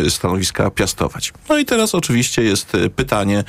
stanowiska 0.09 0.71
piastować. 0.71 1.33
No 1.49 1.57
i 1.57 1.65
teraz 1.65 1.95
oczywiście 1.95 2.43
jest 2.43 2.71
pytanie, 2.95 3.43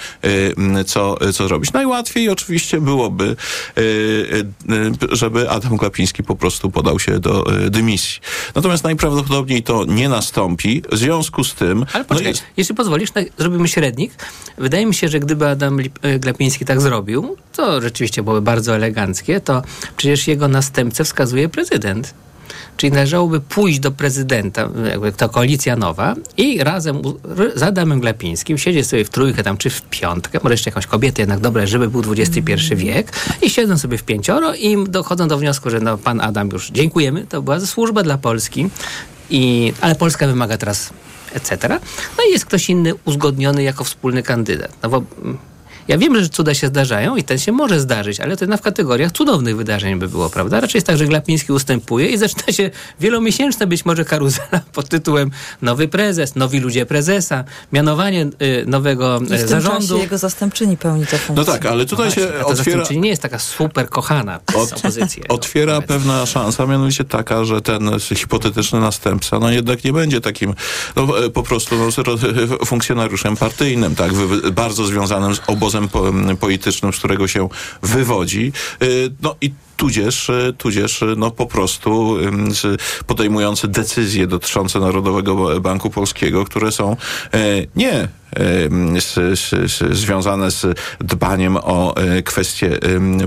co, 0.87 1.17
co 1.33 1.49
zrobić. 1.49 1.73
Najłatwiej 1.73 2.29
oczywiście 2.29 2.81
byłoby, 2.81 3.37
żeby 5.13 5.51
Adam 5.51 5.77
Glapiński 5.77 6.00
po 6.27 6.37
prostu 6.37 6.71
podał 6.71 6.99
się 6.99 7.19
do 7.19 7.65
e, 7.67 7.71
dymisji. 7.71 8.21
Natomiast 8.55 8.85
najprawdopodobniej 8.85 9.63
to 9.63 9.85
nie 9.85 10.09
nastąpi. 10.09 10.83
W 10.93 10.97
związku 10.99 11.45
z 11.45 11.55
tym... 11.55 11.85
Ale 11.93 11.99
no 11.99 12.05
poczekaj, 12.05 12.29
jest- 12.33 12.43
jeśli 12.57 12.75
pozwolisz, 12.75 13.11
tak, 13.11 13.25
zrobimy 13.39 13.69
średnik. 13.69 14.13
Wydaje 14.59 14.87
mi 14.87 14.95
się, 14.95 15.09
że 15.09 15.21
gdyby 15.21 15.49
Adam 15.49 15.77
Lip- 15.77 15.99
e, 16.03 16.19
Glapiński 16.19 16.65
tak 16.65 16.81
zrobił, 16.81 17.37
to 17.57 17.81
rzeczywiście 17.81 18.23
byłoby 18.23 18.43
bardzo 18.43 18.75
eleganckie, 18.75 19.41
to 19.41 19.63
przecież 19.97 20.27
jego 20.29 20.49
następcę 20.49 21.05
wskazuje 21.05 21.49
prezydent. 21.49 22.15
Czyli 22.81 22.93
należałoby 22.93 23.41
pójść 23.41 23.81
do 23.81 23.91
prezydenta, 23.91 24.69
jakby 24.91 25.13
to 25.13 25.29
koalicja 25.29 25.77
nowa 25.77 26.15
i 26.37 26.65
razem 26.65 27.03
z 27.55 27.63
Adamem 27.63 28.01
Glapińskim 28.01 28.59
siedzieć 28.59 28.87
sobie 28.87 29.05
w 29.05 29.11
trójkę 29.11 29.43
tam, 29.43 29.57
czy 29.57 29.71
w 29.71 29.83
piątkę, 29.83 30.39
może 30.43 30.55
jeszcze 30.55 30.71
jakąś 30.71 30.87
kobietę, 30.87 31.23
jednak 31.23 31.41
dobre, 31.41 31.67
żeby 31.67 31.89
był 31.89 32.03
XXI 32.13 32.77
wiek 32.77 33.13
i 33.43 33.51
siedzą 33.51 33.79
sobie 33.79 33.99
w 33.99 34.03
pięcioro 34.03 34.55
i 34.55 34.85
dochodzą 34.89 35.29
do 35.29 35.39
wniosku, 35.39 35.71
że 35.71 35.81
no, 35.81 35.99
pan 35.99 36.21
Adam 36.21 36.49
już 36.53 36.71
dziękujemy, 36.71 37.27
to 37.27 37.43
była 37.43 37.61
służba 37.61 38.03
dla 38.03 38.19
Polski, 38.19 38.69
i, 39.31 39.73
ale 39.81 39.95
Polska 39.95 40.27
wymaga 40.27 40.57
teraz 40.57 40.91
etc. 41.35 41.69
No 42.19 42.25
i 42.29 42.33
jest 42.33 42.45
ktoś 42.45 42.71
inny 42.71 42.93
uzgodniony 43.05 43.63
jako 43.63 43.85
wspólny 43.85 44.23
kandydat. 44.23 44.73
No 44.83 44.89
bo 44.89 45.03
mm, 45.23 45.39
ja 45.91 45.99
wiem, 45.99 46.21
że 46.21 46.29
cuda 46.29 46.55
się 46.55 46.67
zdarzają 46.67 47.17
i 47.17 47.25
ten 47.25 47.39
się 47.39 47.53
może 47.53 47.81
zdarzyć, 47.81 48.21
ale 48.21 48.37
to 48.37 48.47
na 48.47 48.57
w 48.57 48.63
kategoriach 48.63 49.13
cudownych 49.13 49.57
wydarzeń 49.57 49.99
by 49.99 50.09
było, 50.09 50.31
prawda? 50.31 50.61
Raczej 50.61 50.79
jest 50.79 50.87
tak, 50.87 50.97
że 50.97 51.07
Glapiński 51.07 51.53
ustępuje 51.53 52.07
i 52.07 52.19
zaczyna 52.19 52.53
się 52.53 52.71
wielomiesięczna 53.01 53.67
być 53.67 53.85
może 53.85 54.05
karuzela 54.05 54.61
pod 54.73 54.89
tytułem 54.89 55.31
nowy 55.63 55.89
prezes, 55.89 56.37
nowi 56.37 56.59
ludzie 56.61 56.87
prezesa, 56.87 57.45
mianowanie 57.73 58.23
y, 58.43 58.65
nowego 58.67 59.19
I 59.21 59.23
y, 59.23 59.27
w 59.27 59.41
tym 59.41 59.49
zarządu. 59.49 59.99
jego 59.99 60.19
zastępczyni 60.19 60.77
pełni 60.77 61.07
tę 61.07 61.19
funkcję. 61.19 61.35
No 61.47 61.53
tak, 61.53 61.67
ale 61.67 61.87
tutaj 61.87 62.07
No 62.07 62.15
się 62.15 62.21
właśnie, 62.21 62.39
ta 62.39 62.47
otwiera... 62.47 62.57
zastępczyni 62.57 63.01
nie 63.01 63.11
jest 63.11 63.23
taka 63.23 63.39
super 63.39 63.89
kochana 63.89 64.41
przez 64.47 64.73
opozycję. 64.73 65.29
Otwiera 65.29 65.81
pewna 65.81 66.27
szansa, 66.27 66.67
mianowicie 66.67 67.05
taka, 67.05 67.45
że 67.45 67.61
ten 67.61 67.91
hipotetyczny 68.15 68.81
następca, 68.81 69.39
no 69.39 69.51
jednak 69.51 69.85
nie 69.85 69.93
będzie 69.93 70.21
takim, 70.21 70.55
no, 70.97 71.09
po 71.35 71.43
prostu 71.43 71.77
no, 71.77 72.17
funkcjonariuszem 72.67 73.37
partyjnym, 73.37 73.95
tak, 73.95 74.13
bardzo 74.53 74.85
związanym 74.87 75.35
z 75.35 75.41
obozem 75.47 75.80
po, 75.89 76.13
politycznym, 76.41 76.93
z 76.93 76.99
którego 76.99 77.29
się 77.29 77.49
wywodzi. 77.83 78.53
E, 78.83 78.87
No 79.23 79.37
i 79.41 79.53
tudzież, 79.81 80.31
e, 80.31 80.53
tudzież 80.53 81.03
e, 81.03 81.07
no 81.17 81.31
po 81.31 81.47
prostu 81.47 82.17
podejmujący 83.07 83.69
decyzje 83.69 84.27
dotyczące 84.27 84.81
Narodowego 84.81 85.61
Banku 85.61 85.91
Polskiego, 85.91 86.45
które 86.45 86.73
są 86.73 86.97
e, 87.35 87.39
nie 87.77 88.09
z, 89.01 89.15
z, 89.39 89.73
z, 89.73 89.97
związane 89.97 90.51
z 90.51 90.67
dbaniem 91.01 91.57
o 91.57 91.95
kwestie 92.25 92.79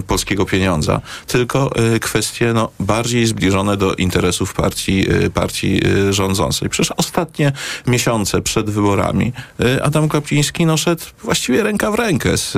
polskiego 0.07 0.45
pieniądza, 0.45 1.01
tylko 1.27 1.71
kwestie 2.01 2.53
no, 2.53 2.71
bardziej 2.79 3.25
zbliżone 3.25 3.77
do 3.77 3.95
interesów 3.95 4.53
partii, 4.53 5.05
partii 5.33 5.81
rządzącej. 6.09 6.69
Przecież 6.69 6.93
ostatnie 6.97 7.51
miesiące 7.87 8.41
przed 8.41 8.69
wyborami 8.69 9.33
Adam 9.81 10.09
Kapliński 10.09 10.65
no, 10.65 10.77
szedł 10.77 11.03
właściwie 11.23 11.63
ręka 11.63 11.91
w 11.91 11.95
rękę 11.95 12.37
z, 12.37 12.57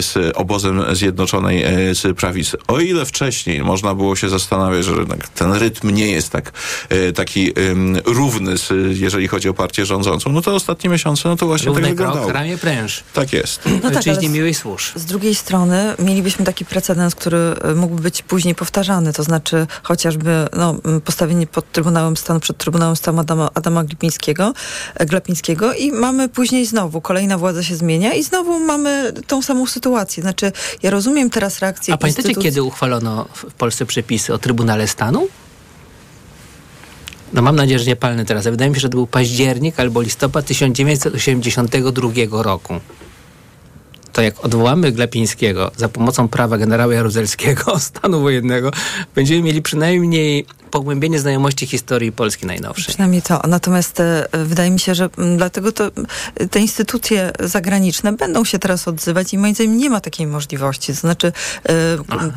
z 0.00 0.36
obozem 0.36 0.82
Zjednoczonej 0.92 1.64
Prawicy. 2.16 2.58
O 2.68 2.79
ile 2.84 3.06
wcześniej 3.06 3.62
można 3.62 3.94
było 3.94 4.16
się 4.16 4.28
zastanawiać, 4.28 4.84
że 4.84 4.92
ten 5.34 5.52
rytm 5.52 5.90
nie 5.90 6.10
jest 6.10 6.30
tak, 6.30 6.52
e, 6.88 7.12
taki 7.12 7.52
równy, 8.04 8.58
z, 8.58 8.68
jeżeli 9.00 9.28
chodzi 9.28 9.48
o 9.48 9.54
partię 9.54 9.86
rządzącą, 9.86 10.32
no 10.32 10.42
to 10.42 10.54
ostatnie 10.54 10.90
miesiące, 10.90 11.28
no 11.28 11.36
to 11.36 11.46
właśnie 11.46 11.66
Równy 11.68 11.82
tak 11.88 11.96
krok, 11.96 12.06
wyglądało. 12.08 12.32
ramię 12.32 12.58
pręż. 12.58 13.02
Tak 13.12 13.32
jest. 13.32 13.60
No 13.82 13.90
tak, 13.90 14.06
ale 14.08 14.14
z- 14.20 14.22
miłej 14.30 14.54
służ. 14.54 14.92
Z 14.96 15.04
drugiej 15.04 15.34
strony 15.34 15.94
mielibyśmy 15.98 16.44
taki 16.44 16.64
precedens, 16.64 17.14
który 17.14 17.38
e, 17.38 17.74
mógłby 17.74 18.02
być 18.02 18.22
później 18.22 18.54
powtarzany, 18.54 19.12
to 19.12 19.22
znaczy 19.22 19.66
chociażby 19.82 20.48
no, 20.56 20.74
postawienie 21.04 21.46
pod 21.46 21.72
Trybunałem 21.72 22.16
Stanu, 22.16 22.40
przed 22.40 22.56
Trybunałem 22.58 22.96
Stanu 22.96 23.20
Adama, 23.20 23.50
Adama 23.54 23.84
Glipińskiego, 23.84 24.52
e, 24.94 25.06
Glapińskiego 25.06 25.74
i 25.74 25.92
mamy 25.92 26.28
później 26.28 26.66
znowu, 26.66 27.00
kolejna 27.00 27.38
władza 27.38 27.62
się 27.62 27.76
zmienia 27.76 28.14
i 28.14 28.22
znowu 28.22 28.60
mamy 28.60 29.12
tą 29.26 29.42
samą 29.42 29.66
sytuację. 29.66 30.22
Znaczy 30.22 30.52
ja 30.82 30.90
rozumiem 30.90 31.30
teraz 31.30 31.58
reakcję 31.58 31.94
A 31.94 31.96
pamiętacie, 31.96 32.28
instytucji- 32.28 32.42
kiedy 32.42 32.62
uchwalono 32.70 33.26
w 33.34 33.54
Polsce 33.54 33.86
przepisy 33.86 34.34
o 34.34 34.38
Trybunale 34.38 34.88
Stanu? 34.88 35.28
No 37.32 37.42
mam 37.42 37.56
nadzieję, 37.56 37.78
że 37.78 37.84
nie 37.84 37.96
palny 37.96 38.24
teraz. 38.24 38.44
Wydaje 38.44 38.70
mi 38.70 38.76
się, 38.76 38.80
że 38.80 38.88
to 38.88 38.96
był 38.96 39.06
październik 39.06 39.80
albo 39.80 40.00
listopad 40.00 40.46
1982 40.46 42.42
roku. 42.42 42.74
To 44.12 44.22
jak 44.22 44.44
odwołamy 44.44 44.92
Glapińskiego 44.92 45.70
za 45.76 45.88
pomocą 45.88 46.28
prawa 46.28 46.58
generała 46.58 46.94
Jaruzelskiego 46.94 47.78
stanu 47.90 48.20
wojennego, 48.20 48.70
będziemy 49.14 49.42
mieli 49.42 49.62
przynajmniej 49.62 50.46
pogłębienie 50.70 51.20
znajomości 51.20 51.66
historii 51.66 52.12
Polski 52.12 52.46
najnowszej. 52.46 52.84
Przynajmniej 52.88 53.22
to. 53.22 53.42
Natomiast 53.48 54.00
e, 54.00 54.28
wydaje 54.44 54.70
mi 54.70 54.80
się, 54.80 54.94
że 54.94 55.08
m, 55.18 55.36
dlatego 55.36 55.72
to 55.72 55.90
te 56.50 56.60
instytucje 56.60 57.32
zagraniczne 57.40 58.12
będą 58.12 58.44
się 58.44 58.58
teraz 58.58 58.88
odzywać 58.88 59.32
i 59.34 59.38
moim 59.38 59.54
zdaniem 59.54 59.76
nie 59.76 59.90
ma 59.90 60.00
takiej 60.00 60.26
możliwości. 60.26 60.92
To 60.92 61.00
znaczy 61.00 61.32
e, 61.68 61.72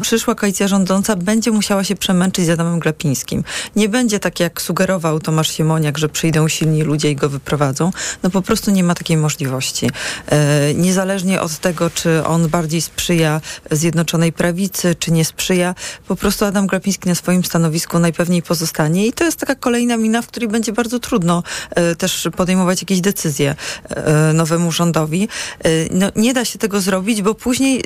przyszła 0.01 0.35
koalicja 0.35 0.67
rządząca 0.67 1.15
będzie 1.15 1.51
musiała 1.51 1.83
się 1.83 1.95
przemęczyć 1.95 2.45
z 2.45 2.49
Adamem 2.49 2.79
Glapińskim. 2.79 3.43
Nie 3.75 3.89
będzie 3.89 4.19
tak, 4.19 4.39
jak 4.39 4.61
sugerował 4.61 5.19
Tomasz 5.19 5.51
Siemoniak, 5.51 5.97
że 5.97 6.09
przyjdą 6.09 6.47
silni 6.47 6.83
ludzie 6.83 7.11
i 7.11 7.15
go 7.15 7.29
wyprowadzą. 7.29 7.91
No 8.23 8.29
po 8.29 8.41
prostu 8.41 8.71
nie 8.71 8.83
ma 8.83 8.95
takiej 8.95 9.17
możliwości. 9.17 9.89
E, 10.27 10.73
niezależnie 10.73 11.41
od 11.41 11.59
tego, 11.63 11.89
czy 11.89 12.25
on 12.25 12.49
bardziej 12.49 12.81
sprzyja 12.81 13.41
Zjednoczonej 13.71 14.33
Prawicy, 14.33 14.95
czy 14.99 15.11
nie 15.11 15.25
sprzyja, 15.25 15.75
po 16.07 16.15
prostu 16.15 16.45
Adam 16.45 16.67
Glapiński 16.67 17.09
na 17.09 17.15
swoim 17.15 17.43
stanowisku 17.43 17.99
najpewniej 17.99 18.41
pozostanie 18.41 19.07
i 19.07 19.13
to 19.13 19.23
jest 19.23 19.39
taka 19.39 19.55
kolejna 19.55 19.97
mina, 19.97 20.21
w 20.21 20.27
której 20.27 20.49
będzie 20.49 20.71
bardzo 20.73 20.99
trudno 20.99 21.43
e, 21.69 21.95
też 21.95 22.27
podejmować 22.37 22.81
jakieś 22.81 23.01
decyzje 23.01 23.55
e, 23.89 24.33
nowemu 24.33 24.71
rządowi. 24.71 25.27
E, 25.59 25.69
no, 25.91 26.11
nie 26.15 26.33
da 26.33 26.45
się 26.45 26.59
tego 26.59 26.81
zrobić, 26.81 27.21
bo 27.21 27.35
później, 27.35 27.83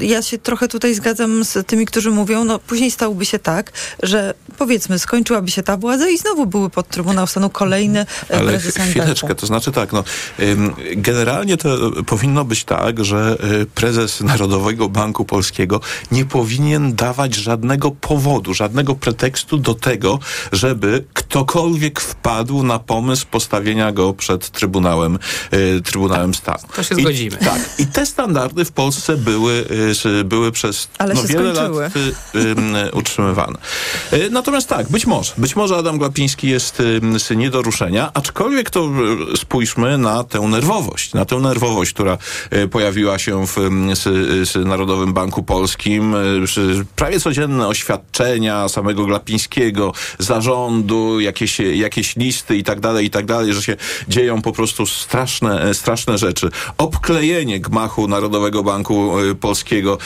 ja 0.00 0.22
się 0.22 0.38
trochę 0.38 0.68
tutaj 0.68 0.94
zgadzam 0.94 1.44
z 1.44 1.66
tymi, 1.66 1.86
którzy 1.86 2.10
mówią, 2.10 2.44
no 2.44 2.58
później 2.58 2.90
stałoby 2.90 3.26
się 3.26 3.38
tak, 3.38 3.72
że 4.02 4.34
powiedzmy 4.58 4.98
skończyłaby 4.98 5.50
się 5.50 5.62
ta 5.62 5.76
władza 5.76 6.08
i 6.08 6.18
znowu 6.18 6.46
były 6.46 6.70
pod 6.70 6.88
Trybunał 6.88 7.26
Stanu 7.26 7.50
kolejny 7.50 8.00
e, 8.30 8.36
Ale 8.38 8.50
prezes 8.52 8.76
ch- 8.76 8.80
chwileczkę, 8.80 9.34
to 9.34 9.46
znaczy 9.46 9.72
tak, 9.72 9.92
no, 9.92 10.04
generalnie 10.96 11.56
to 11.56 11.68
powinno 12.06 12.44
być 12.44 12.64
tak, 12.64 13.04
że 13.04 13.15
y, 13.62 13.66
prezes 13.74 14.20
Narodowego 14.20 14.88
Banku 14.88 15.24
Polskiego 15.24 15.80
nie 16.12 16.24
powinien 16.24 16.94
dawać 16.94 17.34
żadnego 17.34 17.90
powodu, 17.90 18.54
żadnego 18.54 18.94
pretekstu 18.94 19.58
do 19.58 19.74
tego, 19.74 20.18
żeby 20.52 21.04
ktokolwiek 21.14 22.00
wpadł 22.00 22.62
na 22.62 22.78
pomysł 22.78 23.26
postawienia 23.30 23.92
go 23.92 24.12
przed 24.14 24.50
Trybunałem, 24.50 25.18
e, 25.50 25.80
Trybunałem 25.80 26.34
Stanu. 26.34 26.58
To 26.76 26.82
się 26.82 26.94
I, 26.94 27.00
zgodzimy. 27.00 27.36
tak. 27.36 27.60
I 27.78 27.86
te 27.86 28.06
standardy 28.06 28.64
w 28.64 28.72
Polsce 28.72 29.16
były, 29.16 29.64
e, 30.20 30.24
były 30.24 30.52
przez 30.52 30.88
Ale 30.98 31.14
no, 31.14 31.22
wiele 31.22 31.54
skończyły. 31.54 31.82
lat 31.82 31.96
y, 31.96 32.38
y, 32.88 32.92
utrzymywane. 32.92 33.58
Y, 34.12 34.30
Natomiast 34.30 34.68
tak, 34.68 34.88
być 34.90 35.06
może. 35.06 35.32
Być 35.38 35.56
może 35.56 35.76
Adam 35.76 35.98
Glapiński 35.98 36.48
jest 36.48 36.80
y, 37.30 37.36
nie 37.36 37.50
do 37.50 37.62
ruszenia, 37.62 38.10
aczkolwiek 38.14 38.70
to 38.70 38.88
y, 39.32 39.36
spójrzmy 39.36 39.98
na 39.98 40.24
tę 40.24 40.40
nerwowość. 40.40 41.14
Na 41.14 41.24
tę 41.24 41.36
nerwowość, 41.36 41.92
która 41.92 42.18
y, 42.52 42.68
pojawiła 43.06 43.18
się 43.18 43.46
w 43.46 43.58
y, 43.58 43.92
s- 43.92 44.06
s- 44.56 44.64
Narodowym 44.66 45.12
Banku 45.12 45.42
Polskim. 45.42 46.14
y, 46.14 46.44
Prawie 46.96 47.20
codzienne 47.20 47.68
oświadczenia 47.68 48.68
samego 48.68 49.04
Glapińskiego, 49.06 49.92
zarządu, 50.18 51.20
jakieś, 51.20 51.58
jakieś 51.60 52.16
listy 52.16 52.56
i 52.56 52.64
tak 52.64 52.80
dalej, 52.80 53.06
i 53.06 53.10
tak 53.10 53.26
dalej, 53.26 53.52
że 53.52 53.62
się 53.62 53.76
dzieją 54.08 54.42
po 54.42 54.52
prostu 54.52 54.86
straszne, 54.86 55.62
e, 55.62 55.74
straszne 55.74 56.18
rzeczy. 56.18 56.50
Obklejenie 56.78 57.60
gmachu 57.60 58.08
Narodowego 58.08 58.62
Banku 58.62 59.20
y, 59.20 59.34
Polskiego 59.34 59.98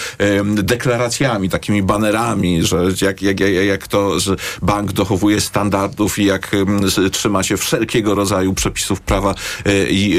deklaracjami, 0.54 1.48
takimi 1.48 1.82
banerami, 1.82 2.62
że 2.62 2.84
jak, 3.02 3.22
jak, 3.22 3.40
jak, 3.40 3.88
to 3.88 4.20
że 4.20 4.36
bank 4.62 4.92
dochowuje 4.92 5.40
standardów 5.40 6.18
i 6.18 6.24
jak 6.24 6.50
z- 6.84 7.12
trzyma 7.12 7.42
się 7.42 7.56
wszelkiego 7.56 8.14
rodzaju 8.14 8.54
przepisów 8.54 9.00
prawa 9.00 9.34
y, 9.66 9.86
i 9.90 10.14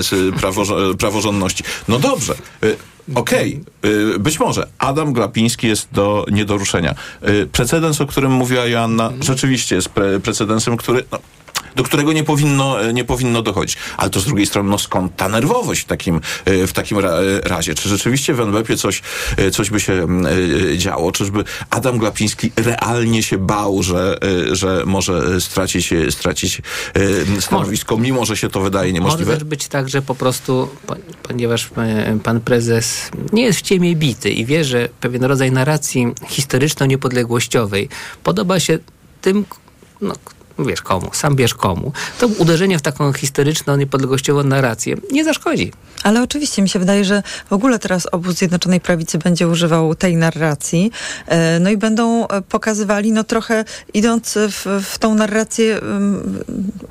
z 0.00 0.34
praworzo- 0.40 0.96
praworządności. 0.96 1.64
No 1.88 1.98
dobrze. 2.10 2.34
y, 2.64 2.76
Okej, 3.14 3.60
y, 3.84 4.18
być 4.18 4.40
może 4.40 4.66
Adam 4.78 5.12
Glapiński 5.12 5.66
jest 5.66 5.88
do 5.92 6.26
nie 6.30 6.44
do 6.44 6.58
ruszenia. 6.58 6.94
Y, 7.28 7.46
Precedens, 7.46 8.00
o 8.00 8.06
którym 8.06 8.32
mówiła 8.32 8.66
Joanna, 8.66 9.12
rzeczywiście 9.20 9.74
jest 9.76 9.88
pre 9.88 10.20
precedensem, 10.20 10.76
który 10.76 11.04
no, 11.12 11.18
do 11.76 11.82
którego 11.82 12.12
nie 12.12 12.24
powinno, 12.24 12.84
e, 12.84 12.92
nie 12.92 13.04
powinno 13.04 13.42
dochodzić. 13.42 13.76
Ale 13.96 14.10
to 14.10 14.20
z 14.20 14.24
drugiej 14.24 14.46
strony, 14.46 14.70
no 14.70 14.78
skąd 14.78 15.16
ta 15.16 15.28
nerwowość 15.28 15.80
w 15.80 15.84
takim, 15.84 16.20
e, 16.44 16.66
w 16.66 16.72
takim 16.72 16.98
e, 16.98 17.02
razie? 17.44 17.74
Czy 17.74 17.88
rzeczywiście 17.88 18.34
w 18.34 18.40
NBP 18.40 18.76
coś, 18.76 19.02
coś 19.52 19.70
by 19.70 19.80
się 19.80 19.92
mm, 19.92 20.26
działo? 20.78 21.12
Czyżby 21.12 21.44
Adam 21.70 21.98
Glapiński 21.98 22.52
realnie 22.56 23.22
się 23.22 23.38
bał, 23.38 23.82
że, 23.82 24.18
że 24.52 24.82
może 24.86 25.40
stracić, 25.40 25.90
stracić 26.10 26.62
stanowisko, 27.40 27.96
mimo 27.98 28.24
że 28.24 28.36
się 28.36 28.48
to 28.48 28.60
wydaje 28.60 28.92
niemożliwe? 28.92 29.24
Może 29.24 29.38
też 29.38 29.48
być 29.48 29.68
tak, 29.68 29.88
że 29.88 30.02
po 30.02 30.14
prostu, 30.14 30.68
po- 30.86 30.96
ponieważ 31.22 31.70
pan 32.22 32.40
prezes 32.40 33.10
nie 33.32 33.42
jest 33.42 33.58
w 33.58 33.62
ciemię 33.62 33.96
bity 33.96 34.30
i 34.30 34.44
wie, 34.44 34.64
że 34.64 34.88
pewien 35.00 35.24
rodzaj 35.24 35.52
narracji 35.52 36.06
historyczno-niepodległościowej 36.28 37.88
podoba 38.22 38.60
się 38.60 38.78
tym, 39.20 39.44
no, 40.00 40.14
wiesz 40.64 40.82
komu, 40.82 41.10
sam 41.12 41.36
wiesz 41.36 41.54
komu, 41.54 41.92
to 42.18 42.26
uderzenie 42.26 42.78
w 42.78 42.82
taką 42.82 43.12
historyczno-niepodległościową 43.12 44.44
narrację 44.44 44.96
nie 45.12 45.24
zaszkodzi. 45.24 45.72
Ale 46.02 46.22
oczywiście 46.22 46.62
mi 46.62 46.68
się 46.68 46.78
wydaje, 46.78 47.04
że 47.04 47.22
w 47.50 47.52
ogóle 47.52 47.78
teraz 47.78 48.06
obóz 48.12 48.36
Zjednoczonej 48.36 48.80
Prawicy 48.80 49.18
będzie 49.18 49.48
używał 49.48 49.94
tej 49.94 50.16
narracji. 50.16 50.90
e, 51.26 51.60
No 51.60 51.70
i 51.70 51.76
będą 51.76 52.28
e, 52.28 52.42
pokazywali, 52.42 53.12
no 53.12 53.24
trochę 53.24 53.64
idąc 53.94 54.38
w, 54.50 54.84
w 54.84 54.98
tą 54.98 55.14
narrację 55.14 55.80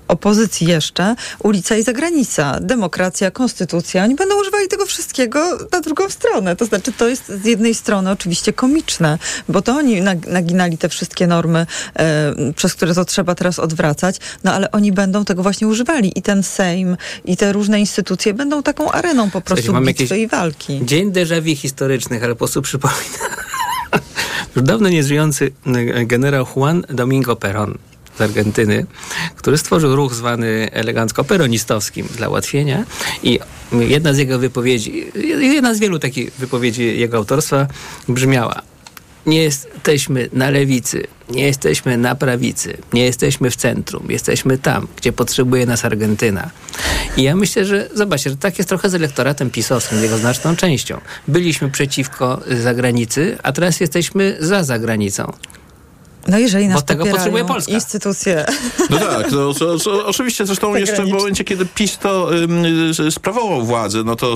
opozycji 0.08 0.68
jeszcze, 0.68 1.16
ulica 1.44 1.76
i 1.76 1.84
zagranica, 1.84 2.58
demokracja, 2.62 3.32
konstytucja. 3.32 4.04
Oni 4.04 4.16
będą 4.16 4.42
używali 4.42 4.68
tego 4.68 4.86
wszystkiego 4.86 5.58
na 5.72 5.82
drugą 5.82 6.10
stronę. 6.10 6.56
To 6.56 6.66
znaczy, 6.66 6.92
to 6.92 7.08
jest 7.08 7.28
z 7.28 7.46
jednej 7.46 7.74
strony 7.74 8.12
oczywiście 8.12 8.54
komiczne, 8.54 9.18
bo 9.50 9.62
to 9.62 9.74
oni 9.76 10.02
nag- 10.02 10.28
naginali 10.28 10.78
te 10.78 10.90
wszystkie 10.90 11.28
normy, 11.28 11.66
e, 12.00 12.34
przez 12.56 12.74
które 12.76 12.94
to 12.96 13.06
trzeba 13.06 13.36
teraz 13.36 13.59
odwracać, 13.62 14.18
no 14.44 14.54
ale 14.54 14.72
oni 14.72 14.92
będą 14.92 15.26
tego 15.26 15.44
właśnie 15.44 15.68
używali. 15.68 16.12
I 16.16 16.22
ten 16.22 16.44
Sejm, 16.44 16.98
i 17.26 17.38
te 17.38 17.54
różne 17.54 17.80
instytucje 17.80 18.34
będą 18.34 18.64
taką 18.64 18.92
areną 18.92 19.30
po 19.32 19.42
prostu 19.42 19.66
Słuchajcie, 19.66 19.94
bitwy 19.94 20.20
i 20.20 20.28
walki. 20.28 20.82
Dzień 20.84 21.12
vu 21.42 21.56
historycznych, 21.56 22.24
ale 22.24 22.34
po 22.34 22.38
prostu 22.38 22.62
przypomina. 22.62 23.00
Już 24.56 24.66
dawno 24.66 24.90
nieżyjący 24.90 25.52
e, 25.66 26.06
generał 26.06 26.46
Juan 26.56 26.84
Domingo 26.90 27.36
Perón 27.36 27.78
z 28.18 28.22
Argentyny, 28.22 28.86
który 29.36 29.58
stworzył 29.58 29.96
ruch 29.96 30.14
zwany 30.14 30.70
elegancko 30.72 31.24
peronistowskim 31.24 32.08
dla 32.18 32.30
ułatwienia 32.30 32.86
i 33.24 33.40
jedna 33.72 34.14
z 34.14 34.18
jego 34.18 34.40
wypowiedzi, 34.40 35.06
jedna 35.40 35.74
z 35.74 35.80
wielu 35.80 36.00
takich 36.00 36.32
wypowiedzi 36.34 37.00
jego 37.00 37.18
autorstwa 37.18 37.68
brzmiała 38.08 38.62
nie 39.26 39.44
jesteśmy 39.44 40.30
na 40.34 40.50
lewicy, 40.50 41.08
nie 41.30 41.44
jesteśmy 41.44 41.98
na 41.98 42.16
prawicy, 42.16 42.78
nie 42.94 43.06
jesteśmy 43.06 43.52
w 43.52 43.56
centrum, 43.56 44.06
jesteśmy 44.10 44.58
tam, 44.58 44.88
gdzie 44.98 45.14
potrzebuje 45.14 45.66
nas 45.66 45.86
Argentyna. 45.86 46.50
I 47.18 47.24
ja 47.24 47.36
myślę, 47.36 47.66
że 47.66 47.90
zobaczcie, 47.94 48.30
że 48.30 48.38
tak 48.38 48.58
jest 48.58 48.70
trochę 48.70 48.90
z 48.90 48.96
elektoratem 48.96 49.50
pisowskim, 49.50 50.00
z 50.00 50.02
jego 50.02 50.18
znaczną 50.18 50.56
częścią. 50.56 51.02
Byliśmy 51.28 51.70
przeciwko 51.70 52.42
zagranicy, 52.62 53.38
a 53.44 53.52
teraz 53.52 53.80
jesteśmy 53.80 54.38
za 54.40 54.64
zagranicą. 54.64 55.34
No 56.30 56.38
jeżeli 56.38 56.68
nas 56.68 56.82
Bo 56.82 56.88
tego 56.88 57.06
potrzebuje 57.06 57.46
Polska. 57.46 57.72
instytucje 57.72 58.46
No 58.90 58.98
tak, 58.98 59.32
no, 59.32 59.54
to, 59.54 59.80
to, 59.80 60.06
oczywiście 60.06 60.46
zresztą 60.46 60.76
jeszcze 60.76 61.06
w 61.06 61.10
momencie, 61.10 61.44
kiedy 61.44 61.66
PiS 61.66 61.98
to 61.98 62.38
ym, 62.38 62.66
y, 63.00 63.12
sprawował 63.12 63.66
władzę, 63.66 64.04
no 64.04 64.16
to 64.16 64.36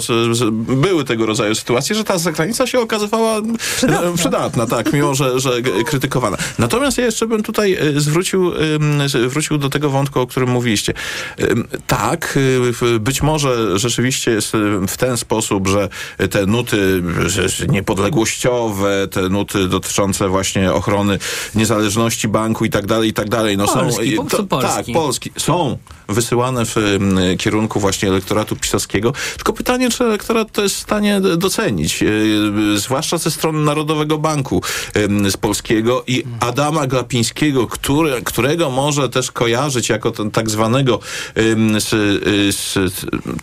były 0.51 1.03
tego 1.03 1.25
rodzaju 1.25 1.55
sytuacje, 1.55 1.95
że 1.95 2.03
ta 2.03 2.17
zagranica 2.17 2.67
się 2.67 2.79
okazywała 2.79 3.41
przydatna, 3.77 4.11
przydatna 4.17 4.67
tak, 4.67 4.93
mimo 4.93 5.15
że, 5.15 5.39
że 5.39 5.61
krytykowana. 5.61 6.37
Natomiast 6.59 6.97
ja 6.97 7.05
jeszcze 7.05 7.27
bym 7.27 7.43
tutaj 7.43 7.77
y, 7.97 8.01
zwrócił, 8.01 8.51
wrócił 9.27 9.57
do 9.57 9.69
tego 9.69 9.89
wątku, 9.89 10.19
o 10.19 10.27
którym 10.27 10.49
mówiliście. 10.49 10.93
Ym, 11.41 11.67
tak, 11.87 12.37
y, 12.95 12.99
być 12.99 13.21
może 13.21 13.79
rzeczywiście 13.79 14.31
jest 14.31 14.55
y, 14.55 14.87
w 14.87 14.97
ten 14.97 15.17
sposób, 15.17 15.67
że 15.67 15.89
te 16.31 16.45
nuty 16.45 17.03
niepodległościowe, 17.69 19.07
te 19.11 19.29
nuty 19.29 19.67
dotyczące 19.67 20.27
właśnie 20.27 20.73
ochrony 20.73 21.19
niezależności 21.55 21.82
banku 22.27 22.65
i 22.65 22.69
tak 22.69 22.87
dalej, 22.87 23.09
i 23.09 23.13
tak 23.13 23.29
dalej, 23.29 23.57
no 23.57 23.65
Polski, 23.65 24.15
są... 24.15 24.23
prostu 24.29 24.47
Tak. 24.47 24.85
Polski. 24.93 25.31
Są 25.37 25.77
wysyłane 26.07 26.63
w 26.65 26.75
kierunku 27.39 27.79
właśnie 27.79 28.09
elektoratu 28.09 28.55
pisowskiego. 28.55 29.13
Tylko 29.35 29.53
pytanie, 29.53 29.89
czy 29.89 30.03
elektorat 30.03 30.51
to 30.51 30.63
jest 30.63 30.75
w 30.75 30.79
stanie 30.79 31.21
docenić, 31.21 32.03
e, 32.03 32.07
zwłaszcza 32.75 33.17
ze 33.17 33.31
strony 33.31 33.59
Narodowego 33.59 34.17
Banku 34.17 34.61
z 35.29 35.37
polskiego 35.37 36.03
i 36.07 36.23
Adama 36.39 36.87
Glapińskiego, 36.87 37.67
który, 37.67 38.21
którego 38.21 38.69
może 38.69 39.09
też 39.09 39.31
kojarzyć 39.31 39.89
jako 39.89 40.11
ten 40.11 40.31
tak 40.31 40.49
zwanego 40.49 40.99
z, 41.79 41.89
z 42.55 42.79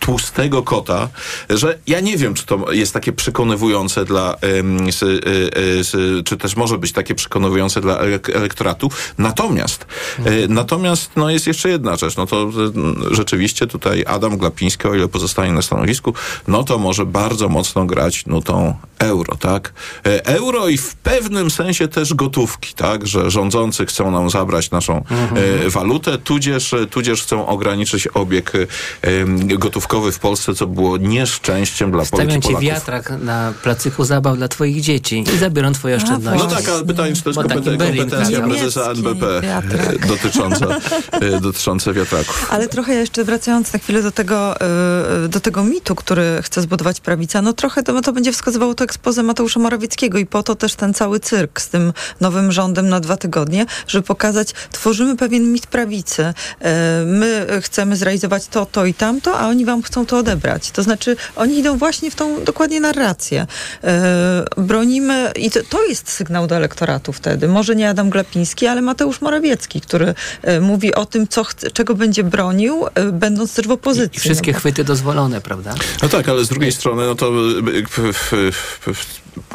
tłustego 0.01 0.63
kota, 0.63 1.09
że 1.51 1.79
ja 1.87 2.01
nie 2.01 2.17
wiem, 2.17 2.35
czy 2.35 2.47
to 2.47 2.73
jest 2.73 2.93
takie 2.93 3.13
przekonywujące 3.13 4.05
dla, 4.05 4.35
e, 4.35 4.37
e, 6.21 6.23
czy 6.25 6.37
też 6.37 6.57
może 6.57 6.79
być 6.79 6.93
takie 6.93 7.15
przekonywujące 7.15 7.81
dla 7.81 7.99
elek- 7.99 8.37
elektoratu. 8.37 8.91
Natomiast, 9.19 9.87
natomiast 10.49 11.11
no 11.17 11.31
jest 11.31 11.47
jeszcze 11.47 11.69
jedna 11.69 11.97
rzecz, 11.97 12.17
no 12.17 12.27
to 12.27 12.50
rzeczywiście 13.11 13.67
tutaj 13.67 14.05
Adam 14.07 14.39
Glapiński, 14.39 14.89
o 14.89 14.95
ile 14.95 15.09
pozostanie 15.09 15.53
na 15.53 15.63
stanowisku, 15.63 16.15
no 16.49 16.65
to 16.65 16.79
może 16.79 17.07
bardzo 17.07 17.49
mocno 17.49 17.85
grać 17.87 18.27
nutą 18.27 18.75
euro, 18.99 19.37
tak? 19.37 19.73
E, 20.07 20.27
Euro 20.27 20.69
i 20.69 20.79
w 20.79 20.95
pewnym 20.95 21.51
sensie 21.51 21.89
też 21.89 22.15
gotówki, 22.15 22.75
tak? 22.75 23.07
Że 23.07 23.31
rządzący 23.31 23.87
chcą 23.87 24.11
nam 24.11 24.31
zabrać 24.31 24.71
naszą 24.71 25.05
e, 25.67 25.71
walutę, 25.71 26.19
tudzież, 26.19 26.75
tudzież 26.91 27.23
chcą 27.23 27.47
ograniczyć 27.47 28.07
obieg 28.07 28.53
e, 28.55 28.59
gotówkowy 29.59 30.13
w 30.13 30.19
Polsce, 30.19 30.55
co 30.55 30.67
było 30.67 30.97
nieszczęściem 30.97 31.91
dla 31.91 32.05
Polek 32.05 32.29
i 32.29 32.31
Stawiam 32.31 32.43
ci 32.43 32.49
Polaków. 32.49 32.69
wiatrak 32.69 33.13
na 33.23 33.53
placyku 33.63 34.05
zabaw 34.05 34.37
dla 34.37 34.49
twoich 34.49 34.81
dzieci 34.81 35.25
i 35.35 35.39
zabiorą 35.39 35.73
twoje 35.73 35.97
oszczędności. 35.97 36.47
No 36.49 36.55
tak, 36.55 36.69
ale 36.69 36.85
pytanie, 36.85 37.15
czy 37.15 37.23
to 37.23 37.31
jest 37.31 37.41
kompetencja 37.41 38.41
prezesa 38.41 38.91
NBP 38.91 39.41
wiatrak. 39.41 40.07
dotycząca, 40.07 40.67
dotycząca 41.41 41.93
wiatraków. 41.93 42.40
Ale 42.49 42.69
trochę 42.69 42.95
jeszcze 42.95 43.25
wracając 43.25 43.73
na 43.73 43.79
chwilę 43.79 44.03
do 44.03 44.11
tego, 44.11 44.57
y, 45.25 45.29
do 45.29 45.41
tego 45.41 45.65
mitu, 45.65 45.95
który 45.95 46.43
chce 46.43 46.63
zbudować 46.63 47.01
prawica, 47.01 47.43
no 47.43 47.53
trochę 47.53 47.83
to, 47.83 48.01
to 48.01 48.13
będzie 48.13 48.33
wskazywało 48.33 48.75
to 48.75 48.85
ekspozę 48.85 49.23
Mateusza 49.23 49.61
Morawieckiego 49.61 50.19
i 50.19 50.27
po 50.27 50.43
to 50.43 50.55
też 50.55 50.75
ten 50.75 50.95
cały 50.95 51.21
cyrk 51.21 51.61
z 51.61 51.69
tym 51.69 51.93
nowym 52.21 52.53
rządem 52.53 52.89
na 52.89 53.01
dwa 53.01 53.17
tygodnie, 53.17 53.67
żeby 53.87 54.07
pokazać, 54.07 54.53
tworzymy 54.73 55.17
pewien 55.17 55.53
mit 55.53 55.67
prawicy. 55.67 56.23
Y, 56.23 56.65
My 57.07 57.47
chcemy 57.61 57.97
zrealizować 57.97 58.47
to, 58.47 58.67
to 58.67 58.87
i 58.87 58.95
tamto, 58.95 59.39
a 59.39 59.49
oni 59.49 59.65
wam 59.65 59.83
chcą 59.83 60.07
to 60.07 60.19
odebrać. 60.19 60.71
To 60.71 60.83
znaczy, 60.83 61.17
oni 61.37 61.59
idą 61.59 61.79
właśnie 61.79 62.11
w 62.11 62.15
tą 62.15 62.45
dokładnie 62.45 62.81
narrację. 62.81 63.47
Y, 64.57 64.63
Bronimy 64.63 65.33
i 65.37 65.51
to, 65.51 65.61
to 65.69 65.85
jest 65.85 66.11
sygnał 66.11 66.47
do 66.47 66.57
elektoratu 66.57 67.13
wtedy. 67.13 67.49
Może 67.49 67.77
nie 67.77 67.89
Adam 67.89 68.11
Glapiński, 68.11 68.67
ale 68.67 68.83
Mateusz 68.83 69.21
Morawiecki, 69.21 69.81
który 69.81 70.15
mówi 70.61 70.95
o 70.95 71.07
tym, 71.07 71.29
co 71.29 71.45
czego 71.73 71.95
będzie 71.95 72.25
bronił, 72.31 72.87
y, 73.09 73.13
będąc 73.13 73.55
też 73.55 73.69
w 73.69 73.71
opozycji. 73.71 74.17
I 74.17 74.21
wszystkie 74.21 74.51
no 74.53 74.57
bo- 74.57 74.61
chwyty 74.61 74.85
dozwolone, 74.85 75.41
prawda? 75.41 75.75
No 76.03 76.09
tak, 76.09 76.29
ale 76.29 76.45
z 76.45 76.49
drugiej 76.49 76.73
strony, 76.73 77.07
no 77.07 77.15
to 77.15 77.27
y, 77.59 77.63
p- 78.85 78.93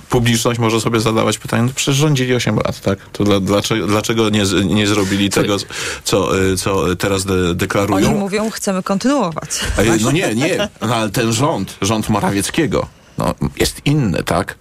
publiczność 0.09 0.59
może 0.59 0.81
sobie 0.81 0.99
zadawać 0.99 1.37
pytanie, 1.37 1.63
no 1.63 1.69
przecież 1.75 1.95
rządzili 1.95 2.35
8 2.35 2.55
lat, 2.55 2.81
tak? 2.81 2.99
To 3.11 3.23
dla, 3.23 3.39
dlaczego, 3.39 3.87
dlaczego 3.87 4.29
nie, 4.29 4.43
nie 4.65 4.87
zrobili 4.87 5.29
tego, 5.29 5.57
co, 6.03 6.39
y, 6.39 6.57
co 6.57 6.95
teraz 6.95 7.25
de, 7.25 7.33
Oni 7.33 7.55
deklarują? 7.55 8.15
mówią, 8.17 8.49
chcemy 8.49 8.83
kontynuować. 8.83 9.49
Y, 9.79 10.03
No 10.03 10.11
nie, 10.19 10.35
nie, 10.35 10.69
no, 10.81 10.95
ale 10.95 11.09
ten 11.09 11.33
rząd, 11.33 11.77
rząd 11.81 12.09
Morawieckiego, 12.09 12.87
no, 13.17 13.35
jest 13.59 13.81
inny, 13.85 14.23
tak? 14.23 14.55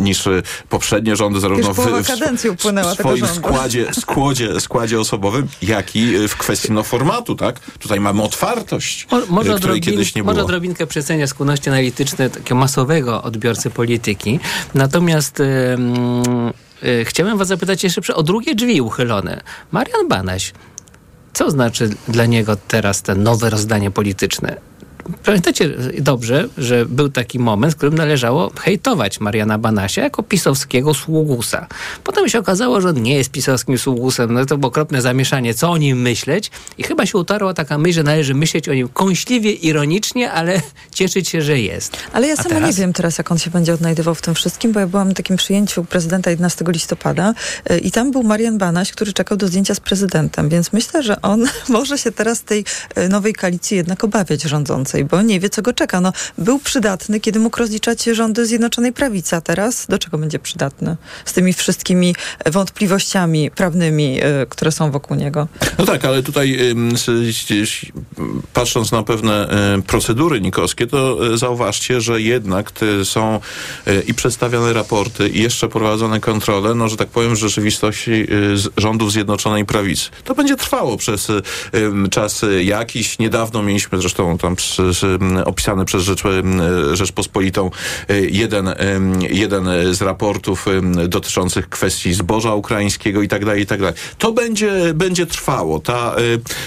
Niż 0.00 0.26
y, 0.26 0.42
poprzednie 0.68 1.16
rządy, 1.16 1.40
zarówno 1.40 1.74
w, 1.74 1.78
w, 1.78 1.80
swoim 2.94 3.26
składzie, 3.26 3.94
składzie, 4.00 4.60
składzie 4.60 5.00
osobowym, 5.00 5.48
jak 5.62 5.96
i 5.96 6.16
y, 6.16 6.28
w 6.28 6.36
kwestii 6.36 6.72
no, 6.72 6.82
formatu, 6.82 7.34
tak? 7.34 7.60
Tutaj 7.60 8.00
mamy 8.00 8.22
otwartość, 8.22 9.06
Mo- 9.10 9.20
Może, 9.28 9.52
y, 9.52 9.56
której 9.56 9.56
odrobin, 9.56 9.82
kiedyś 9.82 10.14
nie 10.14 10.22
może 10.22 10.34
było. 10.34 10.44
odrobinkę 10.44 10.86
przecenia 10.86 11.26
skłonności 11.26 11.68
analityczne 11.68 12.30
takiego 12.30 12.54
masowego 12.54 13.22
odbiorcy 13.22 13.70
polityki. 13.70 14.40
Natomiast 14.74 15.40
y, 15.40 15.76
chciałem 17.04 17.38
was 17.38 17.48
zapytać 17.48 17.84
jeszcze 17.84 18.14
o 18.14 18.22
drugie 18.22 18.54
drzwi 18.54 18.80
uchylone. 18.80 19.40
Marian 19.72 20.08
Banaś, 20.08 20.52
co 21.32 21.50
znaczy 21.50 21.90
dla 22.08 22.26
niego 22.26 22.56
teraz 22.68 23.02
te 23.02 23.14
nowe 23.14 23.50
rozdanie 23.50 23.90
polityczne? 23.90 24.56
Pamiętacie 25.24 25.70
dobrze, 25.98 26.48
że 26.58 26.86
był 26.86 27.08
taki 27.08 27.38
moment, 27.38 27.74
w 27.74 27.76
którym 27.76 27.94
należało 27.94 28.50
hejtować 28.60 29.20
Mariana 29.20 29.58
Banasia 29.58 30.02
jako 30.02 30.22
pisowskiego 30.22 30.94
sługusa. 30.94 31.66
Potem 32.04 32.28
się 32.28 32.38
okazało, 32.38 32.80
że 32.80 32.88
on 32.88 33.02
nie 33.02 33.14
jest 33.14 33.30
pisowskim 33.30 33.78
sługusem. 33.78 34.34
No 34.34 34.46
to 34.46 34.58
było 34.58 34.68
okropne 34.68 35.02
zamieszanie, 35.02 35.54
co 35.54 35.70
o 35.70 35.76
nim 35.76 36.00
myśleć. 36.00 36.50
I 36.78 36.82
chyba 36.82 37.06
się 37.06 37.18
utarła 37.18 37.54
taka 37.54 37.78
myśl, 37.78 37.94
że 37.94 38.02
należy 38.02 38.34
myśleć 38.34 38.68
o 38.68 38.74
nim 38.74 38.88
kąśliwie, 38.88 39.52
ironicznie, 39.52 40.32
ale 40.32 40.60
cieszyć 40.94 41.28
się, 41.28 41.42
że 41.42 41.60
jest. 41.60 41.96
Ale 42.12 42.26
ja 42.26 42.32
A 42.32 42.36
sama 42.36 42.48
teraz? 42.48 42.70
nie 42.70 42.82
wiem 42.82 42.92
teraz, 42.92 43.18
jak 43.18 43.32
on 43.32 43.38
się 43.38 43.50
będzie 43.50 43.74
odnajdywał 43.74 44.14
w 44.14 44.22
tym 44.22 44.34
wszystkim, 44.34 44.72
bo 44.72 44.80
ja 44.80 44.86
byłam 44.86 45.08
na 45.08 45.14
takim 45.14 45.36
przyjęciu 45.36 45.84
prezydenta 45.84 46.30
11 46.30 46.64
listopada 46.68 47.34
y, 47.70 47.78
i 47.78 47.90
tam 47.90 48.10
był 48.10 48.22
Marian 48.22 48.58
Banaś, 48.58 48.92
który 48.92 49.12
czekał 49.12 49.36
do 49.38 49.48
zdjęcia 49.48 49.74
z 49.74 49.80
prezydentem, 49.80 50.48
więc 50.48 50.72
myślę, 50.72 51.02
że 51.02 51.22
on 51.22 51.44
może 51.68 51.98
się 51.98 52.12
teraz 52.12 52.42
tej 52.42 52.64
y, 52.98 53.08
nowej 53.08 53.34
koalicji 53.34 53.76
jednak 53.76 54.04
obawiać 54.04 54.42
rządzącej, 54.42 54.93
bo 55.02 55.22
nie 55.22 55.40
wie, 55.40 55.50
co 55.50 55.62
go 55.62 55.72
czeka. 55.72 56.00
No, 56.00 56.12
był 56.38 56.58
przydatny, 56.58 57.20
kiedy 57.20 57.40
mógł 57.40 57.58
rozliczać 57.58 58.04
rządy 58.04 58.46
Zjednoczonej 58.46 58.92
Prawicy, 58.92 59.36
a 59.36 59.40
teraz 59.40 59.86
do 59.86 59.98
czego 59.98 60.18
będzie 60.18 60.38
przydatny? 60.38 60.96
Z 61.24 61.32
tymi 61.32 61.52
wszystkimi 61.52 62.14
e, 62.38 62.50
wątpliwościami 62.50 63.50
prawnymi, 63.50 64.20
y, 64.24 64.46
które 64.48 64.72
są 64.72 64.90
wokół 64.90 65.16
niego. 65.16 65.48
No 65.78 65.86
tak, 65.86 66.04
ale 66.04 66.22
tutaj 66.22 66.58
patrząc 68.52 68.92
na 68.92 69.02
pewne 69.02 69.48
y, 69.78 69.82
procedury 69.82 70.40
nikowskie, 70.40 70.86
to 70.86 71.18
zauważcie, 71.38 72.00
że 72.00 72.20
jednak 72.20 72.72
są 73.04 73.40
i 74.06 74.14
przedstawiane 74.14 74.72
raporty 74.72 75.28
i 75.28 75.42
jeszcze 75.42 75.68
prowadzone 75.68 76.20
kontrole, 76.20 76.74
no 76.74 76.88
że 76.88 76.96
tak 76.96 77.08
powiem, 77.08 77.34
w 77.34 77.38
rzeczywistości 77.38 78.26
rządów 78.76 79.12
Zjednoczonej 79.12 79.64
Prawicy. 79.64 80.10
To 80.24 80.34
będzie 80.34 80.56
trwało 80.56 80.96
przez 80.96 81.28
czas 82.10 82.44
jakiś. 82.62 83.18
Niedawno 83.18 83.62
mieliśmy 83.62 83.98
zresztą 84.00 84.38
tam 84.38 84.56
ym, 84.78 84.83
opisany 85.44 85.84
przez 85.84 86.02
Rzecz, 86.02 86.24
ym, 86.24 86.60
Rzeczpospolitą 86.92 87.70
y, 88.10 88.28
jeden, 88.30 88.74
jeden 89.30 89.68
z 89.94 90.02
raportów 90.02 90.66
dotyczących 91.08 91.68
kwestii 91.68 92.14
zboża 92.14 92.54
ukraińskiego 92.54 93.22
i 93.22 93.28
tak 93.28 93.44
dalej, 93.44 93.62
i 93.62 93.66
tak 93.66 93.80
dalej. 93.80 93.94
To 94.18 94.32
będzie, 94.32 94.94
będzie 94.94 95.26
trwało. 95.26 95.78
Ta 95.80 96.16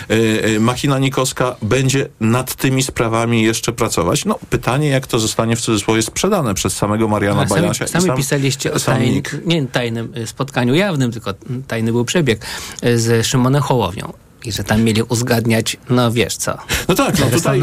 y, 0.09 0.13
y, 0.13 0.49
y, 0.49 0.59
machina 0.59 0.99
nikowska 0.99 1.55
będzie 1.61 2.09
nad 2.20 2.55
tymi 2.55 2.84
sprawami 2.84 3.43
jeszcze 3.43 3.72
pracować. 3.72 4.26
No, 4.26 4.39
pytanie, 4.49 4.89
jak 4.89 5.07
to 5.07 5.20
zostanie 5.20 5.55
w 5.55 5.61
cudzysłowie 5.61 6.01
sprzedane 6.01 6.53
przez 6.53 6.74
samego 6.74 7.07
Mariana 7.07 7.39
Ale 7.39 7.49
Bajasia. 7.61 7.88
sami, 7.88 8.05
sam- 8.05 8.18
pisaliście 8.18 8.74
o 8.74 8.80
tajnym, 8.80 9.22
nie 9.45 9.68
tajnym 9.68 10.13
y, 10.18 10.28
spotkaniu 10.28 10.76
jawnym, 10.76 11.11
tylko 11.11 11.34
tajny 11.68 11.91
był 11.91 12.05
przebieg 12.05 12.45
y, 12.84 12.99
z 12.99 13.28
Szymonem 13.28 13.61
Hołownią. 13.61 14.13
I 14.45 14.51
że 14.51 14.63
tam 14.63 14.83
mieli 14.83 15.01
uzgadniać, 15.03 15.77
no 15.89 16.11
wiesz 16.11 16.35
co. 16.35 16.57
No 16.88 16.95
tak, 16.95 17.19
no 17.19 17.25
tutaj 17.25 17.61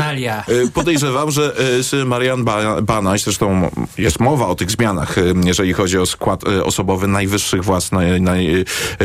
y, 0.48 0.70
podejrzewam, 0.70 1.30
że 1.30 1.52
z 1.80 2.08
Marian 2.08 2.44
ba 2.44 2.82
Banaś, 2.82 3.22
zresztą 3.22 3.70
jest 3.98 4.20
mowa 4.20 4.46
o 4.46 4.54
tych 4.54 4.70
zmianach, 4.70 5.18
y, 5.18 5.34
jeżeli 5.44 5.72
chodzi 5.72 5.98
o 5.98 6.06
skład 6.06 6.44
osobowy 6.44 7.08
najwyższych 7.08 7.64
władz 7.64 7.92
naj, 7.92 8.20
naj, 8.20 8.64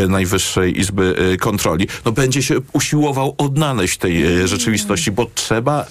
Najwyższej 0.09 0.80
Izby 0.80 1.38
Kontroli, 1.39 1.88
no 2.05 2.11
będzie 2.11 2.43
się 2.43 2.55
usiłował 2.74 3.36
odnaleźć 3.38 3.97
tej 3.97 4.41
y, 4.41 4.47
rzeczywistości, 4.47 5.11
bo 5.11 5.28
trzeba 5.36 5.86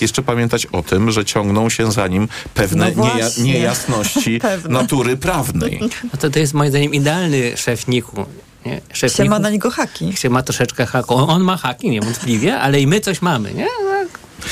jeszcze 0.00 0.22
pamiętać 0.22 0.66
o 0.66 0.82
tym, 0.82 1.10
że 1.10 1.24
ciągną 1.24 1.68
się 1.70 1.92
za 1.92 2.08
nim 2.08 2.28
pewne 2.54 2.92
No 2.96 3.04
nieja 3.04 3.28
niejasności 3.38 4.38
Pewne. 4.52 4.70
natury 4.70 5.16
prawnej. 5.16 5.80
No 5.80 6.18
to, 6.20 6.30
to 6.30 6.38
jest 6.38 6.54
moim 6.54 6.70
zdaniem 6.70 6.94
idealny 6.94 7.56
szef 7.56 7.88
Niku. 7.88 8.24
Nie? 8.66 8.80
Szef 8.92 9.12
Się 9.12 9.24
ma 9.24 9.38
na 9.38 9.50
niego 9.50 9.70
haki. 9.70 10.12
się 10.16 10.30
ma 10.30 10.42
troszeczkę 10.42 10.86
haku. 10.86 11.14
On, 11.14 11.30
on 11.30 11.42
ma 11.42 11.56
haki 11.56 11.90
niewątpliwie, 11.90 12.58
ale 12.60 12.80
i 12.80 12.86
my 12.86 13.00
coś 13.00 13.22
mamy, 13.22 13.54
nie? 13.54 13.66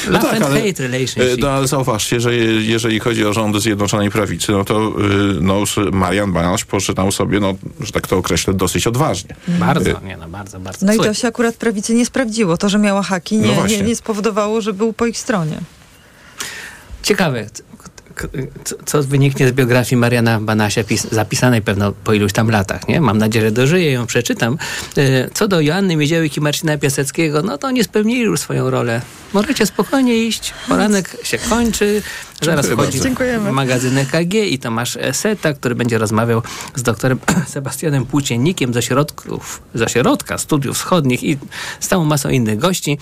No 0.07 0.13
Love 0.13 0.25
tak, 0.27 0.35
and 0.37 0.45
ale, 0.45 0.61
hate 0.61 0.83
relationship. 0.83 1.39
e, 1.39 1.41
no, 1.41 1.51
ale 1.51 1.67
zauważcie, 1.69 2.21
że 2.21 2.35
je- 2.35 2.63
jeżeli 2.63 3.01
chodzi 3.01 3.25
o 3.27 3.33
rządy 3.33 3.61
Zjednoczonej 3.61 4.11
Prawicy, 4.11 4.53
no 4.53 4.65
to 4.65 4.89
y, 4.89 4.93
no, 5.41 5.59
już 5.59 5.77
Marian 5.93 6.33
Banaś 6.33 6.65
poczynał 6.65 7.13
sobie, 7.13 7.41
no, 7.41 7.55
że 7.81 7.93
tak 7.93 8.07
to 8.07 8.17
określę, 8.17 8.55
dosyć 8.55 8.87
odważnie. 8.87 9.37
Bardzo, 9.49 9.91
Y, 9.91 9.95
nie 10.05 10.17
no, 10.17 10.29
bardzo, 10.29 10.61
bardzo. 10.61 10.87
No 10.87 10.93
i 10.95 10.97
to 10.99 11.15
się 11.15 11.29
akurat 11.29 11.57
prawicy 11.57 11.95
nie 11.95 12.07
sprawdziło. 12.07 12.57
To, 12.57 12.69
że 12.69 12.79
miała 12.79 13.03
haki, 13.03 13.37
No 13.39 13.47
nie, 13.47 13.55
właśnie. 13.55 13.77
nie, 13.77 13.83
nie 13.83 13.97
spowodowało, 13.97 14.61
że 14.61 14.73
był 14.73 14.93
po 14.93 15.07
ich 15.07 15.19
stronie. 15.19 15.59
Ciekawe, 17.03 17.47
co, 18.85 19.03
wyniknie 19.03 19.49
z 19.49 19.53
biografii 19.53 20.01
Mariana 20.01 20.41
Banasia, 20.41 20.85
pis, 20.85 21.07
zapisanej 21.11 21.63
pewno 21.63 21.93
po 22.05 22.13
iluś 22.13 22.33
tam 22.33 22.51
latach, 22.51 22.89
nie? 22.89 23.01
Mam 23.01 23.19
nadzieję, 23.19 23.45
że 23.45 23.53
dożyję 23.53 23.93
ją, 23.93 24.07
przeczytam. 24.07 24.59
E, 24.97 25.29
Co 25.35 25.49
do 25.49 25.61
Joanny 25.61 25.97
Miedziałek 25.97 26.37
i 26.37 26.41
Marcina 26.41 26.79
Piaseckiego, 26.79 27.43
no 27.43 27.59
to 27.59 27.67
oni 27.67 27.85
spełnili 27.85 28.21
już 28.21 28.41
swoją 28.41 28.71
rolę. 28.71 29.01
Możecie 29.33 29.67
spokojnie 29.67 30.25
iść, 30.27 30.55
poranek 30.69 31.17
się 31.23 31.39
kończy, 31.39 32.03
zaraz 32.43 32.67
Dziękuję 32.67 32.87
wchodzi. 32.87 33.03
Dziękujemy. 33.03 33.53
magazyn 33.53 33.99
EKG 33.99 34.35
i 34.35 34.59
Tomasz 34.59 34.99
Seta, 35.13 35.55
który 35.55 35.75
będzie 35.75 35.99
rozmawiał 35.99 36.43
z 36.75 36.83
doktorem 36.83 37.19
Sebastianem 37.47 38.07
Płóciennikiem 38.07 38.75
z 38.75 38.77
ośrodków, 38.77 39.63
z 39.75 39.83
ośrodka 39.83 40.39
studiów 40.39 40.77
wschodnich 40.77 41.25
i 41.25 41.39
z 41.81 41.89
całą 41.89 42.05
masą 42.05 42.29
innych 42.29 42.59
gości. 42.59 42.99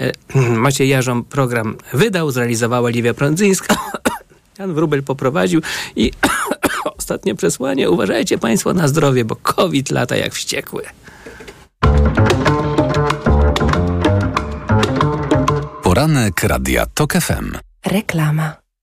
E, 0.00 0.12
Maciej 0.66 0.88
Jarząb 0.88 1.28
program 1.28 1.76
wydał, 1.92 2.30
zrealizowała 2.30 2.90
Liwia 2.90 3.14
Prądzyńska. 3.14 3.76
Jan 4.60 4.74
Wrubel 4.74 5.02
poprowadził 5.02 5.60
i 5.96 6.12
ostatnie 6.98 7.34
przesłanie. 7.34 7.90
Uważajcie 7.90 8.38
Państwo 8.38 8.74
na 8.74 8.88
zdrowie, 8.88 9.24
bo 9.24 9.36
COVID 9.36 9.90
lata 9.90 10.16
jak 10.16 10.34
wściekły. 10.34 10.82
Poranek 15.82 16.42
Radia 16.42 16.86
TOK 16.86 17.12
FM. 17.12 17.52
Reklama. 17.86 18.59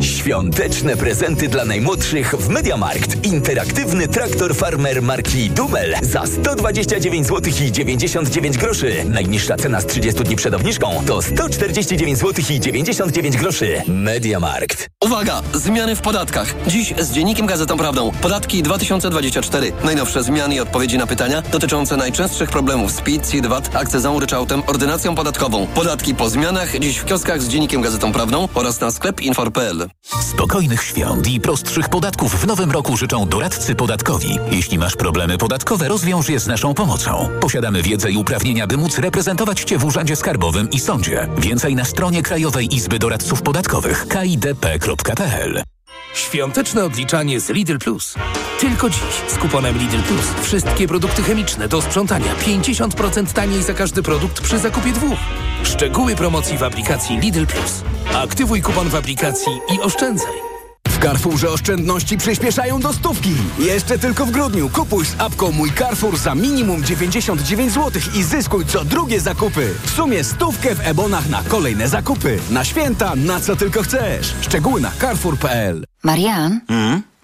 Świąteczne 0.00 0.96
prezenty 0.96 1.48
dla 1.48 1.64
najmłodszych 1.64 2.34
w 2.38 2.48
Mediamarkt. 2.48 3.24
Interaktywny 3.24 4.08
traktor 4.08 4.54
farmer 4.56 5.02
marki 5.02 5.50
Dumel 5.50 5.94
za 6.02 6.26
129 6.26 7.26
zł 7.26 7.52
i 7.66 7.72
99 7.72 8.58
groszy. 8.58 9.04
Najniższa 9.04 9.56
cena 9.56 9.80
z 9.80 9.86
30 9.86 10.24
dni 10.24 10.36
przed 10.36 10.54
obniżką 10.54 11.02
to 11.06 11.22
149 11.22 12.18
zł 12.18 12.44
i 12.50 12.60
99 12.60 13.36
groszy. 13.36 13.82
Mediamarkt. 13.88 14.88
Uwaga! 15.04 15.42
Zmiany 15.54 15.96
w 15.96 16.00
podatkach. 16.00 16.54
Dziś 16.66 16.94
z 16.98 17.12
Dziennikiem 17.12 17.46
Gazetą 17.46 17.76
Prawdą. 17.78 18.12
Podatki 18.22 18.62
2024. 18.62 19.72
Najnowsze 19.84 20.22
zmiany 20.22 20.54
i 20.54 20.60
odpowiedzi 20.60 20.98
na 20.98 21.06
pytania 21.06 21.42
dotyczące 21.42 21.96
najczęstszych 21.96 22.50
problemów 22.50 22.92
z 22.92 23.00
PIT, 23.00 23.30
CIT, 23.30 23.46
VAT, 23.46 23.76
akcyzą, 23.76 24.20
ryczałtem, 24.20 24.62
ordynacją 24.66 25.14
podatkową. 25.14 25.66
Podatki 25.66 26.14
po 26.14 26.28
zmianach 26.28 26.78
dziś 26.78 26.98
w 26.98 27.04
kioskach 27.04 27.42
z 27.42 27.48
Dziennikiem 27.48 27.82
Gazetą 27.82 28.12
Prawną 28.12 28.48
oraz 28.54 28.80
na 28.80 28.90
sklep 28.90 29.20
infor.pl. 29.20 29.73
Spokojnych 30.20 30.82
świąt 30.82 31.28
i 31.28 31.40
prostszych 31.40 31.88
podatków 31.88 32.40
w 32.40 32.46
nowym 32.46 32.70
roku 32.70 32.96
życzą 32.96 33.28
doradcy 33.28 33.74
podatkowi. 33.74 34.38
Jeśli 34.50 34.78
masz 34.78 34.96
problemy 34.96 35.38
podatkowe, 35.38 35.88
rozwiąż 35.88 36.28
je 36.28 36.40
z 36.40 36.46
naszą 36.46 36.74
pomocą. 36.74 37.28
Posiadamy 37.40 37.82
wiedzę 37.82 38.10
i 38.10 38.16
uprawnienia, 38.16 38.66
by 38.66 38.76
móc 38.76 38.98
reprezentować 38.98 39.60
Cię 39.60 39.78
w 39.78 39.84
Urzędzie 39.84 40.16
Skarbowym 40.16 40.70
i 40.70 40.80
Sądzie. 40.80 41.28
Więcej 41.38 41.74
na 41.74 41.84
stronie 41.84 42.22
Krajowej 42.22 42.74
Izby 42.74 42.98
Doradców 42.98 43.42
Podatkowych 43.42 44.06
kidp.pl 44.08 45.73
Świąteczne 46.14 46.84
odliczanie 46.84 47.40
z 47.40 47.48
Lidl 47.48 47.78
Plus. 47.78 48.14
Tylko 48.60 48.90
dziś 48.90 49.02
z 49.28 49.38
kuponem 49.38 49.78
Lidl 49.78 50.02
Plus 50.02 50.24
wszystkie 50.42 50.88
produkty 50.88 51.22
chemiczne 51.22 51.68
do 51.68 51.82
sprzątania 51.82 52.34
50% 52.34 53.32
taniej 53.32 53.62
za 53.62 53.74
każdy 53.74 54.02
produkt 54.02 54.40
przy 54.40 54.58
zakupie 54.58 54.92
dwóch. 54.92 55.18
Szczegóły 55.64 56.16
promocji 56.16 56.58
w 56.58 56.62
aplikacji 56.62 57.18
Lidl 57.18 57.46
Plus. 57.46 57.82
Aktywuj 58.14 58.62
kupon 58.62 58.88
w 58.88 58.94
aplikacji 58.94 59.52
i 59.74 59.80
oszczędzaj. 59.80 60.53
W 60.94 60.98
Carrefourze 60.98 61.50
oszczędności 61.50 62.16
przyspieszają 62.16 62.80
do 62.80 62.92
stówki. 62.92 63.34
Jeszcze 63.58 63.98
tylko 63.98 64.26
w 64.26 64.30
grudniu 64.30 64.68
kupuj 64.68 65.06
z 65.06 65.20
apką 65.20 65.52
Mój 65.52 65.72
Carrefour 65.72 66.16
za 66.16 66.34
minimum 66.34 66.84
99 66.84 67.72
zł 67.72 68.02
i 68.14 68.22
zyskuj 68.22 68.66
co 68.66 68.84
drugie 68.84 69.20
zakupy. 69.20 69.74
W 69.82 69.90
sumie 69.90 70.24
stówkę 70.24 70.74
w 70.74 70.86
ebonach 70.86 71.28
na 71.28 71.42
kolejne 71.42 71.88
zakupy. 71.88 72.38
Na 72.50 72.64
święta, 72.64 73.16
na 73.16 73.40
co 73.40 73.56
tylko 73.56 73.82
chcesz. 73.82 74.34
Szczegóły 74.40 74.80
na 74.80 74.90
carrefour.pl 75.00 75.84
Marian, 76.02 76.60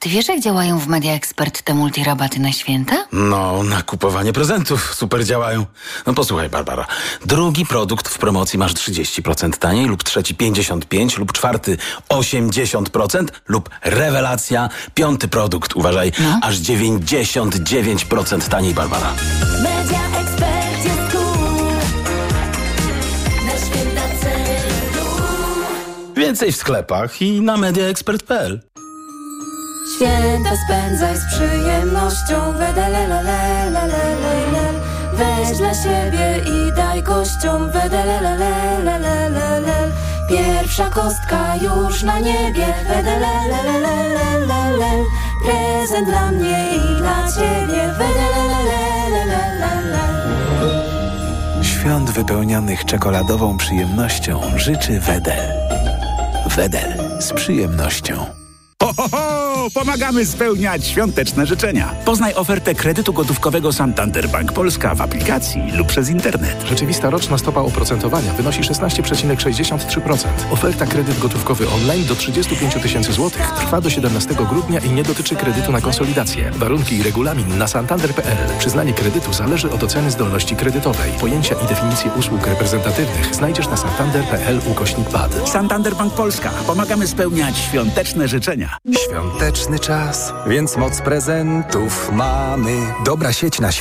ty 0.00 0.08
wiesz, 0.08 0.28
jak 0.28 0.40
działają 0.40 0.78
w 0.78 0.86
Media 0.86 1.12
Expert 1.12 1.62
te 1.62 1.74
multirabaty 1.74 2.40
na 2.40 2.52
święta? 2.52 3.06
No, 3.12 3.62
na 3.62 3.82
kupowanie 3.82 4.32
prezentów 4.32 4.94
super 4.94 5.24
działają. 5.24 5.66
No 6.06 6.14
posłuchaj, 6.14 6.48
Barbara. 6.48 6.86
Drugi 7.26 7.66
produkt 7.66 8.08
w 8.08 8.18
promocji 8.18 8.58
masz 8.58 8.74
30% 8.74 9.50
taniej, 9.50 9.86
lub 9.86 10.04
trzeci 10.04 10.34
55%, 10.34 11.18
lub 11.18 11.32
czwarty 11.32 11.76
80%, 12.08 13.26
lub 13.48 13.70
rewelacja, 13.84 14.68
piąty 14.94 15.28
produkt, 15.28 15.76
uważaj, 15.76 16.12
aż 16.42 16.58
99% 16.58 18.48
taniej, 18.48 18.74
Barbara. 18.74 19.14
Media 19.62 20.00
Expert 20.20 20.84
jest 20.84 21.12
cool. 21.12 21.74
Na 23.46 23.52
święta 23.66 24.02
ceny 24.20 24.60
Więcej 26.16 26.52
w 26.52 26.56
sklepach 26.56 27.22
i 27.22 27.40
na 27.40 27.56
mediaexpert.pl. 27.56 28.69
Święta 29.86 30.50
spędzaj 30.64 31.16
z 31.16 31.26
przyjemnością 31.26 32.52
Wedelelelelelelelel 32.52 34.74
Weź 35.12 35.58
dla 35.58 35.74
siebie 35.74 36.38
i 36.38 36.72
daj 36.76 37.02
Wedelelelelelelel 37.72 39.92
Pierwsza 40.28 40.90
kostka 40.90 41.56
już 41.56 42.02
na 42.02 42.18
niebie 42.18 42.74
Wedelelelelelelel 42.88 45.04
Prezent 45.44 46.08
dla 46.08 46.32
mnie 46.32 46.76
i 46.76 46.80
dla 46.96 47.32
ciebie 47.32 47.94
Świąt 51.62 52.10
wypełnionych 52.10 52.84
czekoladową 52.84 53.56
przyjemnością 53.56 54.40
życzy 54.56 55.00
Wedel. 55.00 55.52
Wedel 56.46 57.20
z 57.20 57.32
przyjemnością. 57.32 58.40
Ho, 58.96 59.02
ho, 59.02 59.08
ho! 59.08 59.70
Pomagamy 59.74 60.26
spełniać 60.26 60.86
świąteczne 60.86 61.46
życzenia. 61.46 61.94
Poznaj 62.04 62.34
ofertę 62.34 62.74
kredytu 62.74 63.12
gotówkowego 63.12 63.72
Santander 63.72 64.28
Bank 64.28 64.52
Polska 64.52 64.94
w 64.94 65.00
aplikacji 65.00 65.62
lub 65.72 65.88
przez 65.88 66.08
internet. 66.08 66.64
Rzeczywista 66.68 67.10
roczna 67.10 67.38
stopa 67.38 67.60
oprocentowania 67.60 68.32
wynosi 68.32 68.60
16,63%. 68.60 70.26
Oferta 70.50 70.86
kredyt 70.86 71.18
gotówkowy 71.18 71.68
online 71.68 72.04
do 72.06 72.14
35 72.14 72.74
tysięcy 72.74 73.12
złotych 73.12 73.52
trwa 73.56 73.80
do 73.80 73.90
17 73.90 74.34
grudnia 74.34 74.80
i 74.80 74.90
nie 74.90 75.02
dotyczy 75.02 75.36
kredytu 75.36 75.72
na 75.72 75.80
konsolidację. 75.80 76.50
Warunki 76.50 76.96
i 76.96 77.02
regulamin 77.02 77.58
na 77.58 77.68
santander.pl. 77.68 78.58
Przyznanie 78.58 78.92
kredytu 78.92 79.32
zależy 79.32 79.70
od 79.70 79.82
oceny 79.82 80.10
zdolności 80.10 80.56
kredytowej. 80.56 81.12
Pojęcia 81.20 81.54
i 81.64 81.66
definicje 81.66 82.10
usług 82.18 82.46
reprezentatywnych 82.46 83.34
znajdziesz 83.34 83.68
na 83.68 83.76
santander.pl 83.76 84.60
ukośnik 84.70 85.08
PAD. 85.08 85.48
Santander 85.48 85.96
Bank 85.96 86.14
Polska. 86.14 86.50
Pomagamy 86.66 87.06
spełniać 87.06 87.58
świąteczne 87.58 88.28
życzenia. 88.28 88.79
Świąteczny 88.88 89.78
czas, 89.78 90.32
więc 90.46 90.76
moc 90.76 91.00
prezentów 91.00 92.12
mamy. 92.12 92.76
Dobra 93.04 93.32
sieć 93.32 93.60
na 93.60 93.72
świecie. 93.72 93.78